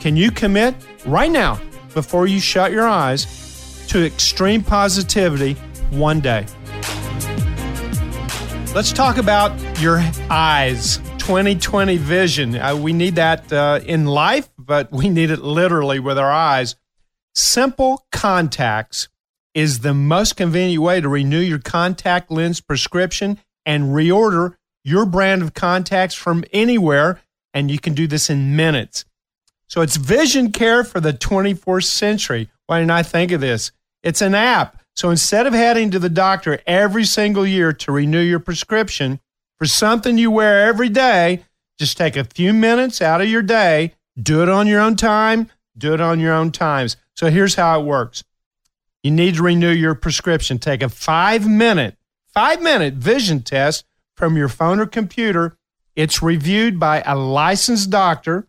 can 0.00 0.16
you 0.16 0.30
commit 0.30 0.74
right 1.06 1.30
now 1.30 1.60
before 1.94 2.26
you 2.26 2.40
shut 2.40 2.72
your 2.72 2.86
eyes 2.86 3.86
to 3.88 4.04
extreme 4.04 4.62
positivity 4.62 5.54
one 5.90 6.20
day. 6.20 6.44
Let's 8.74 8.92
talk 8.92 9.18
about 9.18 9.52
your 9.80 10.02
eyes. 10.28 10.98
2020 11.18 11.96
vision. 11.96 12.56
Uh, 12.56 12.76
we 12.76 12.92
need 12.92 13.14
that 13.14 13.50
uh, 13.50 13.80
in 13.86 14.04
life, 14.04 14.48
but 14.64 14.92
we 14.92 15.08
need 15.08 15.30
it 15.30 15.40
literally 15.40 15.98
with 15.98 16.18
our 16.18 16.32
eyes. 16.32 16.76
Simple 17.34 18.06
contacts 18.12 19.08
is 19.54 19.80
the 19.80 19.94
most 19.94 20.36
convenient 20.36 20.82
way 20.82 21.00
to 21.00 21.08
renew 21.08 21.40
your 21.40 21.58
contact 21.58 22.30
lens 22.30 22.60
prescription 22.60 23.38
and 23.64 23.94
reorder 23.94 24.56
your 24.82 25.06
brand 25.06 25.42
of 25.42 25.54
contacts 25.54 26.14
from 26.14 26.44
anywhere. 26.52 27.20
And 27.52 27.70
you 27.70 27.78
can 27.78 27.94
do 27.94 28.06
this 28.06 28.28
in 28.28 28.56
minutes. 28.56 29.04
So 29.68 29.80
it's 29.80 29.96
vision 29.96 30.52
care 30.52 30.84
for 30.84 31.00
the 31.00 31.12
24th 31.12 31.84
century. 31.84 32.50
Why 32.66 32.78
didn't 32.80 32.90
I 32.90 33.02
think 33.02 33.32
of 33.32 33.40
this? 33.40 33.72
It's 34.02 34.20
an 34.20 34.34
app. 34.34 34.80
So 34.94 35.10
instead 35.10 35.46
of 35.46 35.54
heading 35.54 35.90
to 35.90 35.98
the 35.98 36.08
doctor 36.08 36.60
every 36.66 37.04
single 37.04 37.46
year 37.46 37.72
to 37.72 37.92
renew 37.92 38.20
your 38.20 38.40
prescription 38.40 39.20
for 39.58 39.66
something 39.66 40.18
you 40.18 40.30
wear 40.30 40.66
every 40.66 40.88
day, 40.88 41.44
just 41.78 41.96
take 41.96 42.16
a 42.16 42.24
few 42.24 42.52
minutes 42.52 43.02
out 43.02 43.20
of 43.20 43.28
your 43.28 43.42
day, 43.42 43.94
do 44.20 44.42
it 44.42 44.48
on 44.48 44.66
your 44.66 44.80
own 44.80 44.96
time, 44.96 45.50
do 45.76 45.94
it 45.94 46.00
on 46.00 46.20
your 46.20 46.32
own 46.32 46.52
times. 46.52 46.96
So 47.14 47.30
here's 47.30 47.54
how 47.54 47.80
it 47.80 47.84
works. 47.84 48.24
You 49.02 49.10
need 49.10 49.34
to 49.36 49.42
renew 49.42 49.70
your 49.70 49.94
prescription. 49.94 50.58
Take 50.58 50.82
a 50.82 50.88
five 50.88 51.48
minute, 51.48 51.96
five 52.28 52.62
minute 52.62 52.94
vision 52.94 53.42
test 53.42 53.84
from 54.16 54.36
your 54.36 54.48
phone 54.48 54.80
or 54.80 54.86
computer. 54.86 55.56
It's 55.94 56.22
reviewed 56.22 56.80
by 56.80 57.02
a 57.02 57.16
licensed 57.16 57.90
doctor 57.90 58.48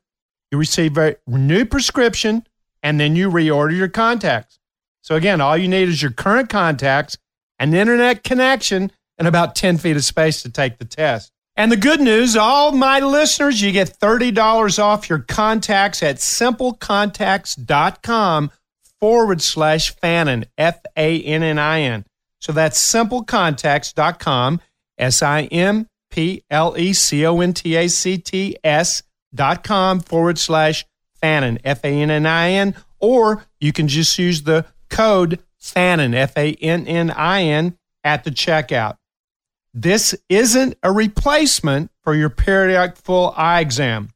you 0.52 0.60
receive 0.60 0.98
a 0.98 1.18
new 1.28 1.66
prescription, 1.66 2.46
and 2.82 2.98
then 2.98 3.16
you 3.16 3.30
reorder 3.30 3.76
your 3.76 3.90
contacts. 3.90 4.60
So, 5.02 5.16
again, 5.16 5.42
all 5.42 5.58
you 5.58 5.68
need 5.68 5.90
is 5.90 6.02
your 6.02 6.12
current 6.12 6.50
contacts, 6.50 7.18
an 7.60 7.74
internet 7.74 8.24
connection, 8.24 8.92
and 9.18 9.28
about 9.28 9.56
10 9.56 9.78
feet 9.78 9.98
of 9.98 10.06
space 10.06 10.42
to 10.44 10.50
take 10.50 10.78
the 10.78 10.86
test. 10.86 11.32
And 11.58 11.72
the 11.72 11.78
good 11.78 12.02
news, 12.02 12.36
all 12.36 12.74
my 12.74 13.00
listeners, 13.00 13.62
you 13.62 13.72
get 13.72 13.98
$30 13.98 14.78
off 14.78 15.10
your 15.10 15.20
contacts 15.20 16.04
at 16.04 16.18
simplecontacts.com 16.18 18.52
forward 19.00 19.42
slash 19.42 19.96
Fannin, 19.96 20.48
F 20.58 20.82
A 20.98 21.22
N 21.22 21.44
N 21.44 21.58
I 21.58 21.80
N. 21.82 22.04
So 22.42 22.52
that's 22.52 22.78
simplecontacts.com, 22.94 24.60
S 24.98 25.24
I 25.24 25.44
M 25.44 25.88
P 26.12 26.44
L 26.50 26.76
E 26.78 26.92
C 26.92 27.26
O 27.26 27.40
N 27.40 27.54
T 27.54 27.76
A 27.76 27.88
C 27.88 28.18
T 28.18 28.58
S 28.64 29.04
dot 29.34 29.64
com 29.64 30.02
forward 30.02 30.38
slash 30.38 30.86
Fannin, 31.22 31.58
F 31.64 31.86
A 31.86 31.88
N 31.88 32.12
N 32.12 32.26
I 32.26 32.50
N, 32.52 32.76
or 33.00 33.46
you 33.62 33.72
can 33.72 33.88
just 33.88 34.20
use 34.20 34.44
the 34.44 34.66
code 34.90 35.40
Fannin, 35.58 36.14
F 36.14 36.38
A 36.38 36.52
N 36.54 36.86
N 36.86 37.12
I 37.12 37.44
N, 37.44 37.78
at 38.04 38.26
the 38.26 38.32
checkout. 38.32 38.98
This 39.78 40.16
isn't 40.30 40.78
a 40.84 40.92
replacement 40.94 41.92
for 42.02 42.16
your 42.16 42.30
periodic 42.30 42.96
full 42.96 43.34
eye 43.36 43.60
exam. 43.60 44.10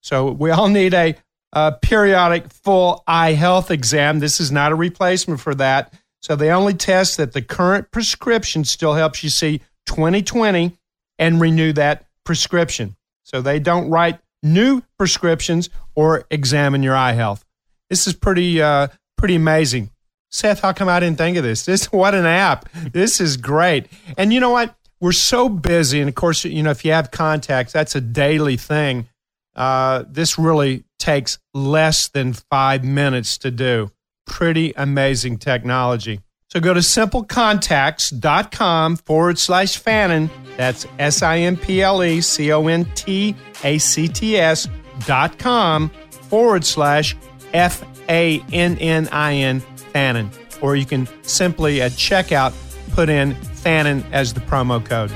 So 0.00 0.32
we 0.32 0.50
all 0.50 0.68
need 0.68 0.94
a, 0.94 1.14
a 1.52 1.72
periodic 1.72 2.50
full 2.50 3.04
eye 3.06 3.34
health 3.34 3.70
exam. 3.70 4.20
This 4.20 4.40
is 4.40 4.50
not 4.50 4.72
a 4.72 4.74
replacement 4.74 5.40
for 5.40 5.54
that. 5.56 5.92
So 6.22 6.36
they 6.36 6.50
only 6.50 6.72
test 6.72 7.18
that 7.18 7.34
the 7.34 7.42
current 7.42 7.90
prescription 7.90 8.64
still 8.64 8.94
helps 8.94 9.22
you 9.22 9.28
see 9.28 9.58
2020 9.86 10.78
and 11.18 11.38
renew 11.38 11.74
that 11.74 12.06
prescription. 12.24 12.96
So 13.24 13.42
they 13.42 13.58
don't 13.58 13.90
write 13.90 14.20
new 14.42 14.82
prescriptions 14.96 15.68
or 15.94 16.24
examine 16.30 16.82
your 16.82 16.96
eye 16.96 17.12
health. 17.12 17.44
This 17.90 18.06
is 18.06 18.14
pretty 18.14 18.62
uh, 18.62 18.88
pretty 19.18 19.34
amazing. 19.34 19.90
Seth, 20.32 20.60
how 20.60 20.72
come 20.72 20.88
I 20.88 20.98
didn't 20.98 21.18
think 21.18 21.36
of 21.36 21.44
this? 21.44 21.64
This 21.72 21.92
what 21.92 22.14
an 22.14 22.24
app. 22.26 22.68
This 22.92 23.20
is 23.20 23.36
great. 23.36 23.86
And 24.16 24.32
you 24.32 24.40
know 24.40 24.50
what? 24.50 24.74
We're 25.00 25.12
so 25.12 25.48
busy, 25.48 26.00
and 26.00 26.08
of 26.08 26.14
course, 26.14 26.44
you 26.44 26.62
know, 26.62 26.70
if 26.70 26.84
you 26.84 26.92
have 26.92 27.10
contacts, 27.10 27.72
that's 27.72 27.96
a 27.96 28.00
daily 28.00 28.56
thing. 28.56 29.08
Uh, 29.56 30.04
this 30.08 30.38
really 30.38 30.84
takes 30.98 31.38
less 31.52 32.08
than 32.08 32.34
five 32.34 32.84
minutes 32.84 33.36
to 33.38 33.50
do. 33.50 33.90
Pretty 34.26 34.72
amazing 34.76 35.38
technology. 35.38 36.20
So 36.48 36.60
go 36.60 36.72
to 36.74 36.80
simplecontacts.com 36.80 38.96
forward 38.96 39.38
slash 39.38 39.78
Fannin. 39.78 40.30
That's 40.56 40.86
S 40.98 41.22
I 41.22 41.38
M 41.38 41.56
P 41.56 41.82
L 41.82 42.04
E 42.04 42.20
C 42.20 42.52
O 42.52 42.68
N 42.68 42.84
T 42.94 43.34
A 43.64 43.78
C 43.78 44.06
T 44.06 44.36
S 44.36 44.68
dot 45.06 45.36
com 45.38 45.90
forward 46.28 46.64
slash 46.64 47.16
F 47.52 47.82
A 48.08 48.40
N 48.52 48.78
N 48.78 49.08
I 49.10 49.34
N 49.34 49.60
Fannin. 49.92 50.30
Or 50.60 50.76
you 50.76 50.86
can 50.86 51.08
simply 51.22 51.82
at 51.82 51.92
checkout 51.92 52.54
put 52.92 53.08
in 53.08 53.34
Fannin 53.34 54.04
as 54.12 54.34
the 54.34 54.40
promo 54.40 54.84
code. 54.84 55.10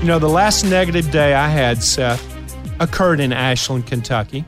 You 0.00 0.06
know, 0.06 0.18
the 0.18 0.28
last 0.28 0.64
negative 0.64 1.10
day 1.10 1.34
I 1.34 1.48
had, 1.48 1.82
Seth, 1.82 2.24
occurred 2.80 3.20
in 3.20 3.32
Ashland, 3.32 3.86
Kentucky, 3.86 4.40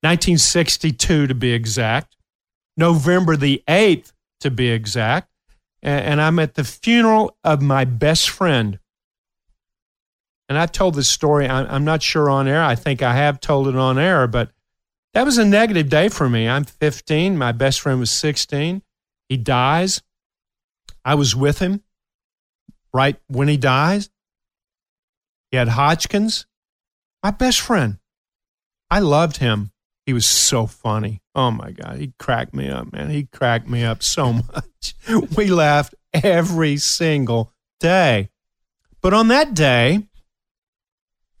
1962 0.00 1.28
to 1.28 1.34
be 1.34 1.52
exact. 1.52 2.16
November 2.76 3.36
the 3.36 3.62
8th, 3.68 4.12
to 4.40 4.50
be 4.50 4.70
exact. 4.70 5.28
And 5.82 6.20
I'm 6.20 6.38
at 6.38 6.54
the 6.54 6.64
funeral 6.64 7.36
of 7.44 7.60
my 7.60 7.84
best 7.84 8.30
friend. 8.30 8.78
And 10.48 10.58
I 10.58 10.66
told 10.66 10.94
this 10.94 11.08
story, 11.08 11.48
I'm 11.48 11.84
not 11.84 12.02
sure 12.02 12.28
on 12.28 12.48
air. 12.48 12.62
I 12.62 12.74
think 12.74 13.02
I 13.02 13.14
have 13.14 13.40
told 13.40 13.68
it 13.68 13.76
on 13.76 13.98
air, 13.98 14.26
but 14.26 14.50
that 15.14 15.24
was 15.24 15.38
a 15.38 15.44
negative 15.44 15.88
day 15.88 16.08
for 16.08 16.28
me. 16.28 16.48
I'm 16.48 16.64
15. 16.64 17.36
My 17.36 17.52
best 17.52 17.80
friend 17.80 18.00
was 18.00 18.10
16. 18.10 18.82
He 19.28 19.36
dies. 19.36 20.02
I 21.04 21.14
was 21.14 21.34
with 21.34 21.58
him 21.58 21.82
right 22.92 23.16
when 23.28 23.48
he 23.48 23.56
dies. 23.56 24.10
He 25.50 25.56
had 25.56 25.68
Hodgkin's. 25.68 26.46
My 27.22 27.30
best 27.30 27.60
friend. 27.60 27.98
I 28.90 29.00
loved 29.00 29.38
him. 29.38 29.72
He 30.06 30.12
was 30.12 30.26
so 30.26 30.66
funny. 30.66 31.22
Oh 31.34 31.50
my 31.50 31.70
God. 31.70 31.98
He 31.98 32.12
cracked 32.18 32.54
me 32.54 32.68
up, 32.68 32.92
man. 32.92 33.10
He 33.10 33.24
cracked 33.24 33.68
me 33.68 33.84
up 33.84 34.02
so 34.02 34.32
much. 34.54 34.94
we 35.36 35.46
laughed 35.46 35.94
every 36.12 36.76
single 36.76 37.52
day. 37.80 38.30
But 39.00 39.14
on 39.14 39.28
that 39.28 39.54
day, 39.54 40.06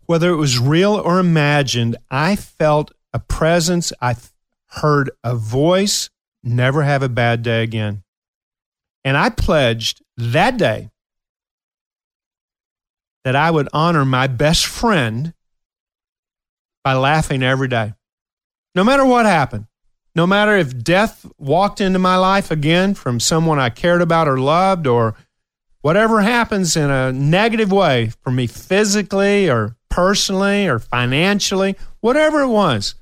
whether 0.06 0.30
it 0.30 0.36
was 0.36 0.58
real 0.58 0.94
or 0.94 1.18
imagined, 1.18 1.96
I 2.10 2.36
felt 2.36 2.92
a 3.12 3.18
presence. 3.18 3.92
I 4.00 4.16
heard 4.66 5.10
a 5.22 5.34
voice. 5.34 6.10
Never 6.42 6.82
have 6.82 7.02
a 7.02 7.08
bad 7.08 7.42
day 7.42 7.62
again. 7.62 8.02
And 9.04 9.16
I 9.16 9.30
pledged 9.30 10.02
that 10.16 10.56
day 10.56 10.90
that 13.24 13.36
I 13.36 13.50
would 13.50 13.68
honor 13.72 14.04
my 14.04 14.26
best 14.26 14.66
friend 14.66 15.34
by 16.82 16.94
laughing 16.94 17.42
every 17.42 17.68
day 17.68 17.94
no 18.74 18.84
matter 18.84 19.04
what 19.04 19.26
happened, 19.26 19.66
no 20.14 20.26
matter 20.26 20.56
if 20.56 20.82
death 20.82 21.26
walked 21.38 21.80
into 21.80 21.98
my 21.98 22.16
life 22.16 22.50
again 22.50 22.94
from 22.94 23.20
someone 23.20 23.58
I 23.58 23.70
cared 23.70 24.02
about 24.02 24.28
or 24.28 24.38
loved, 24.38 24.86
or 24.86 25.14
whatever 25.80 26.22
happens 26.22 26.76
in 26.76 26.90
a 26.90 27.12
negative 27.12 27.72
way 27.72 28.12
for 28.22 28.30
me 28.30 28.46
physically 28.46 29.50
or 29.50 29.76
personally 29.88 30.66
or 30.66 30.78
financially, 30.78 31.76
whatever 32.00 32.40
it 32.40 32.48
was, 32.48 32.94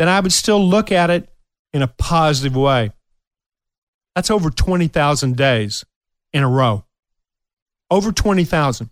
then 0.00 0.08
I 0.08 0.18
would 0.18 0.32
still 0.32 0.66
look 0.66 0.90
at 0.90 1.10
it 1.10 1.28
in 1.74 1.82
a 1.82 1.86
positive 1.86 2.56
way. 2.56 2.90
That's 4.14 4.30
over 4.30 4.48
20,000 4.48 5.36
days 5.36 5.84
in 6.32 6.42
a 6.42 6.48
row. 6.48 6.86
Over 7.90 8.10
20,000. 8.10 8.88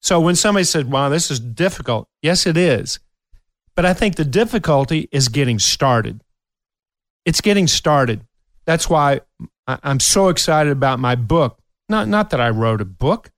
So 0.00 0.20
when 0.20 0.36
somebody 0.36 0.62
said, 0.62 0.92
wow, 0.92 1.08
this 1.08 1.32
is 1.32 1.40
difficult, 1.40 2.06
yes, 2.22 2.46
it 2.46 2.56
is. 2.56 3.00
But 3.74 3.84
I 3.84 3.94
think 3.94 4.14
the 4.14 4.24
difficulty 4.24 5.08
is 5.10 5.26
getting 5.26 5.58
started. 5.58 6.20
It's 7.24 7.40
getting 7.40 7.66
started. 7.66 8.24
That's 8.64 8.88
why 8.88 9.22
I'm 9.66 9.98
so 9.98 10.28
excited 10.28 10.70
about 10.70 11.00
my 11.00 11.16
book. 11.16 11.58
Not, 11.88 12.06
not 12.06 12.30
that 12.30 12.40
I 12.40 12.50
wrote 12.50 12.80
a 12.80 12.84
book. 12.84 13.32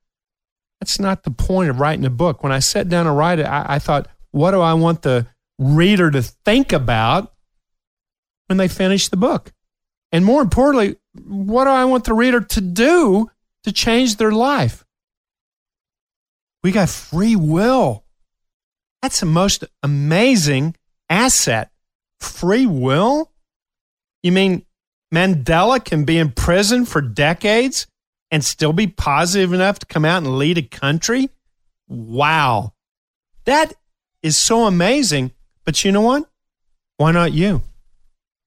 That's 0.79 0.99
not 0.99 1.23
the 1.23 1.31
point 1.31 1.71
of 1.71 1.79
writing 1.79 2.05
a 2.05 2.11
book. 2.11 2.43
When 2.43 2.51
I 2.51 2.59
sat 2.59 2.89
down 2.89 3.05
to 3.05 3.11
write 3.11 3.39
it, 3.39 3.47
I, 3.47 3.65
I 3.67 3.79
thought, 3.79 4.07
what 4.29 4.51
do 4.51 4.61
I 4.61 4.75
want 4.75 5.01
the 5.01 5.25
reader 5.61 6.09
to 6.09 6.21
think 6.21 6.73
about 6.73 7.33
when 8.47 8.57
they 8.57 8.67
finish 8.67 9.07
the 9.07 9.17
book? 9.17 9.53
And 10.11 10.25
more 10.25 10.41
importantly, 10.41 10.97
what 11.25 11.65
do 11.65 11.69
I 11.69 11.85
want 11.85 12.03
the 12.03 12.13
reader 12.13 12.41
to 12.41 12.61
do 12.61 13.29
to 13.63 13.71
change 13.71 14.17
their 14.17 14.31
life? 14.31 14.83
We 16.63 16.71
got 16.71 16.89
free 16.89 17.35
will. 17.35 18.03
That's 19.01 19.19
the 19.19 19.25
most 19.25 19.63
amazing 19.81 20.75
asset. 21.09 21.71
Free 22.19 22.65
will? 22.65 23.31
You 24.21 24.31
mean 24.31 24.65
Mandela 25.13 25.83
can 25.83 26.05
be 26.05 26.17
in 26.17 26.31
prison 26.31 26.85
for 26.85 27.01
decades 27.01 27.87
and 28.29 28.43
still 28.45 28.73
be 28.73 28.87
positive 28.87 29.53
enough 29.53 29.79
to 29.79 29.85
come 29.85 30.05
out 30.05 30.23
and 30.23 30.37
lead 30.37 30.57
a 30.57 30.61
country? 30.61 31.29
Wow. 31.87 32.73
That 33.45 33.73
is 34.21 34.37
so 34.37 34.65
amazing. 34.65 35.31
But 35.65 35.83
you 35.83 35.91
know 35.91 36.01
what? 36.01 36.29
Why 36.97 37.11
not 37.11 37.33
you? 37.33 37.61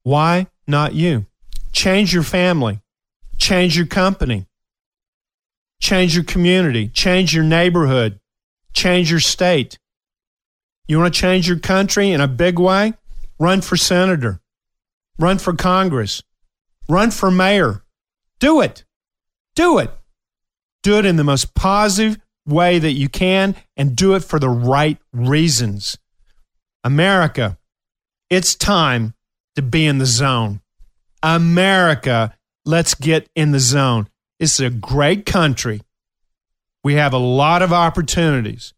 Why 0.02 0.48
not 0.66 0.94
you? 0.94 1.26
Change 1.72 2.14
your 2.14 2.22
family, 2.22 2.80
change 3.38 3.76
your 3.76 3.86
company, 3.86 4.46
change 5.80 6.14
your 6.14 6.24
community, 6.24 6.88
change 6.88 7.34
your 7.34 7.44
neighborhood, 7.44 8.20
change 8.72 9.10
your 9.10 9.20
state. 9.20 9.78
You 10.86 10.98
want 10.98 11.14
to 11.14 11.20
change 11.20 11.48
your 11.48 11.58
country 11.58 12.10
in 12.10 12.20
a 12.20 12.28
big 12.28 12.58
way? 12.58 12.94
Run 13.38 13.60
for 13.60 13.76
senator, 13.76 14.40
run 15.18 15.38
for 15.38 15.54
Congress, 15.54 16.22
run 16.88 17.10
for 17.10 17.30
mayor. 17.30 17.82
Do 18.38 18.60
it. 18.60 18.84
Do 19.54 19.78
it. 19.78 19.90
Do 20.82 20.98
it 20.98 21.06
in 21.06 21.16
the 21.16 21.24
most 21.24 21.54
positive 21.54 22.18
way 22.46 22.78
that 22.78 22.92
you 22.92 23.08
can 23.08 23.56
and 23.76 23.96
do 23.96 24.14
it 24.14 24.22
for 24.22 24.38
the 24.38 24.50
right 24.50 24.98
reasons. 25.12 25.96
America, 26.84 27.58
it's 28.28 28.54
time 28.54 29.14
to 29.56 29.62
be 29.62 29.86
in 29.86 29.98
the 29.98 30.06
zone. 30.06 30.60
America, 31.22 32.36
let's 32.66 32.94
get 32.94 33.28
in 33.34 33.52
the 33.52 33.60
zone. 33.60 34.08
This 34.38 34.60
is 34.60 34.66
a 34.66 34.70
great 34.70 35.24
country. 35.24 35.80
We 36.82 36.94
have 36.94 37.14
a 37.14 37.18
lot 37.18 37.62
of 37.62 37.72
opportunities. 37.72 38.74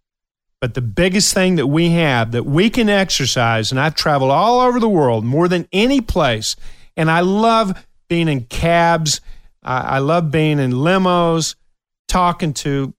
But 0.60 0.74
the 0.74 0.82
biggest 0.82 1.34
thing 1.34 1.56
that 1.56 1.66
we 1.66 1.90
have 1.90 2.32
that 2.32 2.46
we 2.46 2.70
can 2.70 2.88
exercise, 2.88 3.70
and 3.70 3.80
I've 3.80 3.94
traveled 3.94 4.30
all 4.30 4.60
over 4.60 4.78
the 4.78 4.88
world 4.88 5.24
more 5.24 5.48
than 5.48 5.68
any 5.72 6.00
place, 6.00 6.56
and 6.96 7.10
I 7.10 7.20
love 7.20 7.84
being 8.08 8.28
in 8.28 8.44
cabs, 8.44 9.20
I, 9.62 9.80
I 9.80 9.98
love 9.98 10.30
being 10.30 10.58
in 10.58 10.72
limos, 10.72 11.56
talking 12.08 12.54
to 12.54 12.94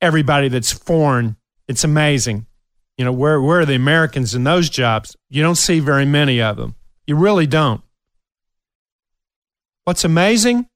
everybody 0.00 0.48
that's 0.48 0.72
foreign. 0.72 1.36
It's 1.68 1.84
amazing. 1.84 2.46
You 3.00 3.06
know, 3.06 3.12
where, 3.12 3.40
where 3.40 3.60
are 3.60 3.64
the 3.64 3.74
Americans 3.74 4.34
in 4.34 4.44
those 4.44 4.68
jobs? 4.68 5.16
You 5.30 5.42
don't 5.42 5.54
see 5.54 5.80
very 5.80 6.04
many 6.04 6.42
of 6.42 6.58
them. 6.58 6.74
You 7.06 7.16
really 7.16 7.46
don't. 7.46 7.80
What's 9.84 10.04
amazing? 10.04 10.68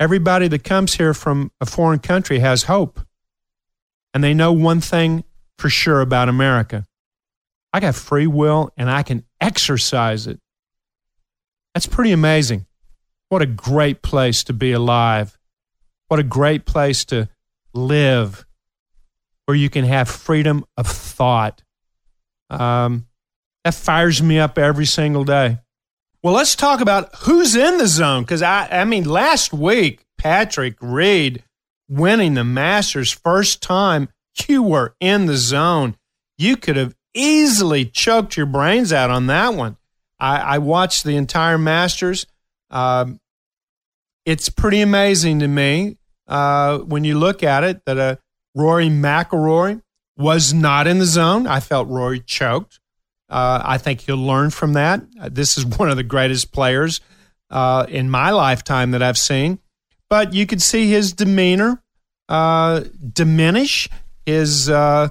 Everybody 0.00 0.48
that 0.48 0.64
comes 0.64 0.96
here 0.96 1.14
from 1.14 1.52
a 1.60 1.66
foreign 1.66 2.00
country 2.00 2.40
has 2.40 2.64
hope. 2.64 2.98
And 4.12 4.24
they 4.24 4.34
know 4.34 4.50
one 4.50 4.80
thing 4.80 5.22
for 5.56 5.70
sure 5.70 6.00
about 6.00 6.28
America 6.28 6.84
I 7.72 7.78
got 7.78 7.94
free 7.94 8.26
will 8.26 8.72
and 8.76 8.90
I 8.90 9.04
can 9.04 9.24
exercise 9.40 10.26
it. 10.26 10.40
That's 11.74 11.86
pretty 11.86 12.10
amazing. 12.10 12.66
What 13.28 13.40
a 13.40 13.46
great 13.46 14.02
place 14.02 14.42
to 14.42 14.52
be 14.52 14.72
alive. 14.72 15.38
What 16.08 16.18
a 16.18 16.24
great 16.24 16.64
place 16.64 17.04
to 17.04 17.28
live 17.72 18.47
where 19.48 19.56
you 19.56 19.70
can 19.70 19.86
have 19.86 20.10
freedom 20.10 20.62
of 20.76 20.86
thought. 20.86 21.62
Um, 22.50 23.06
that 23.64 23.72
fires 23.72 24.22
me 24.22 24.38
up 24.38 24.58
every 24.58 24.84
single 24.84 25.24
day. 25.24 25.56
Well, 26.22 26.34
let's 26.34 26.54
talk 26.54 26.82
about 26.82 27.08
who's 27.20 27.56
in 27.56 27.78
the 27.78 27.86
zone 27.86 28.24
because 28.24 28.42
I, 28.42 28.68
I 28.70 28.84
mean, 28.84 29.08
last 29.08 29.54
week, 29.54 30.04
Patrick 30.18 30.76
Reed 30.82 31.44
winning 31.88 32.34
the 32.34 32.44
Masters 32.44 33.10
first 33.10 33.62
time, 33.62 34.10
you 34.46 34.62
were 34.62 34.94
in 35.00 35.24
the 35.24 35.38
zone. 35.38 35.96
You 36.36 36.58
could 36.58 36.76
have 36.76 36.94
easily 37.14 37.86
choked 37.86 38.36
your 38.36 38.44
brains 38.44 38.92
out 38.92 39.10
on 39.10 39.28
that 39.28 39.54
one. 39.54 39.78
I, 40.20 40.36
I 40.40 40.58
watched 40.58 41.04
the 41.04 41.16
entire 41.16 41.56
Masters. 41.56 42.26
Um, 42.70 43.18
it's 44.26 44.50
pretty 44.50 44.82
amazing 44.82 45.38
to 45.38 45.48
me 45.48 45.96
uh, 46.26 46.80
when 46.80 47.04
you 47.04 47.18
look 47.18 47.42
at 47.42 47.64
it 47.64 47.82
that 47.86 47.96
uh, 47.98 48.16
Rory 48.58 48.88
McIlroy 48.88 49.80
was 50.16 50.52
not 50.52 50.88
in 50.88 50.98
the 50.98 51.06
zone. 51.06 51.46
I 51.46 51.60
felt 51.60 51.88
Rory 51.88 52.18
choked. 52.18 52.80
Uh, 53.30 53.62
I 53.64 53.78
think 53.78 54.00
he'll 54.00 54.16
learn 54.16 54.50
from 54.50 54.72
that. 54.72 55.02
This 55.32 55.56
is 55.56 55.64
one 55.64 55.90
of 55.90 55.96
the 55.96 56.02
greatest 56.02 56.50
players 56.50 57.00
uh, 57.50 57.86
in 57.88 58.10
my 58.10 58.30
lifetime 58.30 58.90
that 58.90 59.02
I've 59.02 59.18
seen. 59.18 59.60
But 60.10 60.34
you 60.34 60.44
could 60.44 60.60
see 60.60 60.90
his 60.90 61.12
demeanor 61.12 61.82
uh, 62.28 62.82
diminish, 63.12 63.88
his 64.26 64.68
uh, 64.68 65.10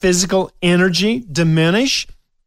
physical 0.00 0.52
energy 0.62 1.24
diminish, 1.30 2.06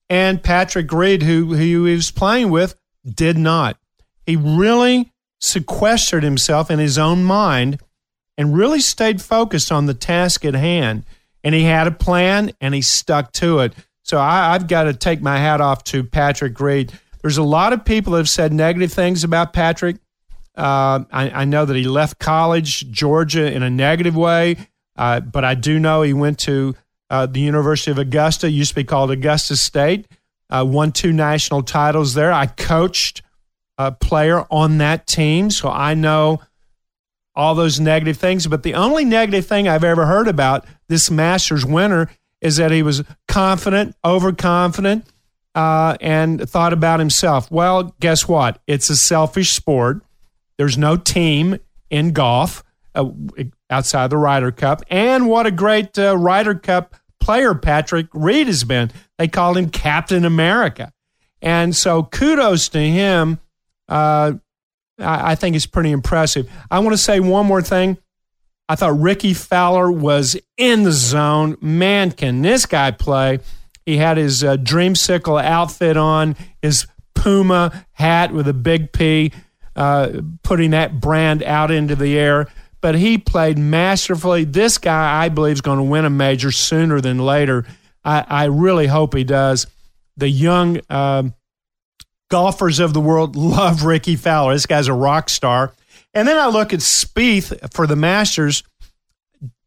and 0.09 0.41
Patrick 0.41 0.91
Reed, 0.93 1.23
who, 1.23 1.55
who 1.55 1.85
he 1.85 1.95
was 1.95 2.11
playing 2.11 2.51
with, 2.51 2.75
did 3.05 3.37
not. 3.37 3.77
He 4.25 4.37
really 4.37 5.11
sequestered 5.41 6.23
himself 6.23 6.71
in 6.71 6.79
his 6.79 6.97
own 6.97 7.23
mind 7.23 7.79
and 8.37 8.55
really 8.55 8.79
stayed 8.79 9.21
focused 9.21 9.71
on 9.71 9.85
the 9.85 9.93
task 9.93 10.45
at 10.45 10.53
hand. 10.53 11.03
And 11.43 11.55
he 11.55 11.63
had 11.63 11.87
a 11.87 11.91
plan 11.91 12.51
and 12.61 12.73
he 12.73 12.81
stuck 12.81 13.31
to 13.33 13.59
it. 13.59 13.73
So 14.03 14.19
I, 14.19 14.53
have 14.53 14.67
got 14.67 14.83
to 14.83 14.93
take 14.93 15.21
my 15.21 15.37
hat 15.37 15.59
off 15.59 15.83
to 15.85 16.03
Patrick 16.03 16.59
Reed. 16.59 16.93
There's 17.21 17.37
a 17.37 17.43
lot 17.43 17.73
of 17.73 17.83
people 17.83 18.13
that 18.13 18.19
have 18.19 18.29
said 18.29 18.53
negative 18.53 18.93
things 18.93 19.23
about 19.23 19.53
Patrick. 19.53 19.97
Uh, 20.55 21.03
I, 21.11 21.29
I, 21.29 21.45
know 21.45 21.65
that 21.65 21.75
he 21.75 21.83
left 21.83 22.17
college, 22.17 22.89
Georgia, 22.89 23.51
in 23.51 23.61
a 23.63 23.69
negative 23.69 24.15
way, 24.15 24.57
uh, 24.95 25.19
but 25.19 25.43
I 25.43 25.53
do 25.53 25.77
know 25.77 26.01
he 26.01 26.13
went 26.13 26.39
to 26.39 26.73
uh, 27.09 27.27
the 27.27 27.39
University 27.39 27.91
of 27.91 27.99
Augusta, 27.99 28.49
used 28.49 28.69
to 28.69 28.75
be 28.75 28.83
called 28.83 29.11
Augusta 29.11 29.55
State, 29.55 30.07
uh, 30.49 30.65
won 30.67 30.91
two 30.91 31.13
national 31.13 31.61
titles 31.63 32.15
there. 32.15 32.31
I 32.31 32.47
coached 32.47 33.21
a 33.77 33.91
player 33.91 34.45
on 34.49 34.79
that 34.79 35.05
team, 35.05 35.51
so 35.51 35.69
I 35.69 35.93
know 35.93 36.41
all 37.37 37.55
those 37.55 37.79
negative 37.79 38.17
things. 38.17 38.47
But 38.47 38.63
the 38.63 38.73
only 38.73 39.05
negative 39.05 39.45
thing 39.45 39.67
I've 39.67 39.83
ever 39.83 40.07
heard 40.07 40.27
about 40.27 40.65
this 40.89 41.09
Masters 41.09 41.65
winner 41.65 42.09
is 42.41 42.57
that 42.57 42.71
he 42.71 42.83
was 42.83 43.03
confident, 43.27 43.95
overconfident, 44.03 45.05
uh, 45.55 45.95
and 46.01 46.49
thought 46.49 46.73
about 46.73 46.99
himself. 46.99 47.49
Well, 47.49 47.95
guess 47.99 48.27
what? 48.27 48.59
It's 48.67 48.89
a 48.89 48.97
selfish 48.97 49.51
sport. 49.51 50.01
There's 50.57 50.77
no 50.77 50.97
team 50.97 51.59
in 51.89 52.11
golf 52.11 52.63
uh, 52.95 53.09
outside 53.69 54.09
the 54.09 54.17
Ryder 54.17 54.51
Cup. 54.51 54.81
And 54.89 55.27
what 55.27 55.45
a 55.45 55.51
great 55.51 55.97
uh, 55.97 56.17
Ryder 56.17 56.55
Cup 56.55 56.95
player 57.19 57.53
Patrick 57.53 58.07
Reed 58.13 58.47
has 58.47 58.63
been. 58.63 58.91
They 59.17 59.27
called 59.27 59.57
him 59.57 59.69
Captain 59.69 60.25
America. 60.25 60.91
And 61.41 61.75
so 61.75 62.03
kudos 62.03 62.69
to 62.69 62.79
him. 62.79 63.39
Uh, 63.87 64.33
I, 64.99 65.31
I 65.31 65.35
think 65.35 65.55
it's 65.55 65.65
pretty 65.65 65.91
impressive. 65.91 66.49
I 66.69 66.79
want 66.79 66.93
to 66.93 66.97
say 66.97 67.19
one 67.19 67.45
more 67.45 67.61
thing. 67.61 67.97
I 68.69 68.75
thought 68.75 68.99
Rickie 68.99 69.33
Fowler 69.33 69.91
was 69.91 70.35
in 70.57 70.83
the 70.83 70.91
zone. 70.91 71.57
Man, 71.61 72.11
can 72.11 72.41
this 72.41 72.65
guy 72.65 72.91
play? 72.91 73.39
He 73.85 73.97
had 73.97 74.17
his 74.17 74.43
uh, 74.43 74.57
dreamsicle 74.57 75.41
outfit 75.41 75.95
on, 75.95 76.35
his 76.61 76.85
Puma 77.15 77.85
hat 77.93 78.33
with 78.33 78.47
a 78.47 78.53
big 78.53 78.91
P, 78.91 79.31
uh, 79.75 80.21
putting 80.43 80.71
that 80.71 80.99
brand 80.99 81.43
out 81.43 81.71
into 81.71 81.95
the 81.95 82.17
air. 82.17 82.47
But 82.81 82.95
he 82.95 83.17
played 83.17 83.57
masterfully. 83.57 84.43
This 84.43 84.77
guy, 84.77 85.23
I 85.23 85.29
believe, 85.29 85.53
is 85.53 85.61
going 85.61 85.77
to 85.77 85.83
win 85.83 86.05
a 86.05 86.09
major 86.09 86.51
sooner 86.51 86.99
than 86.99 87.19
later. 87.19 87.65
I, 88.03 88.25
I 88.27 88.45
really 88.45 88.87
hope 88.87 89.15
he 89.15 89.23
does. 89.23 89.67
The 90.17 90.29
young 90.29 90.81
um, 90.89 91.33
golfers 92.29 92.79
of 92.79 92.93
the 92.93 93.01
world 93.01 93.35
love 93.35 93.83
Rickie 93.83 94.15
Fowler. 94.15 94.53
This 94.53 94.65
guy's 94.65 94.87
a 94.87 94.93
rock 94.93 95.29
star. 95.29 95.73
And 96.13 96.27
then 96.27 96.37
I 96.37 96.47
look 96.47 96.73
at 96.73 96.79
Spieth 96.79 97.73
for 97.73 97.85
the 97.85 97.95
Masters, 97.95 98.63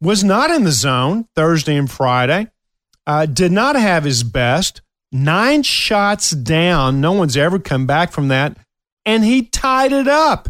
was 0.01 0.25
not 0.25 0.51
in 0.51 0.65
the 0.65 0.73
zone 0.73 1.27
Thursday 1.37 1.77
and 1.77 1.91
Friday, 1.91 2.49
uh, 3.07 3.27
did 3.27 3.53
not 3.53 3.77
have 3.77 4.05
his 4.05 4.23
best, 4.23 4.81
nine 5.13 5.63
shots 5.63 6.31
down. 6.31 7.01
No 7.01 7.13
one's 7.13 7.37
ever 7.37 7.59
come 7.59 7.87
back 7.87 8.13
from 8.13 8.29
that. 8.29 8.57
And 9.07 9.25
he 9.25 9.43
tied 9.43 9.93
it 9.93 10.09
up. 10.09 10.49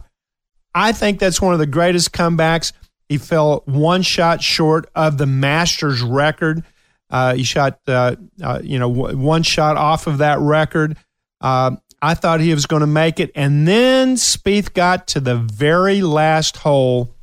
I 0.75 0.93
think 0.93 1.19
that's 1.19 1.41
one 1.41 1.53
of 1.53 1.59
the 1.59 1.67
greatest 1.67 2.13
comebacks. 2.13 2.73
He 3.09 3.19
fell 3.19 3.63
one 3.67 4.03
shot 4.03 4.43
short 4.43 4.89
of 4.95 5.19
the 5.19 5.27
Masters 5.27 6.01
record. 6.01 6.63
Uh, 7.11 7.35
he 7.35 7.43
shot, 7.43 7.81
uh, 7.89 8.15
uh, 8.43 8.61
you 8.63 8.79
know, 8.79 8.93
w- 8.93 9.19
one 9.19 9.43
shot 9.43 9.77
off 9.77 10.07
of 10.07 10.19
that 10.19 10.39
record. 10.39 10.97
Uh, 11.41 11.77
I 12.03 12.15
thought 12.15 12.41
he 12.41 12.55
was 12.55 12.67
going 12.67 12.81
to 12.81 12.87
make 12.87 13.21
it, 13.21 13.31
and 13.35 13.69
then 13.69 14.15
Spieth 14.17 14.73
got 14.73 15.07
to 15.09 15.21
the 15.21 15.37
very 15.37 16.01
last 16.01 16.59
hole. 16.59 17.15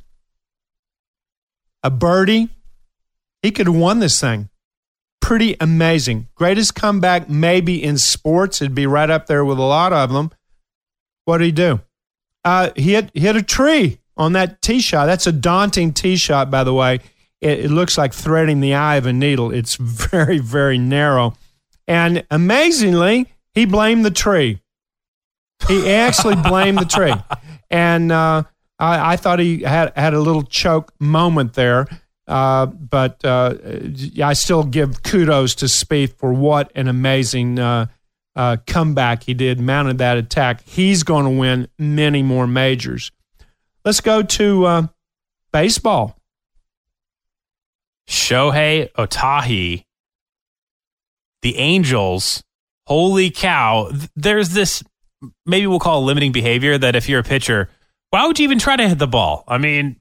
A 1.82 1.90
birdie, 1.90 2.48
he 3.42 3.50
could 3.50 3.66
have 3.66 3.76
won 3.76 3.98
this 3.98 4.20
thing. 4.20 4.48
Pretty 5.20 5.56
amazing. 5.60 6.28
Greatest 6.36 6.74
comeback 6.74 7.28
maybe 7.28 7.82
in 7.82 7.98
sports. 7.98 8.62
It'd 8.62 8.74
be 8.74 8.86
right 8.86 9.10
up 9.10 9.26
there 9.26 9.44
with 9.44 9.58
a 9.58 9.62
lot 9.62 9.92
of 9.92 10.12
them. 10.12 10.30
What 11.24 11.38
did 11.38 11.46
he 11.46 11.52
do? 11.52 11.80
Uh, 12.44 12.70
he 12.76 12.92
hit, 12.92 13.10
hit 13.14 13.36
a 13.36 13.42
tree 13.42 13.98
on 14.16 14.32
that 14.32 14.62
tee 14.62 14.80
shot. 14.80 15.06
That's 15.06 15.26
a 15.26 15.32
daunting 15.32 15.92
tee 15.92 16.16
shot, 16.16 16.50
by 16.50 16.64
the 16.64 16.74
way. 16.74 17.00
It, 17.40 17.66
it 17.66 17.70
looks 17.70 17.98
like 17.98 18.12
threading 18.12 18.60
the 18.60 18.74
eye 18.74 18.96
of 18.96 19.06
a 19.06 19.12
needle. 19.12 19.52
It's 19.52 19.74
very, 19.80 20.38
very 20.38 20.78
narrow. 20.78 21.34
And 21.86 22.24
amazingly, 22.30 23.32
he 23.54 23.64
blamed 23.64 24.04
the 24.04 24.10
tree. 24.10 24.60
He 25.66 25.90
actually 25.90 26.36
blamed 26.36 26.78
the 26.78 26.84
tree. 26.84 27.14
And 27.70 28.12
uh, 28.12 28.44
I, 28.78 29.12
I, 29.12 29.16
thought 29.16 29.40
he 29.40 29.62
had, 29.62 29.92
had 29.96 30.14
a 30.14 30.20
little 30.20 30.42
choke 30.42 30.92
moment 30.98 31.54
there. 31.54 31.86
Uh, 32.26 32.66
but 32.66 33.24
uh, 33.24 33.54
I 34.22 34.34
still 34.34 34.62
give 34.62 35.02
kudos 35.02 35.54
to 35.56 35.64
Spieth 35.64 36.14
for 36.14 36.32
what 36.32 36.70
an 36.74 36.86
amazing 36.86 37.58
uh, 37.58 37.86
uh, 38.36 38.58
comeback 38.66 39.24
he 39.24 39.34
did, 39.34 39.58
mounted 39.58 39.98
that 39.98 40.16
attack. 40.16 40.62
He's 40.64 41.02
going 41.02 41.24
to 41.24 41.30
win 41.30 41.68
many 41.78 42.22
more 42.22 42.46
majors. 42.46 43.10
Let's 43.84 44.00
go 44.00 44.22
to 44.22 44.66
uh, 44.66 44.86
baseball. 45.52 46.18
Shohei 48.06 48.90
Ohtani, 48.92 49.84
the 51.42 51.56
Angels. 51.56 52.42
Holy 52.86 53.30
cow! 53.30 53.90
There's 54.16 54.50
this. 54.50 54.82
Maybe 55.46 55.66
we'll 55.66 55.80
call 55.80 56.02
a 56.02 56.04
limiting 56.04 56.32
behavior 56.32 56.78
that 56.78 56.94
if 56.94 57.08
you're 57.08 57.20
a 57.20 57.24
pitcher, 57.24 57.70
why 58.10 58.26
would 58.26 58.38
you 58.38 58.44
even 58.44 58.58
try 58.58 58.76
to 58.76 58.88
hit 58.88 58.98
the 58.98 59.06
ball? 59.06 59.44
I 59.48 59.58
mean, 59.58 60.00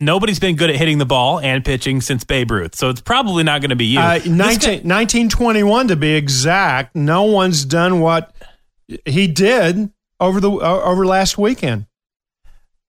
nobody's 0.00 0.38
been 0.38 0.56
good 0.56 0.70
at 0.70 0.76
hitting 0.76 0.98
the 0.98 1.06
ball 1.06 1.40
and 1.40 1.64
pitching 1.64 2.00
since 2.00 2.24
Babe 2.24 2.50
Ruth, 2.50 2.74
so 2.74 2.88
it's 2.88 3.00
probably 3.00 3.44
not 3.44 3.60
going 3.60 3.70
to 3.70 3.76
be 3.76 3.86
you. 3.86 4.00
Uh, 4.00 4.20
19, 4.24 4.28
guy, 4.28 4.44
1921 4.48 5.88
to 5.88 5.96
be 5.96 6.14
exact. 6.14 6.96
No 6.96 7.24
one's 7.24 7.64
done 7.64 8.00
what 8.00 8.34
he 9.04 9.26
did 9.26 9.92
over 10.20 10.40
the 10.40 10.50
uh, 10.50 10.80
over 10.82 11.06
last 11.06 11.38
weekend. 11.38 11.86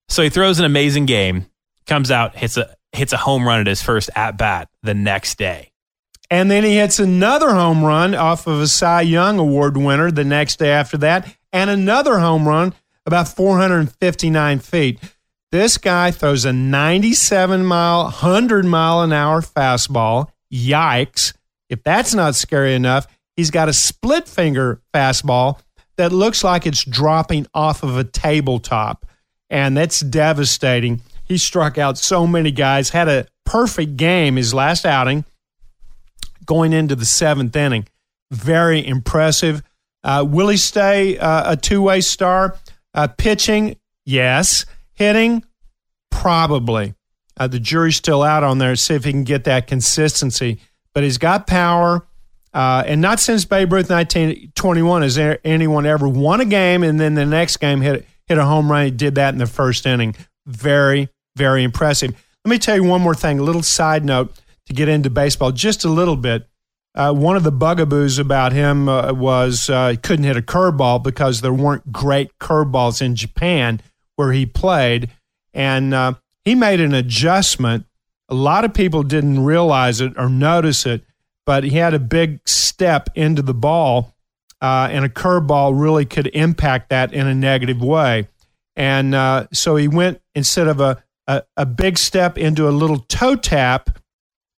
So 0.08 0.24
he 0.24 0.30
throws 0.30 0.60
an 0.60 0.66
amazing 0.66 1.06
game, 1.06 1.46
comes 1.86 2.10
out, 2.10 2.36
hits 2.36 2.58
a 2.58 2.76
hits 2.92 3.14
a 3.14 3.18
home 3.18 3.48
run 3.48 3.60
at 3.60 3.68
his 3.68 3.82
first 3.82 4.10
at 4.16 4.38
bat 4.38 4.70
the 4.82 4.94
next 4.94 5.38
day. 5.38 5.72
And 6.32 6.50
then 6.50 6.64
he 6.64 6.76
hits 6.78 7.00
another 7.00 7.52
home 7.52 7.84
run 7.84 8.14
off 8.14 8.46
of 8.46 8.62
a 8.62 8.68
Cy 8.68 9.02
Young 9.02 9.40
Award 9.40 9.78
winner 9.78 10.12
the 10.12 10.24
next 10.24 10.60
day 10.60 10.70
after 10.70 10.98
that, 11.00 11.28
and 11.52 11.70
another 11.70 12.20
home 12.20 12.48
run 12.48 12.74
about 13.06 13.28
459 13.28 14.60
feet. 14.60 15.00
This 15.52 15.78
guy 15.78 16.12
throws 16.12 16.46
a 16.46 16.54
97 16.54 17.66
mile, 17.66 18.04
100 18.04 18.66
mile 18.66 19.02
an 19.02 19.12
hour 19.12 19.42
fastball. 19.42 20.28
Yikes. 20.54 21.34
If 21.70 21.84
that's 21.84 22.14
not 22.14 22.36
scary 22.36 22.74
enough, 22.76 23.08
he's 23.36 23.52
got 23.52 23.70
a 23.70 23.74
split 23.74 24.28
finger 24.28 24.82
fastball 24.94 25.60
that 25.98 26.12
looks 26.12 26.44
like 26.44 26.66
it's 26.66 26.84
dropping 26.84 27.48
off 27.54 27.84
of 27.84 27.98
a 27.98 28.04
tabletop. 28.04 29.06
And 29.50 29.76
that's 29.76 30.00
devastating. 30.02 31.02
He 31.24 31.38
struck 31.38 31.78
out 31.78 31.98
so 31.98 32.28
many 32.28 32.52
guys, 32.52 32.90
had 32.90 33.08
a 33.08 33.28
perfect 33.46 33.98
game 33.98 34.36
his 34.36 34.54
last 34.54 34.86
outing 34.86 35.26
going 36.46 36.74
into 36.74 36.96
the 36.96 37.06
seventh 37.06 37.56
inning. 37.56 37.88
Very 38.32 38.86
impressive. 38.86 39.64
Uh, 40.04 40.26
will 40.28 40.48
he 40.48 40.58
stay 40.58 41.18
uh, 41.18 41.54
a 41.54 41.58
two 41.58 41.82
way 41.82 42.02
star? 42.02 42.58
Uh, 42.94 43.08
pitching, 43.08 43.78
yes. 44.06 44.66
Hitting, 44.94 45.44
probably. 46.12 46.94
Uh, 47.38 47.48
the 47.48 47.60
jury's 47.60 47.96
still 47.96 48.22
out 48.22 48.44
on 48.44 48.58
there 48.58 48.76
see 48.76 48.96
if 48.96 49.06
he 49.06 49.12
can 49.12 49.24
get 49.24 49.46
that 49.46 49.68
consistency. 49.68 50.60
But 50.94 51.04
he's 51.04 51.18
got 51.18 51.48
power. 51.48 52.06
Uh, 52.54 52.84
and 52.86 53.00
not 53.00 53.20
since 53.20 53.46
Babe 53.46 53.72
Ruth 53.72 53.90
1921 53.90 55.02
has 55.04 55.18
anyone 55.44 55.86
ever 55.86 56.08
won 56.08 56.42
a 56.42 56.46
game 56.46 56.84
and 56.84 57.00
then 57.00 57.14
the 57.14 57.26
next 57.26 57.58
game 57.58 57.82
hit 57.82 58.08
hit 58.26 58.38
a 58.38 58.46
home 58.46 58.72
run. 58.72 58.86
He 58.86 58.92
did 58.92 59.16
that 59.16 59.34
in 59.34 59.40
the 59.40 59.46
first 59.46 59.86
inning. 59.86 60.16
Very, 60.48 61.10
very 61.36 61.64
impressive. 61.64 62.12
Let 62.44 62.52
me 62.52 62.58
tell 62.58 62.76
you 62.76 62.84
one 62.84 63.02
more 63.02 63.16
thing, 63.16 63.40
a 63.40 63.44
little 63.44 63.62
side 63.62 64.04
note 64.04 64.40
to 64.66 64.74
get 64.74 64.90
into 64.90 65.10
baseball 65.10 65.52
just 65.52 65.84
a 65.84 65.90
little 65.90 66.16
bit. 66.16 66.49
Uh, 67.00 67.14
one 67.14 67.38
of 67.38 67.44
the 67.44 67.52
bugaboos 67.52 68.20
about 68.20 68.52
him 68.52 68.90
uh, 68.90 69.14
was 69.14 69.70
uh, 69.70 69.92
he 69.92 69.96
couldn't 69.96 70.26
hit 70.26 70.36
a 70.36 70.42
curveball 70.42 71.02
because 71.02 71.40
there 71.40 71.54
weren't 71.54 71.94
great 71.94 72.38
curveballs 72.40 73.02
in 73.02 73.16
Japan 73.16 73.80
where 74.18 74.34
he 74.34 74.46
played. 74.46 75.10
And 75.54 75.94
uh, 75.94 76.16
he 76.44 76.56
made 76.56 76.82
an 76.82 76.94
adjustment. 76.94 77.86
A 78.28 78.36
lot 78.36 78.66
of 78.66 78.74
people 78.74 79.04
didn't 79.04 79.46
realize 79.46 80.02
it 80.02 80.12
or 80.18 80.28
notice 80.28 80.86
it, 80.86 81.06
but 81.46 81.64
he 81.64 81.78
had 81.78 81.94
a 81.94 82.00
big 82.00 82.42
step 82.46 83.08
into 83.16 83.42
the 83.42 83.54
ball, 83.54 84.14
uh, 84.62 84.90
and 84.92 85.06
a 85.06 85.10
curveball 85.10 85.80
really 85.80 86.04
could 86.04 86.28
impact 86.28 86.90
that 86.90 87.14
in 87.14 87.28
a 87.28 87.34
negative 87.34 87.82
way. 87.82 88.28
And 88.76 89.16
uh, 89.16 89.48
so 89.54 89.78
he 89.78 89.88
went 89.88 90.22
instead 90.36 90.68
of 90.68 90.82
a, 90.82 91.02
a, 91.28 91.44
a 91.56 91.66
big 91.66 91.98
step 91.98 92.38
into 92.38 92.68
a 92.68 92.72
little 92.72 93.00
toe 93.00 93.38
tap. 93.38 93.90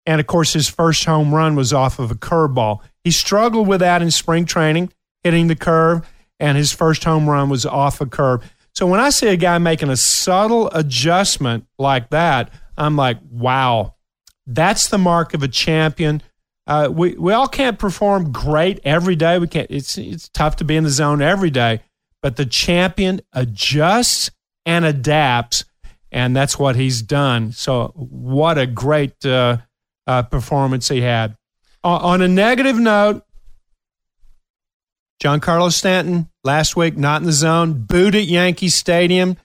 And 0.06 0.20
of 0.20 0.26
course, 0.26 0.52
his 0.52 0.68
first 0.68 1.04
home 1.04 1.34
run 1.34 1.56
was 1.56 1.72
off 1.72 1.98
of 1.98 2.10
a 2.10 2.14
curveball. 2.14 2.80
He 3.04 3.10
struggled 3.10 3.68
with 3.68 3.80
that 3.80 4.02
in 4.02 4.10
spring 4.10 4.44
training, 4.44 4.92
hitting 5.22 5.46
the 5.46 5.56
curve, 5.56 6.08
and 6.38 6.56
his 6.56 6.72
first 6.72 7.04
home 7.04 7.28
run 7.28 7.48
was 7.48 7.66
off 7.66 8.00
a 8.00 8.06
curve. 8.06 8.42
So 8.74 8.86
when 8.86 9.00
I 9.00 9.10
see 9.10 9.28
a 9.28 9.36
guy 9.36 9.58
making 9.58 9.90
a 9.90 9.96
subtle 9.96 10.68
adjustment 10.68 11.66
like 11.78 12.10
that, 12.10 12.52
I'm 12.76 12.96
like, 12.96 13.18
wow, 13.30 13.94
that's 14.46 14.88
the 14.88 14.98
mark 14.98 15.34
of 15.34 15.42
a 15.42 15.48
champion. 15.48 16.22
Uh, 16.66 16.88
we 16.90 17.14
we 17.14 17.32
all 17.32 17.48
can't 17.48 17.78
perform 17.78 18.32
great 18.32 18.80
every 18.84 19.16
day. 19.16 19.38
We 19.38 19.48
can't. 19.48 19.70
It's 19.70 19.98
it's 19.98 20.28
tough 20.28 20.56
to 20.56 20.64
be 20.64 20.76
in 20.76 20.84
the 20.84 20.90
zone 20.90 21.20
every 21.20 21.50
day, 21.50 21.82
but 22.22 22.36
the 22.36 22.46
champion 22.46 23.20
adjusts 23.32 24.30
and 24.64 24.84
adapts, 24.84 25.64
and 26.12 26.34
that's 26.34 26.58
what 26.58 26.76
he's 26.76 27.02
done. 27.02 27.52
So 27.52 27.92
what 27.96 28.56
a 28.56 28.66
great 28.66 29.24
uh, 29.26 29.58
uh, 30.10 30.22
performance 30.24 30.88
he 30.88 31.02
had. 31.02 31.36
on 31.84 32.20
a 32.20 32.26
negative 32.26 32.76
note, 32.76 33.22
Giancarlo 35.22 35.70
Stanton 35.70 36.28
last 36.42 36.74
week 36.74 36.96
not 36.96 37.20
in 37.20 37.26
the 37.26 37.32
zone, 37.32 37.84
booed 37.86 38.16
at 38.16 38.24
Yankee 38.24 38.70
Stadium, 38.70 39.36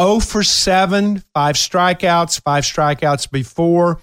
0 0.00 0.20
for 0.20 0.42
7, 0.42 1.22
five 1.34 1.56
strikeouts, 1.56 2.40
five 2.42 2.64
strikeouts 2.64 3.30
before. 3.30 4.00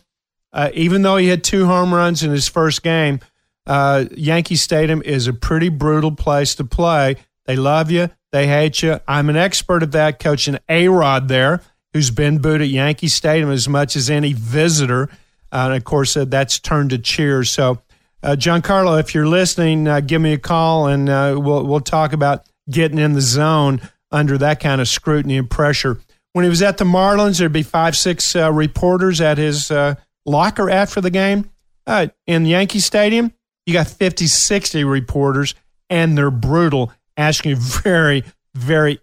Uh, 0.51 0.69
even 0.75 1.01
though 1.01 1.17
he 1.17 1.29
had 1.29 1.43
two 1.43 1.65
home 1.65 1.91
runs 1.93 2.21
in 2.21 2.29
his 2.29 2.47
first 2.47 2.83
game, 2.83 3.19
uh, 3.65 4.05
Yankee 4.15 4.55
Stadium 4.55 5.01
is 5.01 5.25
a 5.27 5.33
pretty 5.33 5.69
brutal 5.69 6.11
place 6.11 6.53
to 6.55 6.63
play. 6.63 7.15
They 7.45 7.55
love 7.55 7.89
you, 7.89 8.11
they 8.31 8.47
hate 8.47 8.83
you. 8.83 8.99
I'm 9.07 9.29
an 9.29 9.35
expert 9.35 9.81
at 9.81 9.93
that, 9.93 10.19
coaching 10.19 10.59
A 10.69 10.89
Rod 10.89 11.27
there, 11.27 11.61
who's 11.91 12.11
been 12.11 12.37
booed 12.37 12.61
at 12.61 12.67
Yankee 12.67 13.07
Stadium 13.07 13.49
as 13.49 13.67
much 13.67 13.95
as 13.95 14.11
any 14.11 14.33
visitor. 14.33 15.09
Uh, 15.53 15.65
and 15.67 15.75
of 15.75 15.83
course, 15.83 16.17
uh, 16.17 16.25
that's 16.25 16.59
turned 16.59 16.89
to 16.89 16.97
cheers. 16.97 17.51
So 17.51 17.79
uh, 18.23 18.35
Giancarlo, 18.37 18.99
if 18.99 19.13
you're 19.13 19.27
listening, 19.27 19.87
uh, 19.87 19.99
give 19.99 20.21
me 20.21 20.33
a 20.33 20.37
call 20.37 20.87
and 20.87 21.09
uh, 21.09 21.35
we'll 21.37 21.65
we'll 21.65 21.81
talk 21.81 22.13
about 22.13 22.45
getting 22.69 22.97
in 22.97 23.13
the 23.13 23.21
zone 23.21 23.81
under 24.11 24.37
that 24.37 24.59
kind 24.59 24.79
of 24.79 24.87
scrutiny 24.87 25.37
and 25.37 25.49
pressure. 25.49 25.99
When 26.31 26.43
he 26.43 26.49
was 26.49 26.61
at 26.61 26.77
the 26.77 26.85
Marlins, 26.85 27.37
there'd 27.37 27.51
be 27.51 27.63
five, 27.63 27.95
six 27.95 28.35
uh, 28.35 28.51
reporters 28.51 29.21
at 29.21 29.37
his 29.37 29.69
uh, 29.69 29.95
locker 30.25 30.69
after 30.69 31.01
the 31.01 31.11
game. 31.11 31.49
Uh, 31.85 32.07
in 32.25 32.45
Yankee 32.45 32.79
Stadium, 32.79 33.33
you 33.65 33.73
got 33.73 33.87
50, 33.87 34.25
60 34.25 34.83
reporters, 34.83 35.53
and 35.89 36.17
they're 36.17 36.31
brutal, 36.31 36.91
asking 37.17 37.51
you 37.51 37.55
very, 37.59 38.23
very 38.55 38.99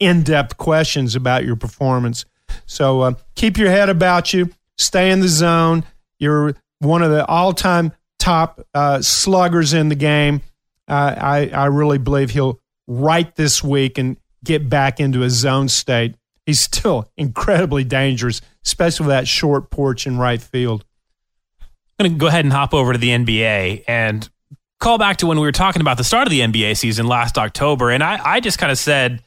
in 0.00 0.22
depth 0.22 0.56
questions 0.56 1.14
about 1.14 1.44
your 1.44 1.56
performance. 1.56 2.24
So 2.66 3.16
keep 3.34 3.56
your 3.58 3.70
head 3.70 3.88
about 3.88 4.32
you, 4.32 4.50
stay 4.78 5.10
in 5.10 5.20
the 5.20 5.28
zone. 5.28 5.84
You're 6.18 6.54
one 6.78 7.02
of 7.02 7.10
the 7.10 7.26
all 7.26 7.52
time 7.52 7.92
top 8.18 8.60
uh, 8.74 9.02
sluggers 9.02 9.74
in 9.74 9.88
the 9.88 9.94
game. 9.94 10.42
Uh, 10.88 11.14
I, 11.16 11.48
I 11.48 11.66
really 11.66 11.98
believe 11.98 12.30
he'll 12.30 12.60
right 12.86 13.34
this 13.36 13.62
week 13.62 13.98
and 13.98 14.16
get 14.42 14.68
back 14.68 15.00
into 15.00 15.22
a 15.22 15.30
zone 15.30 15.68
state. 15.68 16.14
He's 16.46 16.60
still 16.60 17.10
incredibly 17.16 17.84
dangerous, 17.84 18.40
especially 18.64 19.06
with 19.06 19.14
that 19.14 19.28
short 19.28 19.70
porch 19.70 20.06
in 20.06 20.18
right 20.18 20.40
field. 20.40 20.84
I'm 21.98 22.04
going 22.04 22.12
to 22.12 22.18
go 22.18 22.26
ahead 22.26 22.44
and 22.44 22.52
hop 22.52 22.74
over 22.74 22.92
to 22.92 22.98
the 22.98 23.10
NBA 23.10 23.84
and 23.86 24.28
call 24.80 24.98
back 24.98 25.18
to 25.18 25.26
when 25.26 25.38
we 25.38 25.46
were 25.46 25.52
talking 25.52 25.80
about 25.80 25.96
the 25.96 26.04
start 26.04 26.26
of 26.26 26.30
the 26.30 26.40
NBA 26.40 26.76
season 26.76 27.06
last 27.06 27.38
October. 27.38 27.90
And 27.90 28.02
I, 28.02 28.20
I 28.22 28.40
just 28.40 28.58
kind 28.58 28.72
of 28.72 28.78
said, 28.78 29.22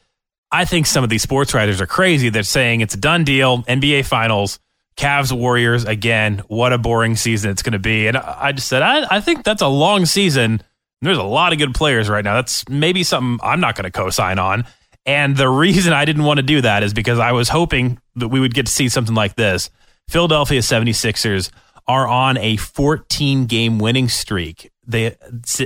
I 0.52 0.64
think 0.64 0.86
some 0.86 1.02
of 1.02 1.10
these 1.10 1.22
sports 1.22 1.54
writers 1.54 1.80
are 1.80 1.86
crazy. 1.86 2.28
They're 2.28 2.42
saying 2.42 2.82
it's 2.82 2.94
a 2.94 2.98
done 2.98 3.24
deal, 3.24 3.62
NBA 3.64 4.06
Finals 4.06 4.58
Cavs 4.98 5.32
Warriors 5.32 5.84
again. 5.84 6.42
What 6.48 6.72
a 6.72 6.78
boring 6.78 7.16
season 7.16 7.50
it's 7.50 7.62
going 7.62 7.72
to 7.72 7.78
be. 7.78 8.08
And 8.08 8.16
I 8.16 8.52
just 8.52 8.68
said, 8.68 8.82
I, 8.82 9.16
I 9.16 9.20
think 9.20 9.44
that's 9.44 9.62
a 9.62 9.68
long 9.68 10.04
season. 10.04 10.60
There's 11.00 11.18
a 11.18 11.22
lot 11.22 11.52
of 11.52 11.58
good 11.58 11.74
players 11.74 12.08
right 12.10 12.24
now. 12.24 12.34
That's 12.34 12.68
maybe 12.68 13.04
something 13.04 13.38
I'm 13.42 13.60
not 13.60 13.76
going 13.76 13.84
to 13.84 13.90
co 13.90 14.10
sign 14.10 14.38
on. 14.38 14.64
And 15.06 15.36
the 15.36 15.48
reason 15.48 15.92
I 15.92 16.04
didn't 16.04 16.24
want 16.24 16.38
to 16.38 16.42
do 16.42 16.60
that 16.60 16.82
is 16.82 16.92
because 16.92 17.18
I 17.18 17.32
was 17.32 17.48
hoping 17.48 17.98
that 18.16 18.28
we 18.28 18.40
would 18.40 18.52
get 18.52 18.66
to 18.66 18.72
see 18.72 18.88
something 18.88 19.14
like 19.14 19.36
this. 19.36 19.70
Philadelphia 20.08 20.60
76ers 20.60 21.50
are 21.86 22.06
on 22.06 22.36
a 22.36 22.56
14 22.56 23.46
game 23.46 23.78
winning 23.78 24.08
streak. 24.08 24.70
They 24.86 25.16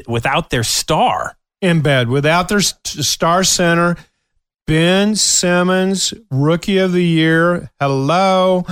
without 0.07 0.51
their 0.51 0.63
star 0.63 1.37
Embiid, 1.63 2.09
without 2.09 2.49
their 2.49 2.61
star 2.61 3.45
center, 3.45 3.97
Ben 4.67 5.15
Simmons, 5.17 6.13
rookie 6.31 6.79
of 6.79 6.93
the 6.93 7.05
year. 7.05 7.71
Hello. 7.81 8.67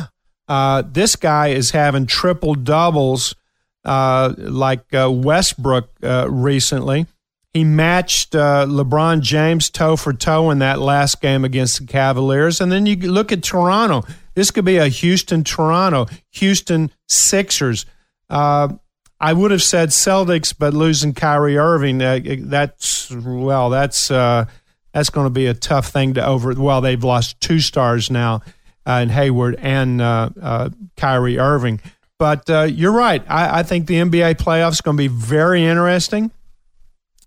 Uh, 0.51 0.83
this 0.83 1.15
guy 1.15 1.51
is 1.51 1.71
having 1.71 2.07
triple 2.07 2.57
doubles 2.57 3.37
uh, 3.85 4.35
like 4.37 4.93
uh, 4.93 5.09
Westbrook 5.09 5.89
uh, 6.03 6.27
recently. 6.29 7.07
He 7.55 7.63
matched 7.63 8.33
LeBron 8.33 9.21
James 9.21 9.71
toe 9.71 9.95
for 9.95 10.13
toe 10.13 10.51
in 10.51 10.59
that 10.59 10.81
last 10.81 11.21
game 11.21 11.45
against 11.45 11.79
the 11.79 11.87
Cavaliers. 11.87 12.61
And 12.61 12.73
then 12.73 12.85
you 12.87 12.97
look 12.97 13.31
at 13.31 13.45
Toronto. 13.45 14.03
This 14.35 14.51
could 14.51 14.65
be 14.65 14.77
a 14.77 14.89
Houston 14.89 15.45
Toronto, 15.45 16.07
Houston 16.31 16.91
Sixers. 17.09 17.87
I 18.29 19.33
would 19.33 19.53
have 19.53 19.63
said 19.63 19.91
Celtics, 19.91 20.53
but 20.57 20.75
losing 20.75 21.15
Kyrie 21.15 21.59
Irving, 21.59 21.99
that's, 21.99 23.11
well, 23.11 23.71
that's, 23.71 24.09
that's 24.09 25.11
going 25.11 25.27
to 25.27 25.31
be 25.31 25.47
a 25.47 25.55
tough 25.55 25.89
thing 25.89 26.15
to 26.15 26.27
over. 26.27 26.55
Well, 26.55 26.81
they've 26.81 27.03
lost 27.03 27.41
two 27.41 27.61
stars 27.61 28.11
now 28.11 28.43
uh, 28.87 29.01
in 29.03 29.09
Hayward 29.11 29.57
and 29.57 30.01
uh, 30.01 30.31
uh, 30.41 30.71
Kyrie 30.97 31.39
Irving. 31.39 31.81
But 32.19 32.49
uh, 32.51 32.63
you're 32.63 32.93
right. 32.93 33.23
I, 33.29 33.61
I, 33.61 33.63
think 33.63 33.87
the 33.87 33.95
NBA 33.95 34.35
playoffs 34.35 34.83
going 34.83 34.97
to 34.97 35.03
be 35.03 35.09
very 35.09 35.65
interesting. 35.65 36.31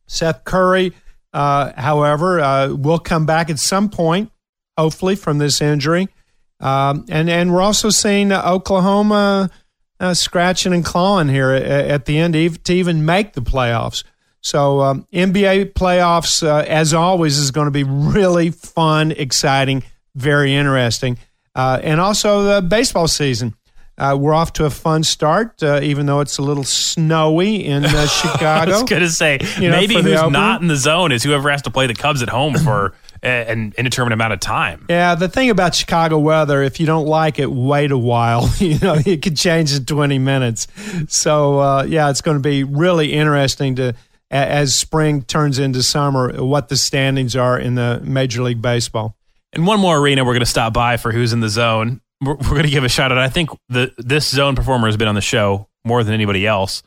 Seth 0.06 0.44
Curry, 0.44 0.94
uh, 1.34 1.72
however, 1.76 2.40
uh, 2.40 2.68
will 2.70 3.00
come 3.00 3.26
back 3.26 3.50
at 3.50 3.58
some 3.58 3.90
point, 3.90 4.32
hopefully, 4.78 5.16
from 5.16 5.40
this 5.40 5.62
injury. 5.62 6.10
Um, 6.60 7.06
and, 7.10 7.28
and 7.30 7.52
we're 7.52 7.62
also 7.62 7.90
seeing 7.90 8.32
Oklahoma 8.32 9.50
scratching 10.14 10.74
and 10.74 10.86
clawing 10.86 11.30
here 11.30 11.52
at, 11.52 11.64
at 11.64 12.06
the 12.06 12.20
end 12.20 12.34
to 12.34 12.74
even 12.74 13.06
make 13.06 13.34
the 13.34 13.42
playoffs. 13.42 14.04
So 14.42 14.82
um, 14.82 15.08
NBA 15.14 15.74
playoffs, 15.74 16.48
as 16.48 16.94
always, 16.94 17.40
is 17.40 17.50
going 17.52 17.68
to 17.68 17.72
be 17.72 17.84
really 17.84 18.52
fun, 18.52 19.12
exciting, 19.12 19.84
very 20.14 20.54
interesting, 20.54 21.18
uh, 21.56 21.80
and 21.84 22.00
also 22.00 22.44
the 22.44 22.62
baseball 22.62 23.08
season. 23.08 23.56
Uh, 23.96 24.18
we're 24.20 24.34
off 24.34 24.54
to 24.54 24.66
a 24.66 24.72
fun 24.72 25.04
start, 25.04 25.62
uh, 25.62 25.80
even 25.84 26.08
though 26.08 26.20
it's 26.20 26.40
a 26.40 26.42
little 26.42 26.64
snowy 26.64 27.64
in 27.64 27.86
uh, 27.86 28.08
Chicago. 28.08 28.72
I 28.72 28.82
was 28.82 28.90
going 28.90 29.04
to 29.04 29.10
say, 29.10 29.38
you 29.60 29.70
know, 29.70 29.78
maybe 29.78 29.94
who's 29.94 30.32
not 30.32 30.62
in 30.62 30.68
the 30.68 30.76
zone 30.76 31.12
is 31.12 31.22
whoever 31.22 31.52
has 31.52 31.62
to 31.64 31.70
play 31.70 31.86
the 31.86 31.94
Cubs 31.94 32.24
at 32.24 32.30
home 32.30 32.56
for 32.56 32.96
an 33.24 33.72
indeterminate 33.78 34.14
amount 34.14 34.34
of 34.34 34.40
time. 34.40 34.88
Yeah, 34.90 35.14
the 35.14 35.30
thing 35.30 35.52
about 35.52 35.76
Chicago 35.76 36.18
weather, 36.18 36.64
if 36.64 36.80
you 36.80 36.88
don't 36.88 37.06
like 37.06 37.38
it, 37.38 37.52
wait 37.52 37.92
a 37.92 37.98
while. 37.98 38.52
you 38.58 38.80
know, 38.80 38.96
it 38.96 39.22
could 39.22 39.38
change 39.38 39.76
in 39.76 39.86
20 39.86 40.18
minutes. 40.18 40.68
So, 41.08 41.60
uh, 41.60 41.84
yeah, 41.84 42.10
it's 42.10 42.22
going 42.22 42.38
to 42.38 42.42
be 42.42 42.64
really 42.64 43.14
interesting 43.14 43.76
to 43.76 43.94
as 44.32 44.76
spring 44.76 45.22
turns 45.22 45.60
into 45.60 45.84
summer, 45.84 46.44
what 46.44 46.68
the 46.68 46.76
standings 46.76 47.36
are 47.36 47.60
in 47.60 47.76
the 47.76 48.02
Major 48.04 48.42
League 48.42 48.64
Baseball. 48.64 49.16
And 49.54 49.68
one 49.68 49.80
more 49.80 49.98
arena 49.98 50.24
we're 50.24 50.34
going 50.34 50.40
to 50.42 50.46
stop 50.46 50.74
by 50.74 50.98
for 50.98 51.12
who's 51.12 51.32
in 51.32 51.40
the 51.40 51.50
zone. 51.50 52.02
We're, 52.22 52.36
we're 52.36 52.50
going 52.50 52.64
to 52.64 52.70
give 52.70 52.84
a 52.84 52.90
shout 52.90 53.12
out. 53.12 53.18
I 53.18 53.30
think 53.30 53.52
the 53.70 53.94
this 53.98 54.28
zone 54.28 54.56
performer 54.56 54.88
has 54.88 54.98
been 54.98 55.08
on 55.08 55.16
the 55.16 55.22
show 55.22 55.68
more 55.86 56.04
than 56.04 56.14
anybody 56.14 56.48
else. 56.48 56.84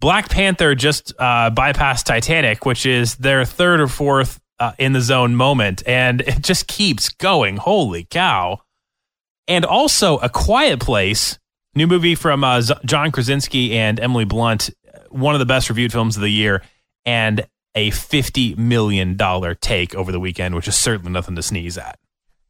Black 0.00 0.28
Panther 0.28 0.74
just 0.74 1.14
uh, 1.18 1.50
bypassed 1.50 2.04
Titanic, 2.04 2.66
which 2.66 2.84
is 2.84 3.16
their 3.16 3.44
third 3.44 3.80
or 3.80 3.88
fourth 3.88 4.38
uh, 4.58 4.72
in 4.78 4.92
the 4.92 5.00
zone 5.00 5.34
moment, 5.34 5.82
and 5.86 6.20
it 6.20 6.42
just 6.42 6.66
keeps 6.66 7.08
going. 7.08 7.56
Holy 7.56 8.04
cow! 8.04 8.60
And 9.48 9.64
also, 9.64 10.18
A 10.18 10.28
Quiet 10.28 10.80
Place, 10.80 11.38
new 11.74 11.86
movie 11.86 12.14
from 12.14 12.44
uh, 12.44 12.62
John 12.84 13.12
Krasinski 13.12 13.76
and 13.76 13.98
Emily 13.98 14.24
Blunt, 14.24 14.70
one 15.08 15.34
of 15.34 15.38
the 15.38 15.46
best 15.46 15.70
reviewed 15.70 15.92
films 15.92 16.16
of 16.16 16.22
the 16.22 16.30
year 16.30 16.62
and 17.04 17.46
a 17.74 17.90
$50 17.90 18.56
million 18.56 19.18
take 19.60 19.94
over 19.94 20.12
the 20.12 20.20
weekend, 20.20 20.54
which 20.54 20.68
is 20.68 20.76
certainly 20.76 21.12
nothing 21.12 21.36
to 21.36 21.42
sneeze 21.42 21.76
at. 21.76 21.98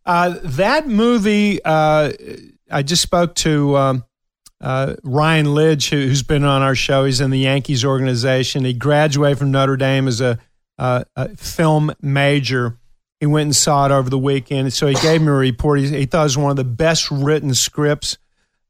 Uh, 0.05 0.37
that 0.43 0.87
movie, 0.87 1.61
uh, 1.65 2.13
I 2.71 2.83
just 2.83 3.03
spoke 3.03 3.35
to 3.37 3.77
um, 3.77 4.05
uh, 4.61 4.97
Ryan 5.03 5.47
Lidge, 5.47 5.89
who, 5.91 6.09
has 6.09 6.23
been 6.23 6.45
on 6.45 6.61
our 6.63 6.75
show. 6.75 7.05
He's 7.05 7.21
in 7.21 7.31
the 7.31 7.39
Yankees 7.39 7.85
organization. 7.85 8.65
He 8.65 8.75
graduated 8.75 9.39
from 9.39 9.51
Notre 9.51 9.77
Dame 9.77 10.09
as 10.09 10.21
a, 10.21 10.39
a 10.79 11.37
film 11.37 11.93
major. 12.03 12.79
He 13.19 13.27
went 13.27 13.47
and 13.47 13.57
saw 13.57 13.87
it 13.87 13.93
over 13.93 14.11
the 14.11 14.19
weekend. 14.19 14.75
So 14.75 14.87
he 14.87 14.95
gave 14.95 15.23
me 15.23 15.29
a 15.29 15.33
report. 15.33 15.81
He, 15.81 15.89
he 15.89 16.07
thought 16.07 16.21
it 16.21 16.25
was 16.25 16.37
one 16.37 16.51
of 16.51 16.57
the 16.57 16.65
best 16.65 17.11
written 17.11 17.55
scripts 17.55 18.19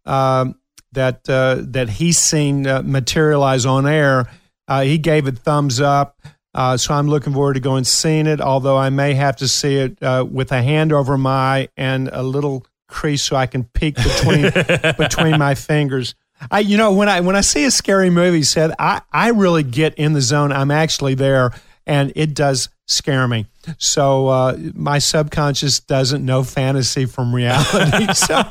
um, 0.04 0.54
that, 0.92 1.28
uh, 1.28 1.56
that 1.60 1.88
he's 1.88 2.18
seen 2.18 2.64
uh, 2.64 2.82
materialize 2.84 3.66
on 3.66 3.88
air 3.88 4.28
uh, 4.66 4.82
he 4.82 4.98
gave 4.98 5.26
it 5.26 5.38
thumbs 5.38 5.80
up. 5.80 6.20
Uh, 6.54 6.76
so 6.76 6.94
I'm 6.94 7.08
looking 7.08 7.32
forward 7.32 7.54
to 7.54 7.60
going 7.60 7.84
seeing 7.84 8.26
it, 8.26 8.40
although 8.40 8.76
I 8.76 8.90
may 8.90 9.14
have 9.14 9.36
to 9.36 9.48
see 9.48 9.76
it 9.76 10.00
uh, 10.02 10.24
with 10.30 10.52
a 10.52 10.62
hand 10.62 10.92
over 10.92 11.18
my 11.18 11.30
eye 11.30 11.68
and 11.76 12.08
a 12.12 12.22
little 12.22 12.64
crease 12.86 13.22
so 13.22 13.34
I 13.34 13.46
can 13.46 13.64
peek 13.64 13.96
between 13.96 14.42
between 14.98 15.38
my 15.38 15.54
fingers. 15.54 16.14
I, 16.50 16.60
you 16.60 16.76
know, 16.76 16.92
when 16.92 17.08
I 17.08 17.20
when 17.20 17.36
I 17.36 17.40
see 17.40 17.64
a 17.64 17.70
scary 17.70 18.10
movie, 18.10 18.42
said 18.42 18.72
I 18.78 19.02
I 19.12 19.30
really 19.30 19.62
get 19.62 19.94
in 19.94 20.12
the 20.12 20.20
zone. 20.20 20.52
I'm 20.52 20.70
actually 20.70 21.14
there, 21.14 21.50
and 21.86 22.12
it 22.14 22.34
does 22.34 22.68
scare 22.86 23.26
me. 23.26 23.46
So 23.78 24.28
uh, 24.28 24.58
my 24.74 24.98
subconscious 24.98 25.80
doesn't 25.80 26.24
know 26.24 26.44
fantasy 26.44 27.06
from 27.06 27.34
reality. 27.34 28.12
so, 28.12 28.42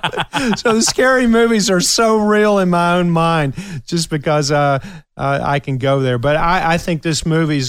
so 0.58 0.74
the 0.74 0.82
scary 0.82 1.28
movies 1.28 1.70
are 1.70 1.82
so 1.82 2.18
real 2.18 2.58
in 2.58 2.70
my 2.70 2.96
own 2.96 3.12
mind, 3.12 3.54
just 3.86 4.10
because 4.10 4.52
uh, 4.52 4.80
uh, 5.16 5.40
I 5.42 5.60
can 5.60 5.78
go 5.78 6.00
there. 6.00 6.18
But 6.18 6.36
I, 6.36 6.74
I 6.74 6.78
think 6.78 7.04
this 7.04 7.26
movie 7.26 7.62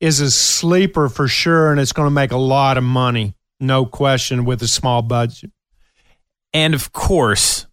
is 0.00 0.20
a 0.20 0.30
sleeper 0.30 1.08
for 1.08 1.28
sure, 1.28 1.70
and 1.70 1.80
it's 1.80 1.92
going 1.92 2.06
to 2.06 2.10
make 2.14 2.32
a 2.32 2.36
lot 2.36 2.78
of 2.78 2.84
money, 2.84 3.34
no 3.60 3.84
question, 3.86 4.44
with 4.44 4.62
a 4.62 4.68
small 4.68 5.02
budget. 5.02 5.50
And 6.52 6.74
of 6.74 6.92
course, 6.92 7.66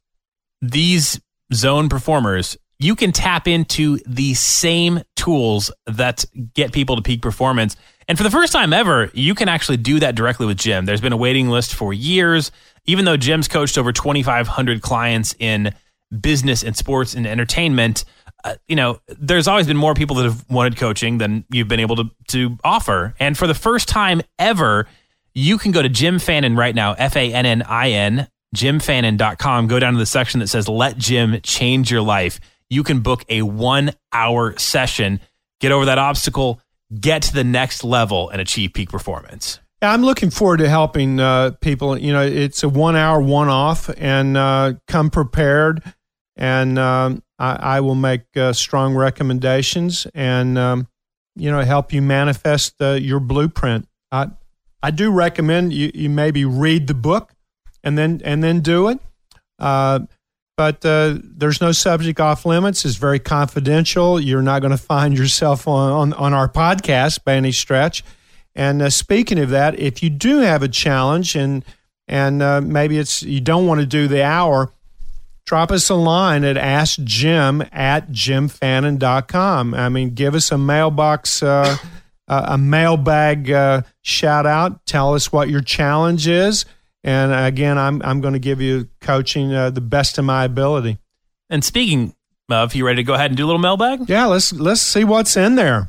these 0.61 1.19
zone 1.53 1.89
performers 1.89 2.57
you 2.77 2.93
can 2.93 3.13
tap 3.13 3.47
into 3.47 3.99
the 4.05 4.33
same 4.33 5.01
tools 5.15 5.71
that 5.85 6.25
get 6.53 6.73
people 6.73 6.97
to 6.97 7.01
peak 7.01 7.21
performance 7.21 7.77
and 8.07 8.17
for 8.17 8.23
the 8.23 8.29
first 8.29 8.53
time 8.53 8.71
ever, 8.71 9.09
you 9.13 9.33
can 9.33 9.49
actually 9.49 9.77
do 9.77 9.99
that 9.99 10.15
directly 10.15 10.45
with 10.45 10.57
Jim. 10.57 10.85
There's 10.85 11.01
been 11.01 11.13
a 11.13 11.17
waiting 11.17 11.49
list 11.49 11.73
for 11.73 11.93
years. 11.93 12.51
Even 12.85 13.05
though 13.05 13.17
Jim's 13.17 13.47
coached 13.47 13.77
over 13.77 13.91
2,500 13.91 14.81
clients 14.81 15.35
in 15.39 15.73
business 16.21 16.63
and 16.63 16.77
sports 16.77 17.15
and 17.15 17.25
entertainment, 17.25 18.05
you 18.67 18.75
know, 18.75 18.99
there's 19.07 19.47
always 19.47 19.67
been 19.67 19.77
more 19.77 19.93
people 19.93 20.15
that 20.17 20.23
have 20.23 20.45
wanted 20.49 20.77
coaching 20.77 21.17
than 21.17 21.45
you've 21.49 21.67
been 21.67 21.79
able 21.79 21.95
to, 21.97 22.11
to 22.29 22.57
offer. 22.63 23.13
And 23.19 23.37
for 23.37 23.47
the 23.47 23.53
first 23.53 23.87
time 23.87 24.21
ever, 24.39 24.87
you 25.33 25.57
can 25.57 25.71
go 25.71 25.81
to 25.81 25.89
Jim 25.89 26.19
Fannin 26.19 26.55
right 26.55 26.75
now, 26.75 26.93
F 26.93 27.15
A 27.15 27.33
N 27.33 27.45
N 27.45 27.61
I 27.63 27.91
N, 27.91 28.27
jimfannin.com. 28.55 29.67
Go 29.67 29.79
down 29.79 29.93
to 29.93 29.99
the 29.99 30.05
section 30.05 30.39
that 30.39 30.47
says, 30.47 30.67
Let 30.67 30.97
Jim 30.97 31.41
Change 31.41 31.91
Your 31.91 32.01
Life. 32.01 32.39
You 32.69 32.83
can 32.83 33.01
book 33.01 33.23
a 33.29 33.41
one 33.41 33.91
hour 34.11 34.57
session, 34.57 35.19
get 35.59 35.71
over 35.71 35.85
that 35.85 35.97
obstacle 35.97 36.61
get 36.99 37.23
to 37.23 37.33
the 37.33 37.43
next 37.43 37.83
level 37.83 38.29
and 38.29 38.41
achieve 38.41 38.73
peak 38.73 38.89
performance? 38.89 39.59
I'm 39.81 40.03
looking 40.03 40.29
forward 40.29 40.57
to 40.57 40.69
helping 40.69 41.19
uh, 41.19 41.51
people. 41.61 41.97
You 41.97 42.13
know, 42.13 42.21
it's 42.21 42.63
a 42.63 42.69
one 42.69 42.95
hour 42.95 43.21
one 43.21 43.49
off 43.49 43.89
and 43.97 44.35
uh, 44.37 44.73
come 44.87 45.09
prepared. 45.09 45.83
And 46.35 46.77
um, 46.77 47.23
I, 47.39 47.77
I, 47.77 47.79
will 47.79 47.95
make 47.95 48.23
uh, 48.35 48.51
strong 48.51 48.93
recommendations 48.93 50.05
and, 50.13 50.57
um, 50.57 50.87
you 51.35 51.49
know, 51.49 51.61
help 51.61 51.93
you 51.93 52.01
manifest 52.01 52.75
uh, 52.81 52.91
your 52.91 53.21
blueprint. 53.21 53.87
I, 54.11 54.31
I 54.83 54.91
do 54.91 55.11
recommend 55.11 55.71
you, 55.71 55.91
you 55.93 56.09
maybe 56.09 56.43
read 56.43 56.87
the 56.87 56.93
book 56.93 57.33
and 57.83 57.97
then 57.97 58.21
and 58.25 58.43
then 58.43 58.59
do 58.59 58.89
it. 58.89 58.99
Uh, 59.57 59.99
but 60.57 60.85
uh, 60.85 61.17
there's 61.21 61.59
no 61.59 61.71
subject 61.71 62.19
off 62.19 62.45
limits. 62.45 62.85
It's 62.85 62.95
very 62.95 63.19
confidential. 63.19 64.19
You're 64.19 64.41
not 64.41 64.61
going 64.61 64.71
to 64.71 64.77
find 64.77 65.17
yourself 65.17 65.67
on, 65.67 65.91
on, 65.91 66.13
on, 66.13 66.33
our 66.33 66.47
podcast 66.47 67.23
by 67.25 67.33
any 67.35 67.51
stretch. 67.51 68.03
And 68.55 68.81
uh, 68.81 68.89
speaking 68.89 69.37
of 69.37 69.49
that, 69.49 69.77
if 69.77 70.01
you 70.01 70.09
do 70.09 70.39
have 70.39 70.63
a 70.63 70.69
challenge 70.69 71.35
and 71.35 71.63
and 72.07 72.41
uh, 72.41 72.61
maybe 72.61 72.97
it's 72.97 73.23
you 73.23 73.41
don't 73.41 73.67
want 73.67 73.81
to 73.81 73.85
do 73.85 74.07
the 74.07 74.23
hour, 74.23 74.71
drop 75.45 75.71
us 75.71 75.89
a 75.89 75.95
line 75.95 76.43
at 76.43 76.55
askjim 76.55 77.67
at 77.71 78.11
jimfannin.com. 78.11 79.73
I 79.73 79.89
mean, 79.89 80.13
give 80.13 80.35
us 80.35 80.51
a 80.51 80.57
mailbox, 80.57 81.43
uh, 81.43 81.77
a 82.27 82.57
mailbag 82.57 83.51
uh, 83.51 83.81
shout 84.01 84.45
out. 84.45 84.85
Tell 84.85 85.13
us 85.13 85.31
what 85.31 85.49
your 85.49 85.61
challenge 85.61 86.27
is 86.27 86.65
And 87.03 87.31
again, 87.31 87.77
I'm 87.77 88.01
I'm 88.03 88.19
going 88.19 88.33
to 88.33 88.39
give 88.39 88.59
you 88.59 88.89
coaching 88.99 89.53
uh, 89.53 89.69
the 89.69 89.81
best 89.81 90.17
of 90.17 90.25
my 90.25 90.43
ability. 90.43 90.97
And 91.51 91.63
speaking 91.63 92.15
of, 92.49 92.73
you 92.73 92.85
ready 92.85 92.97
to 92.97 93.03
go 93.03 93.13
ahead 93.13 93.29
and 93.29 93.37
do 93.37 93.45
a 93.45 93.47
little 93.47 93.61
mailbag? 93.61 94.09
Yeah, 94.09 94.25
let's 94.25 94.51
let's 94.51 94.81
see 94.81 95.03
what's 95.03 95.37
in 95.37 95.55
there. 95.55 95.87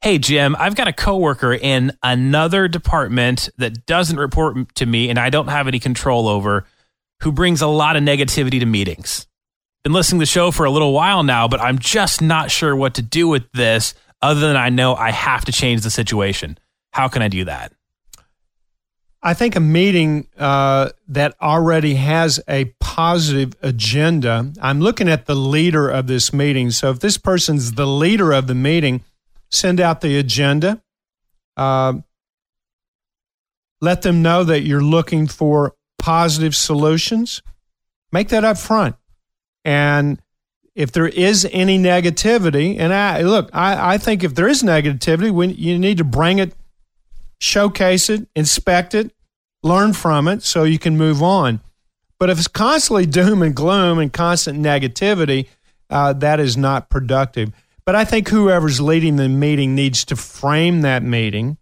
Hey, 0.00 0.18
Jim, 0.18 0.54
I've 0.58 0.74
got 0.74 0.86
a 0.86 0.92
coworker 0.92 1.54
in 1.54 1.96
another 2.02 2.68
department 2.68 3.48
that 3.56 3.86
doesn't 3.86 4.18
report 4.18 4.74
to 4.74 4.84
me 4.84 5.08
and 5.08 5.18
I 5.18 5.30
don't 5.30 5.48
have 5.48 5.66
any 5.66 5.78
control 5.78 6.28
over 6.28 6.66
who 7.22 7.32
brings 7.32 7.62
a 7.62 7.66
lot 7.66 7.96
of 7.96 8.02
negativity 8.02 8.60
to 8.60 8.66
meetings. 8.66 9.26
Been 9.82 9.92
listening 9.92 10.20
to 10.20 10.22
the 10.22 10.26
show 10.26 10.50
for 10.50 10.64
a 10.64 10.70
little 10.70 10.92
while 10.92 11.22
now, 11.22 11.46
but 11.46 11.60
I'm 11.60 11.78
just 11.78 12.22
not 12.22 12.50
sure 12.50 12.74
what 12.74 12.94
to 12.94 13.02
do 13.02 13.28
with 13.28 13.50
this 13.52 13.94
other 14.22 14.40
than 14.40 14.56
I 14.56 14.70
know 14.70 14.94
I 14.94 15.10
have 15.10 15.44
to 15.44 15.52
change 15.52 15.82
the 15.82 15.90
situation. 15.90 16.58
How 16.92 17.08
can 17.08 17.20
I 17.20 17.28
do 17.28 17.44
that? 17.44 17.72
I 19.22 19.32
think 19.32 19.56
a 19.56 19.60
meeting 19.60 20.28
uh, 20.38 20.90
that 21.08 21.34
already 21.40 21.94
has 21.94 22.40
a 22.46 22.66
positive 22.78 23.54
agenda. 23.62 24.52
I'm 24.60 24.80
looking 24.80 25.08
at 25.08 25.24
the 25.24 25.34
leader 25.34 25.88
of 25.88 26.06
this 26.06 26.32
meeting. 26.32 26.70
So 26.70 26.90
if 26.90 27.00
this 27.00 27.16
person's 27.16 27.72
the 27.72 27.86
leader 27.86 28.32
of 28.32 28.46
the 28.46 28.54
meeting, 28.54 29.02
send 29.50 29.80
out 29.80 30.02
the 30.02 30.18
agenda. 30.18 30.82
Uh, 31.56 31.94
let 33.80 34.02
them 34.02 34.20
know 34.22 34.44
that 34.44 34.60
you're 34.62 34.82
looking 34.82 35.26
for 35.26 35.74
positive 35.98 36.54
solutions. 36.54 37.42
Make 38.12 38.28
that 38.28 38.44
up 38.44 38.58
front. 38.58 38.96
And 39.64 40.20
if 40.74 40.92
there 40.92 41.06
is 41.06 41.48
any 41.52 41.78
negativity, 41.78 42.76
and 42.78 42.92
I 42.92 43.22
look, 43.22 43.50
I, 43.52 43.94
I 43.94 43.98
think 43.98 44.24
if 44.24 44.34
there 44.34 44.48
is 44.48 44.62
negativity, 44.62 45.30
when 45.30 45.50
you 45.50 45.78
need 45.78 45.98
to 45.98 46.04
bring 46.04 46.38
it, 46.38 46.54
showcase 47.40 48.10
it, 48.10 48.26
inspect 48.34 48.94
it, 48.94 49.12
learn 49.62 49.92
from 49.92 50.28
it, 50.28 50.42
so 50.42 50.64
you 50.64 50.78
can 50.78 50.96
move 50.96 51.22
on. 51.22 51.60
But 52.18 52.30
if 52.30 52.38
it's 52.38 52.48
constantly 52.48 53.06
doom 53.20 53.42
and 53.42 53.54
gloom 53.54 53.98
and 53.98 54.12
constant 54.12 54.58
negativity, 54.58 55.48
uh, 55.90 56.12
that 56.14 56.40
is 56.40 56.56
not 56.56 56.90
productive. 56.90 57.52
But 57.84 57.94
I 57.94 58.04
think 58.04 58.28
whoever's 58.28 58.80
leading 58.80 59.16
the 59.16 59.28
meeting 59.28 59.74
needs 59.74 60.04
to 60.06 60.16
frame 60.16 60.80
that 60.80 61.02
meeting 61.02 61.58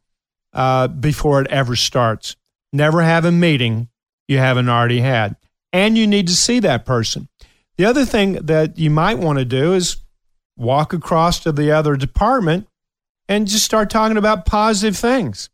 uh, 0.52 0.88
before 0.88 1.40
it 1.40 1.48
ever 1.50 1.76
starts. 1.76 2.36
Never 2.72 3.02
have 3.02 3.24
a 3.24 3.32
meeting 3.32 3.88
you 4.32 4.38
haven't 4.38 4.68
already 4.68 5.00
had. 5.00 5.36
And 5.72 5.96
you 5.96 6.06
need 6.06 6.26
to 6.26 6.34
see 6.34 6.58
that 6.60 6.84
person. 6.84 7.28
The 7.76 7.84
other 7.84 8.04
thing 8.04 8.34
that 8.34 8.78
you 8.78 8.90
might 8.90 9.18
want 9.18 9.38
to 9.38 9.44
do 9.44 9.74
is 9.74 9.96
walk 10.56 10.92
across 10.92 11.40
to 11.40 11.52
the 11.52 11.72
other 11.72 11.96
department 11.96 12.68
and 13.28 13.46
just 13.46 13.64
start 13.64 13.88
talking 13.88 14.16
about 14.16 14.44
positive 14.44 14.96
things. 14.96 15.48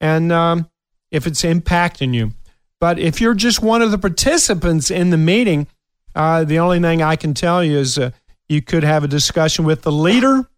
And 0.00 0.32
um, 0.32 0.70
if 1.10 1.26
it's 1.26 1.42
impacting 1.42 2.14
you. 2.14 2.32
But 2.80 2.98
if 2.98 3.20
you're 3.20 3.34
just 3.34 3.60
one 3.60 3.82
of 3.82 3.90
the 3.90 3.98
participants 3.98 4.90
in 4.90 5.10
the 5.10 5.16
meeting, 5.18 5.66
uh, 6.14 6.44
the 6.44 6.60
only 6.60 6.80
thing 6.80 7.02
I 7.02 7.16
can 7.16 7.34
tell 7.34 7.62
you 7.62 7.76
is 7.76 7.98
uh, 7.98 8.12
you 8.48 8.62
could 8.62 8.84
have 8.84 9.04
a 9.04 9.08
discussion 9.08 9.64
with 9.64 9.82
the 9.82 9.92
leader, 9.92 10.48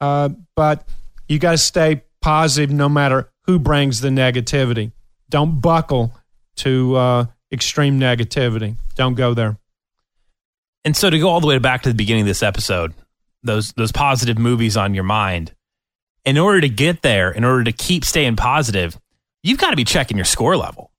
uh, 0.00 0.30
but 0.54 0.86
you 1.28 1.38
got 1.38 1.52
to 1.52 1.58
stay 1.58 2.02
positive 2.20 2.70
no 2.70 2.88
matter 2.88 3.28
who 3.44 3.58
brings 3.58 4.00
the 4.00 4.08
negativity. 4.08 4.92
Don't 5.28 5.60
buckle 5.60 6.14
to 6.56 6.96
uh, 6.96 7.26
extreme 7.52 8.00
negativity. 8.00 8.76
Don't 8.94 9.14
go 9.14 9.34
there. 9.34 9.56
And 10.84 10.96
so 10.96 11.10
to 11.10 11.18
go 11.18 11.28
all 11.28 11.40
the 11.40 11.46
way 11.46 11.58
back 11.58 11.82
to 11.82 11.88
the 11.88 11.94
beginning 11.94 12.22
of 12.22 12.28
this 12.28 12.42
episode, 12.42 12.94
those 13.42 13.72
those 13.72 13.92
positive 13.92 14.38
movies 14.38 14.76
on 14.76 14.94
your 14.94 15.04
mind, 15.04 15.52
in 16.24 16.38
order 16.38 16.60
to 16.60 16.68
get 16.68 17.02
there, 17.02 17.30
in 17.30 17.44
order 17.44 17.64
to 17.64 17.72
keep 17.72 18.04
staying 18.04 18.36
positive, 18.36 18.98
you've 19.42 19.58
got 19.58 19.70
to 19.70 19.76
be 19.76 19.84
checking 19.84 20.16
your 20.16 20.24
score 20.24 20.56
level. 20.56 20.90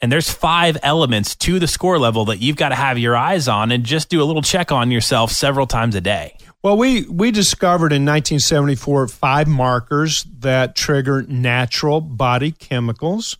And 0.00 0.12
there's 0.12 0.30
five 0.30 0.76
elements 0.82 1.34
to 1.36 1.58
the 1.58 1.66
score 1.66 1.98
level 1.98 2.26
that 2.26 2.38
you've 2.38 2.56
got 2.56 2.70
to 2.70 2.74
have 2.74 2.98
your 2.98 3.16
eyes 3.16 3.48
on 3.48 3.72
and 3.72 3.84
just 3.84 4.10
do 4.10 4.22
a 4.22 4.24
little 4.24 4.42
check 4.42 4.70
on 4.70 4.90
yourself 4.90 5.30
several 5.30 5.66
times 5.66 5.94
a 5.94 6.00
day. 6.00 6.36
Well, 6.62 6.76
we, 6.76 7.06
we 7.08 7.30
discovered 7.30 7.92
in 7.92 8.04
1974 8.04 9.08
five 9.08 9.48
markers 9.48 10.24
that 10.40 10.74
trigger 10.74 11.22
natural 11.22 12.00
body 12.00 12.52
chemicals 12.52 13.38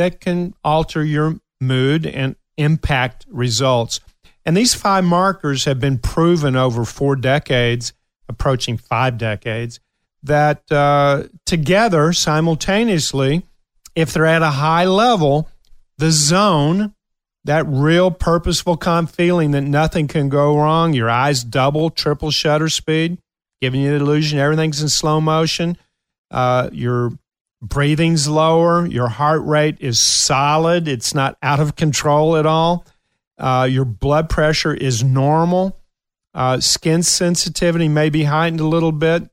that 0.00 0.20
can 0.20 0.54
alter 0.64 1.04
your 1.04 1.38
mood 1.60 2.06
and 2.06 2.34
impact 2.56 3.26
results. 3.28 4.00
And 4.46 4.56
these 4.56 4.74
five 4.74 5.04
markers 5.04 5.66
have 5.66 5.78
been 5.78 5.98
proven 5.98 6.56
over 6.56 6.86
four 6.86 7.16
decades, 7.16 7.92
approaching 8.28 8.78
five 8.78 9.18
decades, 9.18 9.78
that 10.22 10.70
uh, 10.72 11.24
together, 11.44 12.14
simultaneously, 12.14 13.42
if 13.94 14.12
they're 14.12 14.24
at 14.24 14.42
a 14.42 14.50
high 14.50 14.86
level, 14.86 15.50
the 15.98 16.10
zone, 16.10 16.94
that 17.44 17.66
real 17.66 18.10
purposeful, 18.10 18.78
calm 18.78 19.06
feeling 19.06 19.50
that 19.50 19.62
nothing 19.62 20.08
can 20.08 20.30
go 20.30 20.56
wrong, 20.56 20.94
your 20.94 21.10
eyes 21.10 21.44
double, 21.44 21.90
triple 21.90 22.30
shutter 22.30 22.70
speed, 22.70 23.18
giving 23.60 23.82
you 23.82 23.90
the 23.90 23.96
illusion 23.96 24.38
everything's 24.38 24.80
in 24.80 24.88
slow 24.88 25.20
motion, 25.20 25.76
uh, 26.30 26.70
your 26.72 27.12
breathing's 27.62 28.28
lower, 28.28 28.86
your 28.86 29.08
heart 29.08 29.42
rate 29.44 29.76
is 29.80 29.98
solid, 29.98 30.88
it's 30.88 31.14
not 31.14 31.36
out 31.42 31.60
of 31.60 31.76
control 31.76 32.36
at 32.36 32.46
all, 32.46 32.86
uh, 33.38 33.66
your 33.70 33.84
blood 33.84 34.28
pressure 34.28 34.74
is 34.74 35.04
normal. 35.04 35.76
Uh, 36.32 36.60
skin 36.60 37.02
sensitivity 37.02 37.88
may 37.88 38.08
be 38.08 38.24
heightened 38.24 38.60
a 38.60 38.66
little 38.66 38.92
bit, 38.92 39.28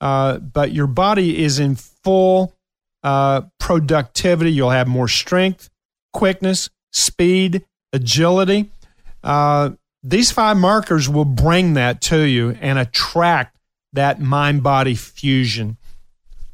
uh, 0.00 0.38
but 0.38 0.72
your 0.72 0.86
body 0.86 1.42
is 1.42 1.58
in 1.58 1.74
full 1.74 2.54
uh, 3.02 3.42
productivity. 3.58 4.52
You'll 4.52 4.70
have 4.70 4.88
more 4.88 5.08
strength, 5.08 5.70
quickness, 6.12 6.68
speed, 6.92 7.64
agility. 7.92 8.70
Uh, 9.22 9.70
these 10.02 10.30
five 10.30 10.56
markers 10.58 11.08
will 11.08 11.24
bring 11.24 11.74
that 11.74 12.02
to 12.02 12.20
you 12.20 12.56
and 12.60 12.78
attract 12.78 13.56
that 13.94 14.20
mind 14.20 14.62
body 14.62 14.94
fusion. 14.94 15.78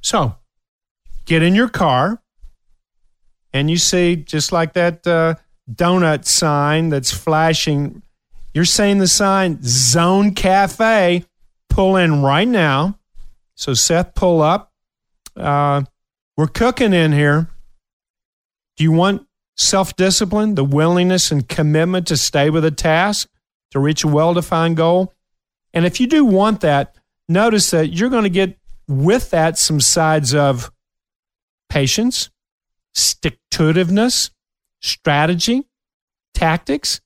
So, 0.03 0.37
get 1.31 1.45
in 1.45 1.55
your 1.55 1.69
car 1.69 2.21
and 3.53 3.71
you 3.71 3.77
see, 3.77 4.17
just 4.17 4.51
like 4.51 4.73
that 4.73 5.07
uh, 5.07 5.35
donut 5.73 6.25
sign 6.25 6.89
that's 6.89 7.13
flashing, 7.13 8.03
you're 8.53 8.65
saying 8.65 8.99
the 8.99 9.07
sign 9.07 9.61
Zone 9.63 10.35
Cafe, 10.35 11.25
pull 11.69 11.97
in 11.97 12.23
right 12.23 12.49
now. 12.49 12.99
So, 13.55 13.75
Seth, 13.75 14.15
pull 14.15 14.43
up. 14.43 14.73
Uh, 15.37 15.83
we're 16.37 16.49
cooking 16.49 16.93
in 16.93 17.13
here. 17.13 17.49
Do 18.77 18.83
you 18.83 18.91
want 18.91 19.27
self 19.57 19.95
discipline, 19.95 20.57
the 20.57 20.65
willingness 20.65 21.31
and 21.31 21.49
commitment 21.49 22.09
to 22.09 22.17
stay 22.17 22.51
with 22.51 22.65
a 22.65 22.73
task, 22.73 23.29
to 23.71 23.79
reach 23.79 24.03
a 24.03 24.09
well 24.09 24.35
defined 24.35 24.77
goal? 24.77 25.13
And 25.73 25.87
if 25.87 26.01
you 26.01 26.09
do 26.09 26.25
want 26.25 26.61
that, 26.63 26.97
notice 27.29 27.71
that 27.71 27.93
you're 27.93 28.11
going 28.11 28.25
to 28.25 28.31
get 28.31 28.59
with 28.89 29.31
that 29.31 29.59
some 29.59 29.81
sides 29.81 30.35
of 30.35 30.73
patience, 31.71 32.29
stick 32.93 33.39
to 33.53 33.73
itiveness, 33.73 34.31
strategy, 34.81 35.65
tactics. 36.35 37.01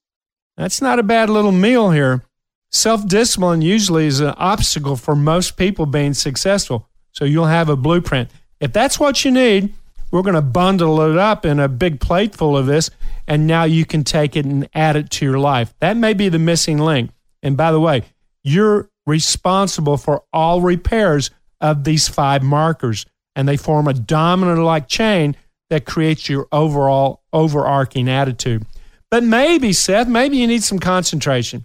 That's 0.56 0.82
not 0.82 0.98
a 0.98 1.04
bad 1.04 1.30
little 1.30 1.52
meal 1.52 1.92
here. 1.92 2.24
Self 2.70 3.06
discipline 3.06 3.62
usually 3.62 4.06
is 4.06 4.18
an 4.18 4.34
obstacle 4.36 4.96
for 4.96 5.14
most 5.14 5.56
people 5.56 5.86
being 5.86 6.14
successful. 6.14 6.88
So 7.12 7.24
you'll 7.24 7.46
have 7.46 7.68
a 7.68 7.76
blueprint. 7.76 8.30
If 8.58 8.72
that's 8.72 8.98
what 8.98 9.24
you 9.24 9.30
need, 9.30 9.72
we're 10.10 10.22
going 10.22 10.34
to 10.34 10.42
bundle 10.42 11.00
it 11.00 11.16
up 11.16 11.44
in 11.44 11.60
a 11.60 11.68
big 11.68 12.00
plate 12.00 12.34
full 12.34 12.56
of 12.56 12.66
this, 12.66 12.90
and 13.26 13.46
now 13.46 13.64
you 13.64 13.84
can 13.84 14.04
take 14.04 14.36
it 14.36 14.44
and 14.44 14.68
add 14.74 14.96
it 14.96 15.10
to 15.10 15.24
your 15.24 15.38
life. 15.38 15.74
That 15.80 15.96
may 15.96 16.14
be 16.14 16.28
the 16.28 16.38
missing 16.38 16.78
link. 16.78 17.10
And 17.42 17.56
by 17.56 17.72
the 17.72 17.80
way, 17.80 18.02
you're 18.42 18.90
responsible 19.06 19.96
for 19.96 20.22
all 20.32 20.60
repairs 20.60 21.30
of 21.60 21.84
these 21.84 22.08
five 22.08 22.42
markers, 22.42 23.06
and 23.36 23.48
they 23.48 23.56
form 23.56 23.88
a 23.88 23.94
domino 23.94 24.64
like 24.64 24.88
chain 24.88 25.36
that 25.70 25.84
creates 25.84 26.28
your 26.28 26.46
overall 26.52 27.22
overarching 27.32 28.08
attitude. 28.08 28.64
But 29.10 29.22
maybe, 29.22 29.72
Seth, 29.72 30.08
maybe 30.08 30.36
you 30.36 30.46
need 30.46 30.62
some 30.62 30.78
concentration. 30.78 31.64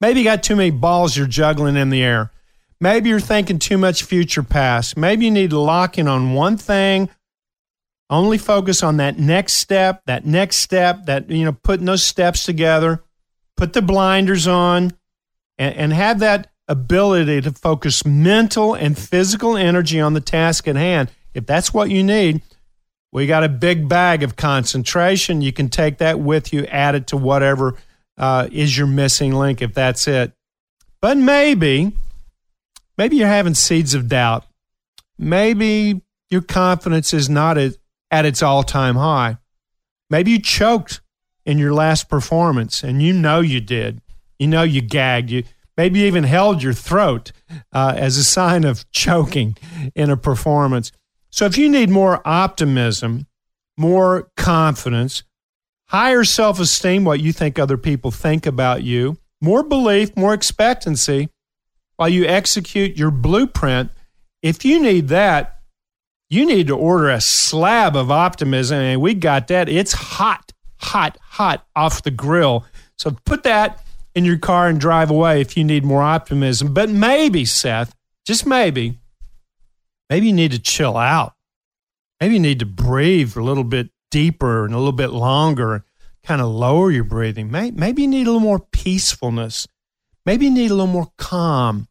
Maybe 0.00 0.20
you 0.20 0.24
got 0.24 0.42
too 0.42 0.56
many 0.56 0.70
balls 0.70 1.16
you're 1.16 1.26
juggling 1.26 1.76
in 1.76 1.90
the 1.90 2.02
air. 2.02 2.30
Maybe 2.80 3.08
you're 3.08 3.20
thinking 3.20 3.60
too 3.60 3.78
much 3.78 4.02
future 4.02 4.42
past. 4.42 4.96
Maybe 4.96 5.24
you 5.24 5.30
need 5.30 5.50
to 5.50 5.58
lock 5.60 5.98
in 5.98 6.08
on 6.08 6.34
one 6.34 6.56
thing, 6.56 7.08
only 8.10 8.38
focus 8.38 8.82
on 8.82 8.96
that 8.96 9.18
next 9.18 9.54
step, 9.54 10.02
that 10.06 10.26
next 10.26 10.56
step, 10.56 11.06
that, 11.06 11.30
you 11.30 11.44
know, 11.44 11.52
putting 11.52 11.86
those 11.86 12.04
steps 12.04 12.44
together, 12.44 13.02
put 13.56 13.72
the 13.72 13.82
blinders 13.82 14.48
on, 14.48 14.92
and, 15.58 15.74
and 15.76 15.92
have 15.92 16.18
that 16.18 16.51
ability 16.68 17.40
to 17.42 17.52
focus 17.52 18.04
mental 18.04 18.74
and 18.74 18.96
physical 18.96 19.56
energy 19.56 20.00
on 20.00 20.14
the 20.14 20.20
task 20.20 20.68
at 20.68 20.76
hand. 20.76 21.10
If 21.34 21.46
that's 21.46 21.74
what 21.74 21.90
you 21.90 22.02
need, 22.02 22.42
we 23.12 23.26
got 23.26 23.44
a 23.44 23.48
big 23.48 23.88
bag 23.88 24.22
of 24.22 24.36
concentration. 24.36 25.42
You 25.42 25.52
can 25.52 25.68
take 25.68 25.98
that 25.98 26.20
with 26.20 26.52
you, 26.52 26.64
add 26.66 26.94
it 26.94 27.06
to 27.08 27.16
whatever 27.16 27.76
uh, 28.16 28.48
is 28.52 28.76
your 28.76 28.86
missing 28.86 29.32
link, 29.32 29.60
if 29.60 29.74
that's 29.74 30.06
it. 30.06 30.32
But 31.00 31.16
maybe 31.16 31.92
Maybe 32.98 33.16
you're 33.16 33.28
having 33.28 33.54
seeds 33.54 33.94
of 33.94 34.08
doubt. 34.08 34.44
Maybe 35.18 36.02
your 36.30 36.42
confidence 36.42 37.12
is 37.14 37.28
not 37.28 37.58
at, 37.58 37.72
at 38.10 38.24
its 38.24 38.42
all 38.42 38.62
time 38.62 38.96
high. 38.96 39.38
Maybe 40.10 40.32
you 40.32 40.40
choked 40.40 41.00
in 41.44 41.58
your 41.58 41.72
last 41.72 42.08
performance 42.08 42.82
and 42.82 43.02
you 43.02 43.12
know 43.12 43.40
you 43.40 43.60
did. 43.60 44.00
You 44.38 44.46
know 44.46 44.62
you 44.62 44.80
gagged. 44.82 45.30
You 45.30 45.44
maybe 45.76 46.00
even 46.00 46.24
held 46.24 46.62
your 46.62 46.72
throat 46.72 47.32
uh, 47.72 47.94
as 47.96 48.16
a 48.16 48.24
sign 48.24 48.64
of 48.64 48.90
choking 48.90 49.56
in 49.94 50.10
a 50.10 50.16
performance. 50.16 50.92
So 51.30 51.46
if 51.46 51.56
you 51.56 51.68
need 51.68 51.90
more 51.90 52.20
optimism, 52.26 53.26
more 53.76 54.30
confidence, 54.36 55.22
higher 55.86 56.24
self 56.24 56.60
esteem, 56.60 57.04
what 57.04 57.20
you 57.20 57.32
think 57.32 57.58
other 57.58 57.78
people 57.78 58.10
think 58.10 58.46
about 58.46 58.82
you, 58.82 59.16
more 59.40 59.62
belief, 59.62 60.16
more 60.16 60.34
expectancy, 60.34 61.28
while 61.96 62.08
you 62.08 62.26
execute 62.26 62.96
your 62.96 63.10
blueprint, 63.10 63.90
if 64.42 64.64
you 64.64 64.80
need 64.80 65.08
that, 65.08 65.60
you 66.28 66.46
need 66.46 66.66
to 66.66 66.76
order 66.76 67.10
a 67.10 67.20
slab 67.20 67.94
of 67.94 68.10
optimism. 68.10 68.78
And 68.78 69.00
we 69.00 69.14
got 69.14 69.48
that. 69.48 69.68
It's 69.68 69.92
hot, 69.92 70.52
hot, 70.76 71.18
hot 71.20 71.66
off 71.76 72.02
the 72.02 72.10
grill. 72.10 72.64
So 72.96 73.16
put 73.24 73.42
that 73.42 73.81
in 74.14 74.24
your 74.24 74.38
car 74.38 74.68
and 74.68 74.80
drive 74.80 75.10
away 75.10 75.40
if 75.40 75.56
you 75.56 75.64
need 75.64 75.84
more 75.84 76.02
optimism. 76.02 76.74
But 76.74 76.90
maybe, 76.90 77.44
Seth, 77.44 77.94
just 78.24 78.46
maybe, 78.46 78.98
maybe 80.10 80.26
you 80.26 80.32
need 80.32 80.52
to 80.52 80.58
chill 80.58 80.96
out. 80.96 81.34
Maybe 82.20 82.34
you 82.34 82.40
need 82.40 82.60
to 82.60 82.66
breathe 82.66 83.36
a 83.36 83.42
little 83.42 83.64
bit 83.64 83.90
deeper 84.10 84.64
and 84.64 84.74
a 84.74 84.78
little 84.78 84.92
bit 84.92 85.10
longer, 85.10 85.84
kind 86.22 86.40
of 86.40 86.48
lower 86.48 86.90
your 86.90 87.04
breathing. 87.04 87.50
Maybe 87.50 88.02
you 88.02 88.08
need 88.08 88.26
a 88.26 88.30
little 88.30 88.40
more 88.40 88.60
peacefulness. 88.72 89.66
Maybe 90.24 90.44
you 90.44 90.52
need 90.52 90.70
a 90.70 90.74
little 90.74 90.86
more 90.86 91.10
calm. 91.18 91.88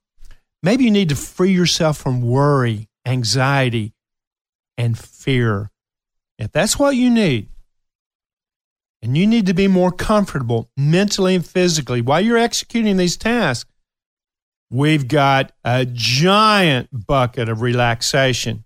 Maybe 0.63 0.86
you 0.86 0.91
need 0.91 1.09
to 1.09 1.15
free 1.15 1.51
yourself 1.51 1.97
from 1.97 2.22
worry, 2.22 2.88
anxiety, 3.05 3.93
and 4.78 4.97
fear. 4.97 5.69
If 6.38 6.51
that's 6.51 6.80
what 6.80 6.95
you 6.95 7.09
need, 7.09 7.49
and 9.02 9.18
you 9.18 9.26
need 9.26 9.45
to 9.47 9.54
be 9.54 9.68
more 9.68 9.91
comfortable 9.91 10.70
mentally 10.78 11.36
and 11.36 11.45
physically 11.45 12.02
while 12.02 12.22
you're 12.22 12.38
executing 12.38 12.97
these 12.97 13.18
tasks, 13.18 13.70
we've 14.70 15.08
got 15.08 15.52
a 15.64 15.86
giant 15.86 16.89
bucket 17.08 17.49
of 17.49 17.62
relaxation. 17.62 18.64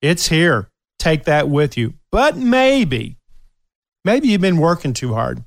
It's 0.00 0.28
here. 0.28 0.68
Take 0.98 1.24
that 1.24 1.48
with 1.48 1.76
you. 1.76 1.94
But 2.10 2.36
maybe, 2.36 3.16
maybe 4.04 4.28
you've 4.28 4.40
been 4.40 4.58
working 4.58 4.92
too 4.92 5.14
hard. 5.14 5.44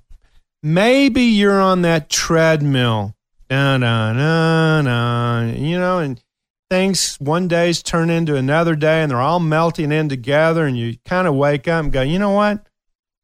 Maybe 0.63 1.23
you're 1.23 1.59
on 1.59 1.81
that 1.81 2.09
treadmill, 2.09 3.15
da, 3.49 3.77
da, 3.77 4.13
da, 4.13 4.81
da, 4.81 5.41
you 5.53 5.79
know, 5.79 5.99
and 5.99 6.21
things 6.69 7.15
one 7.19 7.47
day's 7.47 7.81
turn 7.81 8.09
into 8.09 8.35
another 8.35 8.75
day 8.75 9.01
and 9.01 9.11
they're 9.11 9.19
all 9.19 9.39
melting 9.39 9.91
in 9.91 10.07
together, 10.07 10.65
and 10.65 10.77
you 10.77 10.97
kind 11.05 11.27
of 11.27 11.35
wake 11.35 11.67
up 11.67 11.83
and 11.83 11.91
go, 11.91 12.01
you 12.01 12.19
know 12.19 12.31
what? 12.31 12.65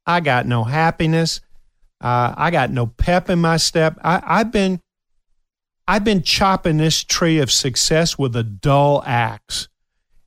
I 0.08 0.20
got 0.20 0.46
no 0.46 0.64
happiness. 0.64 1.40
Uh, 2.00 2.34
I 2.36 2.50
got 2.50 2.70
no 2.70 2.86
pep 2.86 3.28
in 3.28 3.40
my 3.40 3.58
step. 3.58 3.98
I, 4.02 4.22
I've 4.24 4.50
been 4.50 4.80
I've 5.86 6.04
been 6.04 6.22
chopping 6.22 6.78
this 6.78 7.04
tree 7.04 7.38
of 7.38 7.52
success 7.52 8.18
with 8.18 8.34
a 8.34 8.42
dull 8.42 9.02
axe. 9.06 9.68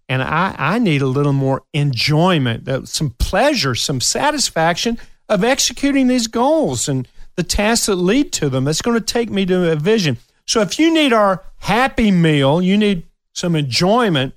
And 0.09 0.21
I, 0.21 0.55
I 0.57 0.79
need 0.79 1.01
a 1.01 1.07
little 1.07 1.33
more 1.33 1.63
enjoyment, 1.73 2.67
uh, 2.67 2.85
some 2.85 3.11
pleasure, 3.11 3.75
some 3.75 4.01
satisfaction 4.01 4.97
of 5.29 5.43
executing 5.43 6.07
these 6.07 6.27
goals 6.27 6.89
and 6.89 7.07
the 7.35 7.43
tasks 7.43 7.85
that 7.85 7.95
lead 7.95 8.33
to 8.33 8.49
them. 8.49 8.65
That's 8.65 8.81
going 8.81 8.99
to 8.99 9.05
take 9.05 9.29
me 9.29 9.45
to 9.45 9.71
a 9.71 9.75
vision. 9.75 10.17
So 10.47 10.61
if 10.61 10.79
you 10.79 10.93
need 10.93 11.13
our 11.13 11.43
happy 11.59 12.11
meal, 12.11 12.61
you 12.61 12.77
need 12.77 13.05
some 13.33 13.55
enjoyment, 13.55 14.33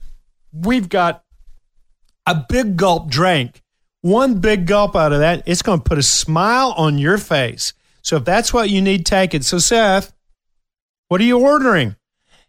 we've 0.52 0.88
got 0.88 1.24
a 2.26 2.44
big 2.48 2.76
gulp 2.76 3.10
drink 3.10 3.63
one 4.04 4.38
big 4.38 4.66
gulp 4.66 4.94
out 4.94 5.14
of 5.14 5.20
that, 5.20 5.42
it's 5.46 5.62
going 5.62 5.80
to 5.80 5.82
put 5.82 5.96
a 5.96 6.02
smile 6.02 6.74
on 6.76 6.98
your 6.98 7.16
face. 7.16 7.72
So 8.02 8.16
if 8.16 8.24
that's 8.26 8.52
what 8.52 8.68
you 8.68 8.82
need, 8.82 9.06
take 9.06 9.32
it. 9.32 9.46
So, 9.46 9.56
Seth, 9.56 10.12
what 11.08 11.22
are 11.22 11.24
you 11.24 11.38
ordering? 11.38 11.96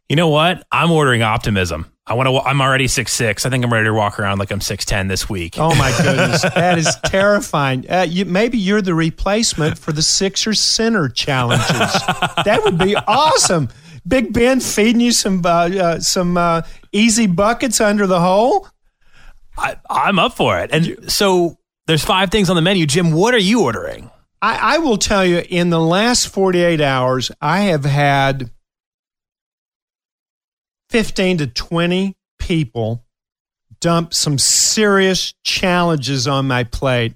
You 0.09 0.17
know 0.17 0.27
what? 0.27 0.67
I'm 0.69 0.91
ordering 0.91 1.21
optimism. 1.21 1.89
I 2.05 2.13
want 2.13 2.27
to. 2.27 2.39
I'm 2.41 2.61
already 2.61 2.87
six 2.87 3.13
six. 3.13 3.45
I 3.45 3.49
think 3.49 3.63
I'm 3.63 3.71
ready 3.71 3.85
to 3.85 3.93
walk 3.93 4.19
around 4.19 4.37
like 4.37 4.51
I'm 4.51 4.61
six 4.61 4.85
ten 4.85 5.07
this 5.07 5.29
week. 5.29 5.55
Oh 5.57 5.73
my 5.75 5.91
goodness, 6.03 6.41
that 6.41 6.77
is 6.77 6.93
terrifying. 7.05 7.89
Uh, 7.89 8.05
you, 8.07 8.25
maybe 8.25 8.59
you're 8.59 8.81
the 8.83 8.93
replacement 8.93 9.79
for 9.79 9.91
the 9.91 10.03
Sixer 10.03 10.53
Center 10.53 11.09
challenges. 11.09 11.67
that 11.69 12.61
would 12.63 12.77
be 12.77 12.95
awesome. 12.95 13.69
Big 14.07 14.33
Ben 14.33 14.59
feeding 14.59 15.01
you 15.01 15.11
some 15.11 15.41
uh, 15.43 15.69
uh, 15.69 15.99
some 15.99 16.37
uh, 16.37 16.61
easy 16.91 17.25
buckets 17.25 17.81
under 17.81 18.05
the 18.05 18.19
hole. 18.19 18.67
I, 19.57 19.77
I'm 19.89 20.19
up 20.19 20.35
for 20.35 20.59
it. 20.59 20.71
And 20.71 21.11
so 21.11 21.57
there's 21.87 22.03
five 22.03 22.31
things 22.31 22.49
on 22.49 22.55
the 22.55 22.61
menu. 22.61 22.85
Jim, 22.85 23.11
what 23.11 23.33
are 23.33 23.39
you 23.39 23.63
ordering? 23.63 24.09
I, 24.41 24.75
I 24.75 24.77
will 24.79 24.97
tell 24.97 25.25
you, 25.25 25.43
in 25.49 25.69
the 25.69 25.79
last 25.79 26.27
48 26.27 26.81
hours, 26.81 27.31
I 27.41 27.61
have 27.61 27.85
had 27.85 28.51
15 30.89 31.39
to 31.39 31.47
20 31.47 32.15
people 32.39 33.05
dump 33.79 34.13
some 34.13 34.37
serious 34.37 35.33
challenges 35.43 36.27
on 36.27 36.47
my 36.47 36.63
plate. 36.63 37.15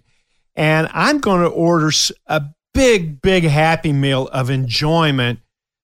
And 0.56 0.90
I'm 0.92 1.20
going 1.20 1.42
to 1.42 1.50
order 1.50 1.92
a 2.28 2.44
big, 2.74 3.22
big 3.22 3.44
happy 3.44 3.94
meal 3.94 4.28
of 4.28 4.50
enjoyment 4.50 5.40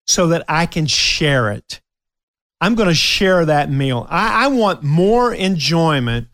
so 0.05 0.27
that 0.27 0.43
I 0.47 0.65
can 0.65 0.85
share 0.85 1.51
it. 1.51 1.81
I'm 2.61 2.75
going 2.75 2.89
to 2.89 2.95
share 2.95 3.45
that 3.45 3.69
meal. 3.69 4.07
I, 4.09 4.45
I 4.45 4.47
want 4.47 4.83
more 4.83 5.33
enjoyment 5.33 6.27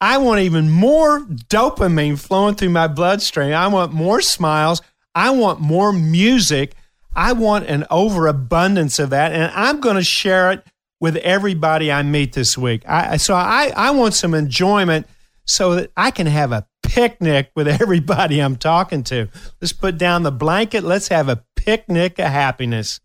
I 0.00 0.18
want 0.18 0.40
even 0.40 0.70
more 0.70 1.20
dopamine 1.20 2.18
flowing 2.18 2.54
through 2.54 2.70
my 2.70 2.86
bloodstream. 2.86 3.52
I 3.52 3.66
want 3.68 3.92
more 3.92 4.20
smiles. 4.20 4.80
I 5.14 5.30
want 5.30 5.60
more 5.60 5.92
music. 5.92 6.74
I 7.16 7.32
want 7.32 7.66
an 7.66 7.84
overabundance 7.90 8.98
of 8.98 9.10
that. 9.10 9.32
And 9.32 9.50
I'm 9.54 9.80
going 9.80 9.96
to 9.96 10.04
share 10.04 10.52
it 10.52 10.64
with 11.00 11.16
everybody 11.16 11.90
I 11.90 12.02
meet 12.02 12.32
this 12.32 12.56
week. 12.56 12.82
I, 12.88 13.16
so 13.16 13.34
I, 13.34 13.72
I 13.74 13.90
want 13.90 14.14
some 14.14 14.34
enjoyment 14.34 15.06
so 15.44 15.74
that 15.74 15.90
I 15.96 16.10
can 16.10 16.26
have 16.26 16.52
a 16.52 16.66
picnic 16.82 17.50
with 17.56 17.66
everybody 17.80 18.40
I'm 18.40 18.56
talking 18.56 19.02
to. 19.04 19.28
Let's 19.60 19.72
put 19.72 19.98
down 19.98 20.22
the 20.22 20.32
blanket. 20.32 20.84
Let's 20.84 21.08
have 21.08 21.28
a 21.28 21.44
picnic 21.56 22.18
of 22.18 22.26
happiness. 22.26 23.00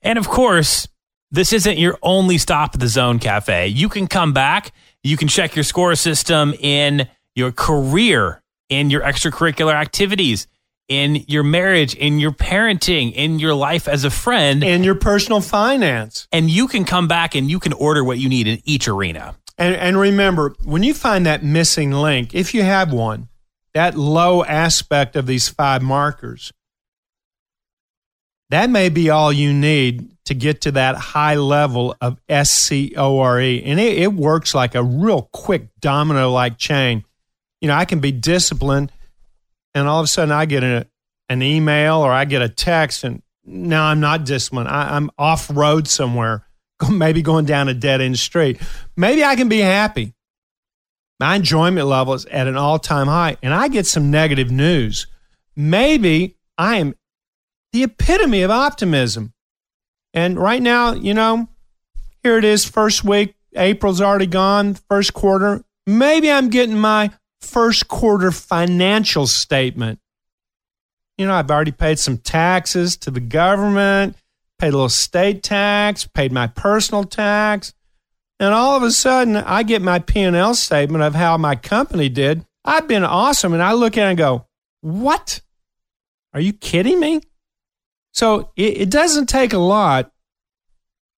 And 0.00 0.18
of 0.18 0.28
course, 0.28 0.88
this 1.30 1.52
isn't 1.52 1.78
your 1.78 1.98
only 2.02 2.38
stop 2.38 2.74
at 2.74 2.80
the 2.80 2.88
Zone 2.88 3.18
Cafe. 3.18 3.68
You 3.68 3.88
can 3.88 4.06
come 4.06 4.32
back 4.32 4.72
you 5.06 5.16
can 5.16 5.28
check 5.28 5.54
your 5.54 5.64
score 5.64 5.94
system 5.94 6.54
in 6.60 7.08
your 7.34 7.52
career, 7.52 8.42
in 8.68 8.90
your 8.90 9.02
extracurricular 9.02 9.74
activities, 9.74 10.46
in 10.88 11.24
your 11.26 11.42
marriage, 11.42 11.94
in 11.94 12.18
your 12.18 12.32
parenting, 12.32 13.12
in 13.12 13.38
your 13.38 13.54
life 13.54 13.88
as 13.88 14.04
a 14.04 14.10
friend, 14.10 14.62
in 14.62 14.84
your 14.84 14.94
personal 14.94 15.40
finance. 15.40 16.28
And 16.32 16.48
you 16.48 16.68
can 16.68 16.84
come 16.84 17.08
back 17.08 17.34
and 17.34 17.50
you 17.50 17.58
can 17.58 17.72
order 17.72 18.04
what 18.04 18.18
you 18.18 18.28
need 18.28 18.46
in 18.46 18.60
each 18.64 18.88
arena. 18.88 19.36
And, 19.58 19.74
and 19.74 19.98
remember, 19.98 20.54
when 20.64 20.82
you 20.82 20.94
find 20.94 21.26
that 21.26 21.42
missing 21.42 21.90
link, 21.90 22.34
if 22.34 22.54
you 22.54 22.62
have 22.62 22.92
one, 22.92 23.28
that 23.74 23.96
low 23.96 24.44
aspect 24.44 25.16
of 25.16 25.26
these 25.26 25.48
five 25.48 25.82
markers, 25.82 26.52
that 28.50 28.70
may 28.70 28.88
be 28.88 29.10
all 29.10 29.32
you 29.32 29.52
need 29.52 30.16
to 30.26 30.34
get 30.34 30.60
to 30.62 30.72
that 30.72 30.96
high 30.96 31.34
level 31.34 31.96
of 32.00 32.18
SCORE. 32.28 33.40
And 33.40 33.80
it, 33.80 33.98
it 33.98 34.12
works 34.12 34.54
like 34.54 34.74
a 34.74 34.82
real 34.82 35.28
quick 35.32 35.68
domino 35.80 36.30
like 36.30 36.58
chain. 36.58 37.04
You 37.60 37.68
know, 37.68 37.74
I 37.74 37.84
can 37.84 38.00
be 38.00 38.12
disciplined, 38.12 38.92
and 39.74 39.88
all 39.88 40.00
of 40.00 40.04
a 40.04 40.08
sudden 40.08 40.32
I 40.32 40.46
get 40.46 40.62
an 40.62 41.42
email 41.42 41.96
or 41.96 42.12
I 42.12 42.24
get 42.24 42.42
a 42.42 42.48
text, 42.48 43.02
and 43.02 43.22
now 43.44 43.86
I'm 43.86 44.00
not 44.00 44.24
disciplined. 44.24 44.68
I, 44.68 44.96
I'm 44.96 45.10
off 45.18 45.50
road 45.52 45.88
somewhere, 45.88 46.46
maybe 46.90 47.22
going 47.22 47.46
down 47.46 47.68
a 47.68 47.74
dead 47.74 48.00
end 48.00 48.18
street. 48.18 48.60
Maybe 48.96 49.24
I 49.24 49.36
can 49.36 49.48
be 49.48 49.60
happy. 49.60 50.12
My 51.18 51.36
enjoyment 51.36 51.86
level 51.86 52.12
is 52.14 52.26
at 52.26 52.46
an 52.46 52.56
all 52.56 52.78
time 52.78 53.06
high, 53.06 53.38
and 53.42 53.54
I 53.54 53.68
get 53.68 53.86
some 53.86 54.10
negative 54.10 54.50
news. 54.50 55.06
Maybe 55.56 56.36
I 56.58 56.76
am 56.76 56.94
the 57.76 57.82
epitome 57.82 58.40
of 58.40 58.50
optimism. 58.50 59.34
And 60.14 60.38
right 60.38 60.62
now, 60.62 60.94
you 60.94 61.12
know, 61.12 61.46
here 62.22 62.38
it 62.38 62.44
is, 62.44 62.64
first 62.64 63.04
week. 63.04 63.34
April's 63.54 64.00
already 64.00 64.26
gone, 64.26 64.76
first 64.88 65.12
quarter. 65.12 65.62
Maybe 65.86 66.30
I'm 66.30 66.48
getting 66.48 66.78
my 66.78 67.10
first 67.42 67.86
quarter 67.86 68.30
financial 68.32 69.26
statement. 69.26 69.98
You 71.18 71.26
know, 71.26 71.34
I've 71.34 71.50
already 71.50 71.70
paid 71.70 71.98
some 71.98 72.16
taxes 72.16 72.96
to 72.98 73.10
the 73.10 73.20
government, 73.20 74.16
paid 74.58 74.68
a 74.68 74.72
little 74.72 74.88
state 74.88 75.42
tax, 75.42 76.06
paid 76.06 76.32
my 76.32 76.46
personal 76.46 77.04
tax. 77.04 77.74
And 78.40 78.54
all 78.54 78.74
of 78.74 78.84
a 78.84 78.90
sudden, 78.90 79.36
I 79.36 79.62
get 79.64 79.82
my 79.82 79.98
P&L 79.98 80.54
statement 80.54 81.04
of 81.04 81.14
how 81.14 81.36
my 81.36 81.56
company 81.56 82.08
did. 82.08 82.42
I've 82.64 82.88
been 82.88 83.04
awesome. 83.04 83.52
And 83.52 83.62
I 83.62 83.74
look 83.74 83.98
at 83.98 84.06
it 84.06 84.10
and 84.10 84.18
go, 84.18 84.46
what? 84.80 85.42
Are 86.32 86.40
you 86.40 86.54
kidding 86.54 86.98
me? 87.00 87.20
So 88.16 88.50
it, 88.56 88.78
it 88.78 88.90
doesn't 88.90 89.26
take 89.26 89.52
a 89.52 89.58
lot 89.58 90.10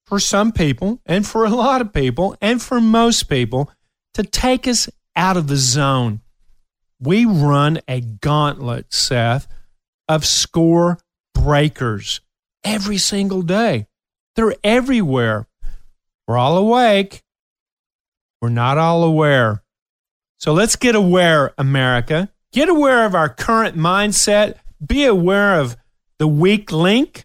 for 0.05 0.19
some 0.19 0.51
people 0.51 1.01
and 1.07 1.25
for 1.25 1.45
a 1.45 1.51
lot 1.51 1.81
of 1.81 1.93
people 1.93 2.37
and 2.41 2.61
for 2.61 2.81
most 2.81 3.29
people 3.29 3.71
to 4.15 4.25
take 4.25 4.67
us 4.67 4.89
out 5.15 5.37
of 5.37 5.47
the 5.47 5.57
zone. 5.57 6.23
we 6.99 7.25
run 7.25 7.81
a 7.87 8.01
gauntlet, 8.01 8.93
Seth, 8.93 9.47
of 10.09 10.27
score 10.27 10.99
breakers 11.35 12.21
every 12.65 12.99
single 12.99 13.43
day. 13.43 13.87
They're 14.35 14.55
everywhere. 14.65 15.47
We're 16.27 16.37
all 16.37 16.57
awake. 16.57 17.23
We're 18.43 18.49
not 18.49 18.77
all 18.77 19.05
aware. 19.05 19.63
So 20.39 20.53
let's 20.53 20.75
get 20.75 20.97
aware, 20.97 21.55
America. 21.57 22.31
Get 22.53 22.69
aware 22.69 23.05
of 23.05 23.15
our 23.15 23.29
current 23.29 23.77
mindset. 23.77 24.57
Be 24.85 25.05
aware 25.05 25.61
of 25.61 25.77
the 26.19 26.29
weak 26.29 26.73
link, 26.73 27.25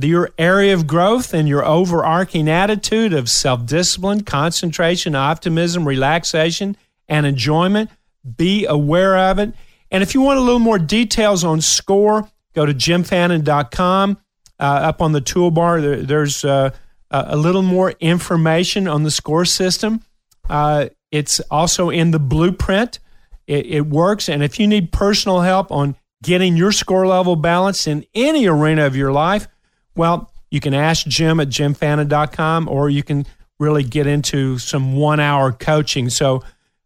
your 0.00 0.30
area 0.38 0.74
of 0.74 0.86
growth, 0.86 1.34
and 1.34 1.48
your 1.48 1.64
overarching 1.64 2.48
attitude 2.48 3.12
of 3.12 3.28
self 3.28 3.66
discipline, 3.66 4.22
concentration, 4.22 5.14
optimism, 5.14 5.86
relaxation, 5.86 6.76
and 7.08 7.26
enjoyment. 7.26 7.90
Be 8.36 8.66
aware 8.66 9.16
of 9.16 9.38
it. 9.38 9.54
And 9.90 10.02
if 10.02 10.14
you 10.14 10.20
want 10.20 10.38
a 10.38 10.42
little 10.42 10.58
more 10.58 10.78
details 10.78 11.44
on 11.44 11.60
SCORE, 11.60 12.28
go 12.54 12.66
to 12.66 12.74
jimfannin.com. 12.74 14.18
Uh, 14.60 14.64
up 14.64 15.00
on 15.00 15.12
the 15.12 15.20
toolbar, 15.20 15.80
there, 15.80 16.02
there's 16.02 16.44
uh, 16.44 16.70
a 17.10 17.36
little 17.36 17.62
more 17.62 17.92
information 18.00 18.88
on 18.88 19.04
the 19.04 19.10
SCORE 19.10 19.44
system. 19.44 20.02
Uh, 20.48 20.88
it's 21.10 21.40
also 21.50 21.90
in 21.90 22.10
the 22.10 22.18
blueprint. 22.18 22.98
It, 23.46 23.66
it, 23.66 23.86
works. 23.86 24.28
And 24.28 24.42
if 24.42 24.58
you 24.60 24.66
need 24.66 24.92
personal 24.92 25.40
help 25.40 25.72
on 25.72 25.96
getting 26.22 26.56
your 26.56 26.72
score 26.72 27.06
level 27.06 27.36
balanced 27.36 27.86
in 27.86 28.04
any 28.14 28.46
arena 28.46 28.86
of 28.86 28.96
your 28.96 29.12
life, 29.12 29.48
well, 29.94 30.32
you 30.50 30.60
can 30.60 30.74
ask 30.74 31.06
Jim 31.06 31.40
at 31.40 31.48
jimfannin.com 31.48 32.68
or 32.68 32.88
you 32.88 33.02
can 33.02 33.26
really 33.58 33.82
get 33.82 34.06
into 34.06 34.58
some 34.58 34.96
one 34.96 35.20
hour 35.20 35.52
coaching. 35.52 36.10
So 36.10 36.42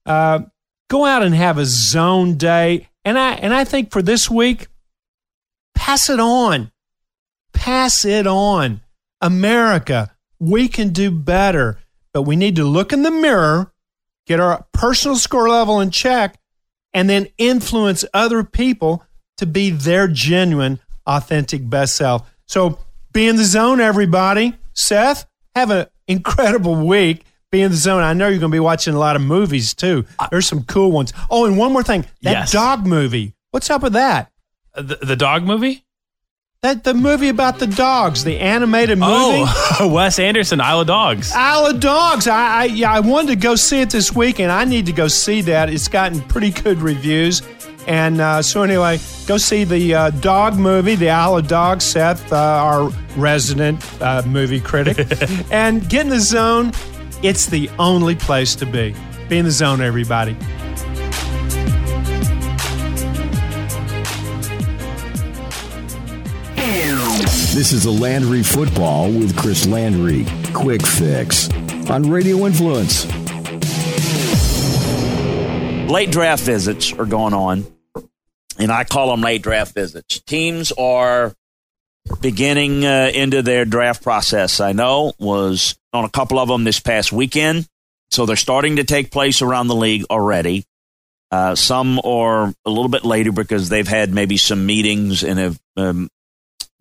uh, 0.06 0.40
go 0.88 1.04
out 1.04 1.22
and 1.22 1.34
have 1.34 1.59
a 1.59 1.66
zone 1.66 2.36
day. 2.36 2.88
And 3.04 3.18
I, 3.18 3.32
and 3.34 3.54
I 3.54 3.64
think 3.64 3.90
for 3.90 4.02
this 4.02 4.30
week, 4.30 4.68
pass 5.74 6.09
it 6.09 6.20
on. 6.20 6.70
Pass 7.52 8.04
it 8.04 8.26
on. 8.26 8.80
America, 9.20 10.14
we 10.40 10.66
can 10.68 10.90
do 10.90 11.10
better, 11.10 11.78
but 12.12 12.22
we 12.22 12.34
need 12.34 12.56
to 12.56 12.64
look 12.64 12.92
in 12.92 13.02
the 13.02 13.10
mirror, 13.10 13.72
get 14.26 14.40
our 14.40 14.66
personal 14.72 15.16
score 15.16 15.48
level 15.48 15.80
in 15.80 15.90
check, 15.90 16.38
and 16.92 17.09
then 17.09 17.28
influence 17.38 18.04
other 18.12 18.42
people 18.42 19.04
to 19.43 19.47
be 19.47 19.70
their 19.70 20.09
genuine, 20.09 20.78
authentic 21.06 21.69
best 21.69 21.97
self. 21.97 22.31
So 22.47 22.78
be 23.12 23.28
in 23.28 23.36
the 23.36 23.44
zone, 23.44 23.81
everybody. 23.81 24.55
Seth, 24.73 25.27
have 25.55 25.70
an 25.70 25.86
incredible 26.09 26.86
week. 26.86 27.24
Be 27.51 27.60
in 27.60 27.70
the 27.70 27.77
zone. 27.77 28.02
I 28.02 28.14
know 28.14 28.28
you're 28.28 28.39
going 28.39 28.51
to 28.51 28.56
be 28.56 28.60
watching 28.60 28.94
a 28.94 28.98
lot 28.98 29.16
of 29.16 29.20
movies 29.23 29.74
too. 29.74 30.06
There's 30.31 30.47
some 30.47 30.64
cool 30.64 30.90
ones. 30.90 31.12
Oh, 31.28 31.44
and 31.44 31.59
one 31.59 31.73
more 31.73 31.82
thing 31.82 32.06
that 32.23 32.32
Yes. 32.32 32.52
dog 32.52 32.86
movie. 32.86 33.35
What's 33.51 33.69
up 33.69 33.82
with 33.82 33.93
that? 33.93 34.31
Uh, 34.74 34.82
the, 34.82 34.97
the 34.97 35.16
dog 35.16 35.43
movie? 35.44 35.85
That 36.62 36.85
the 36.85 36.94
movie 36.94 37.28
about 37.28 37.59
the 37.59 37.66
dogs, 37.66 38.23
the 38.23 38.39
animated 38.39 39.01
oh, 39.02 39.40
movie. 39.40 39.51
Oh, 39.81 39.89
Wes 39.93 40.20
Anderson, 40.20 40.60
Isle 40.60 40.82
of 40.82 40.86
Dogs. 40.86 41.32
Isle 41.35 41.66
of 41.66 41.81
Dogs. 41.81 42.28
I, 42.28 42.60
I 42.60 42.64
yeah, 42.66 42.93
I 42.93 43.01
wanted 43.01 43.28
to 43.31 43.36
go 43.36 43.56
see 43.56 43.81
it 43.81 43.90
this 43.90 44.14
week, 44.14 44.39
and 44.39 44.51
I 44.51 44.64
need 44.64 44.86
to 44.86 44.93
go 44.93 45.09
see 45.09 45.40
that. 45.43 45.69
It's 45.69 45.89
gotten 45.89 46.20
pretty 46.20 46.51
good 46.51 46.78
reviews, 46.78 47.43
and 47.86 48.20
uh, 48.20 48.42
so 48.42 48.62
anyway, 48.62 48.98
go 49.26 49.36
see 49.36 49.64
the 49.64 49.94
uh, 49.94 50.10
dog 50.10 50.56
movie, 50.56 50.94
the 50.94 51.10
Isle 51.10 51.38
of 51.38 51.48
Dogs. 51.48 51.84
Seth, 51.84 52.32
uh, 52.32 52.36
our 52.36 52.90
resident 53.16 53.84
uh, 54.00 54.22
movie 54.26 54.60
critic, 54.60 55.06
and 55.50 55.88
get 55.88 56.02
in 56.06 56.10
the 56.10 56.20
zone. 56.20 56.72
It's 57.22 57.46
the 57.46 57.70
only 57.78 58.16
place 58.16 58.54
to 58.56 58.66
be. 58.66 58.94
Be 59.28 59.38
in 59.38 59.44
the 59.44 59.50
zone, 59.50 59.80
everybody. 59.80 60.36
This 67.54 67.72
is 67.72 67.82
the 67.82 67.90
Landry 67.90 68.42
Football 68.42 69.09
with 69.09 69.36
Chris 69.36 69.66
Landry. 69.66 70.24
Quick 70.54 70.86
fix 70.86 71.50
on 71.90 72.02
Radio 72.10 72.46
Influence. 72.46 73.04
Late 75.93 76.10
draft 76.10 76.43
visits 76.43 76.93
are 76.94 77.05
going 77.05 77.35
on, 77.35 77.66
and 78.59 78.73
I 78.73 78.85
call 78.85 79.10
them 79.10 79.20
late 79.20 79.43
draft 79.43 79.74
visits. 79.74 80.20
Teams 80.20 80.73
are 80.73 81.35
beginning 82.20 82.85
uh, 82.85 83.10
into 83.14 83.43
their 83.43 83.66
draft 83.66 84.02
process. 84.02 84.59
I 84.59 84.73
know 84.73 85.12
was 85.19 85.78
on 85.93 86.05
a 86.05 86.09
couple 86.09 86.39
of 86.39 86.48
them 86.48 86.64
this 86.64 86.81
past 86.81 87.12
weekend, 87.12 87.69
so 88.10 88.24
they're 88.24 88.36
starting 88.36 88.77
to 88.77 88.85
take 88.85 89.10
place 89.10 89.43
around 89.43 89.69
the 89.69 89.74
league 89.74 90.05
already. 90.10 90.64
Uh, 91.31 91.55
some 91.55 92.01
are 92.05 92.52
a 92.64 92.70
little 92.70 92.89
bit 92.89 93.05
later 93.05 93.31
because 93.31 93.69
they've 93.69 93.89
had 93.89 94.12
maybe 94.12 94.39
some 94.39 94.64
meetings 94.64 95.23
and 95.23 95.39
have 95.39 95.60
um, 95.77 96.09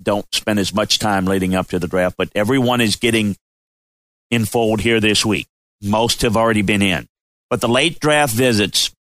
don't 0.01 0.25
spend 0.33 0.57
as 0.57 0.73
much 0.73 0.99
time 0.99 1.25
leading 1.25 1.53
up 1.53 1.67
to 1.67 1.79
the 1.79 1.87
draft. 1.87 2.15
But 2.17 2.29
everyone 2.33 2.79
is 2.79 2.95
getting 2.95 3.35
in 4.29 4.45
fold 4.45 4.79
here 4.79 5.01
this 5.01 5.25
week. 5.25 5.47
Most 5.81 6.21
have 6.21 6.37
already 6.37 6.61
been 6.61 6.81
in, 6.81 7.07
but 7.49 7.59
the 7.59 7.67
late 7.67 7.99
draft 7.99 8.33
visits 8.33 8.90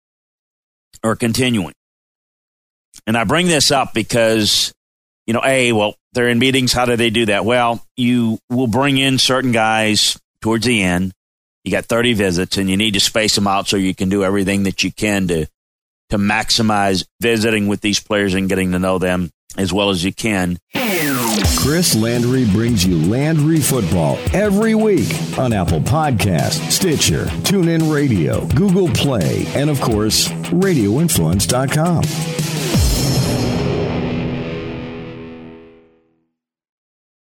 are 1.03 1.15
continuing. 1.15 1.73
And 3.07 3.17
I 3.17 3.23
bring 3.23 3.47
this 3.47 3.71
up 3.71 3.93
because, 3.93 4.73
you 5.25 5.33
know, 5.33 5.41
A, 5.43 5.71
well, 5.71 5.95
they're 6.13 6.29
in 6.29 6.39
meetings. 6.39 6.73
How 6.73 6.85
do 6.85 6.95
they 6.95 7.09
do 7.09 7.25
that? 7.27 7.45
Well, 7.45 7.85
you 7.95 8.39
will 8.49 8.67
bring 8.67 8.97
in 8.97 9.17
certain 9.17 9.51
guys 9.51 10.19
towards 10.41 10.65
the 10.65 10.81
end. 10.81 11.13
You 11.63 11.71
got 11.71 11.85
30 11.85 12.13
visits 12.13 12.57
and 12.57 12.69
you 12.69 12.77
need 12.77 12.93
to 12.95 12.99
space 12.99 13.35
them 13.35 13.47
out 13.47 13.67
so 13.67 13.77
you 13.77 13.95
can 13.95 14.09
do 14.09 14.23
everything 14.23 14.63
that 14.63 14.83
you 14.83 14.91
can 14.91 15.27
to, 15.27 15.45
to 16.09 16.17
maximize 16.17 17.05
visiting 17.21 17.67
with 17.67 17.81
these 17.81 17.99
players 17.99 18.33
and 18.33 18.49
getting 18.49 18.71
to 18.71 18.79
know 18.79 18.97
them 18.97 19.31
as 19.57 19.71
well 19.71 19.89
as 19.89 20.03
you 20.03 20.13
can. 20.13 20.57
Chris 21.57 21.95
Landry 21.95 22.45
brings 22.45 22.85
you 22.85 22.97
Landry 23.09 23.59
Football 23.59 24.17
every 24.33 24.75
week 24.75 25.09
on 25.37 25.53
Apple 25.53 25.79
Podcast, 25.79 26.71
Stitcher, 26.71 27.25
TuneIn 27.43 27.93
Radio, 27.93 28.45
Google 28.47 28.89
Play, 28.89 29.45
and 29.55 29.69
of 29.69 29.79
course, 29.79 30.27
RadioInfluence.com. 30.51 32.50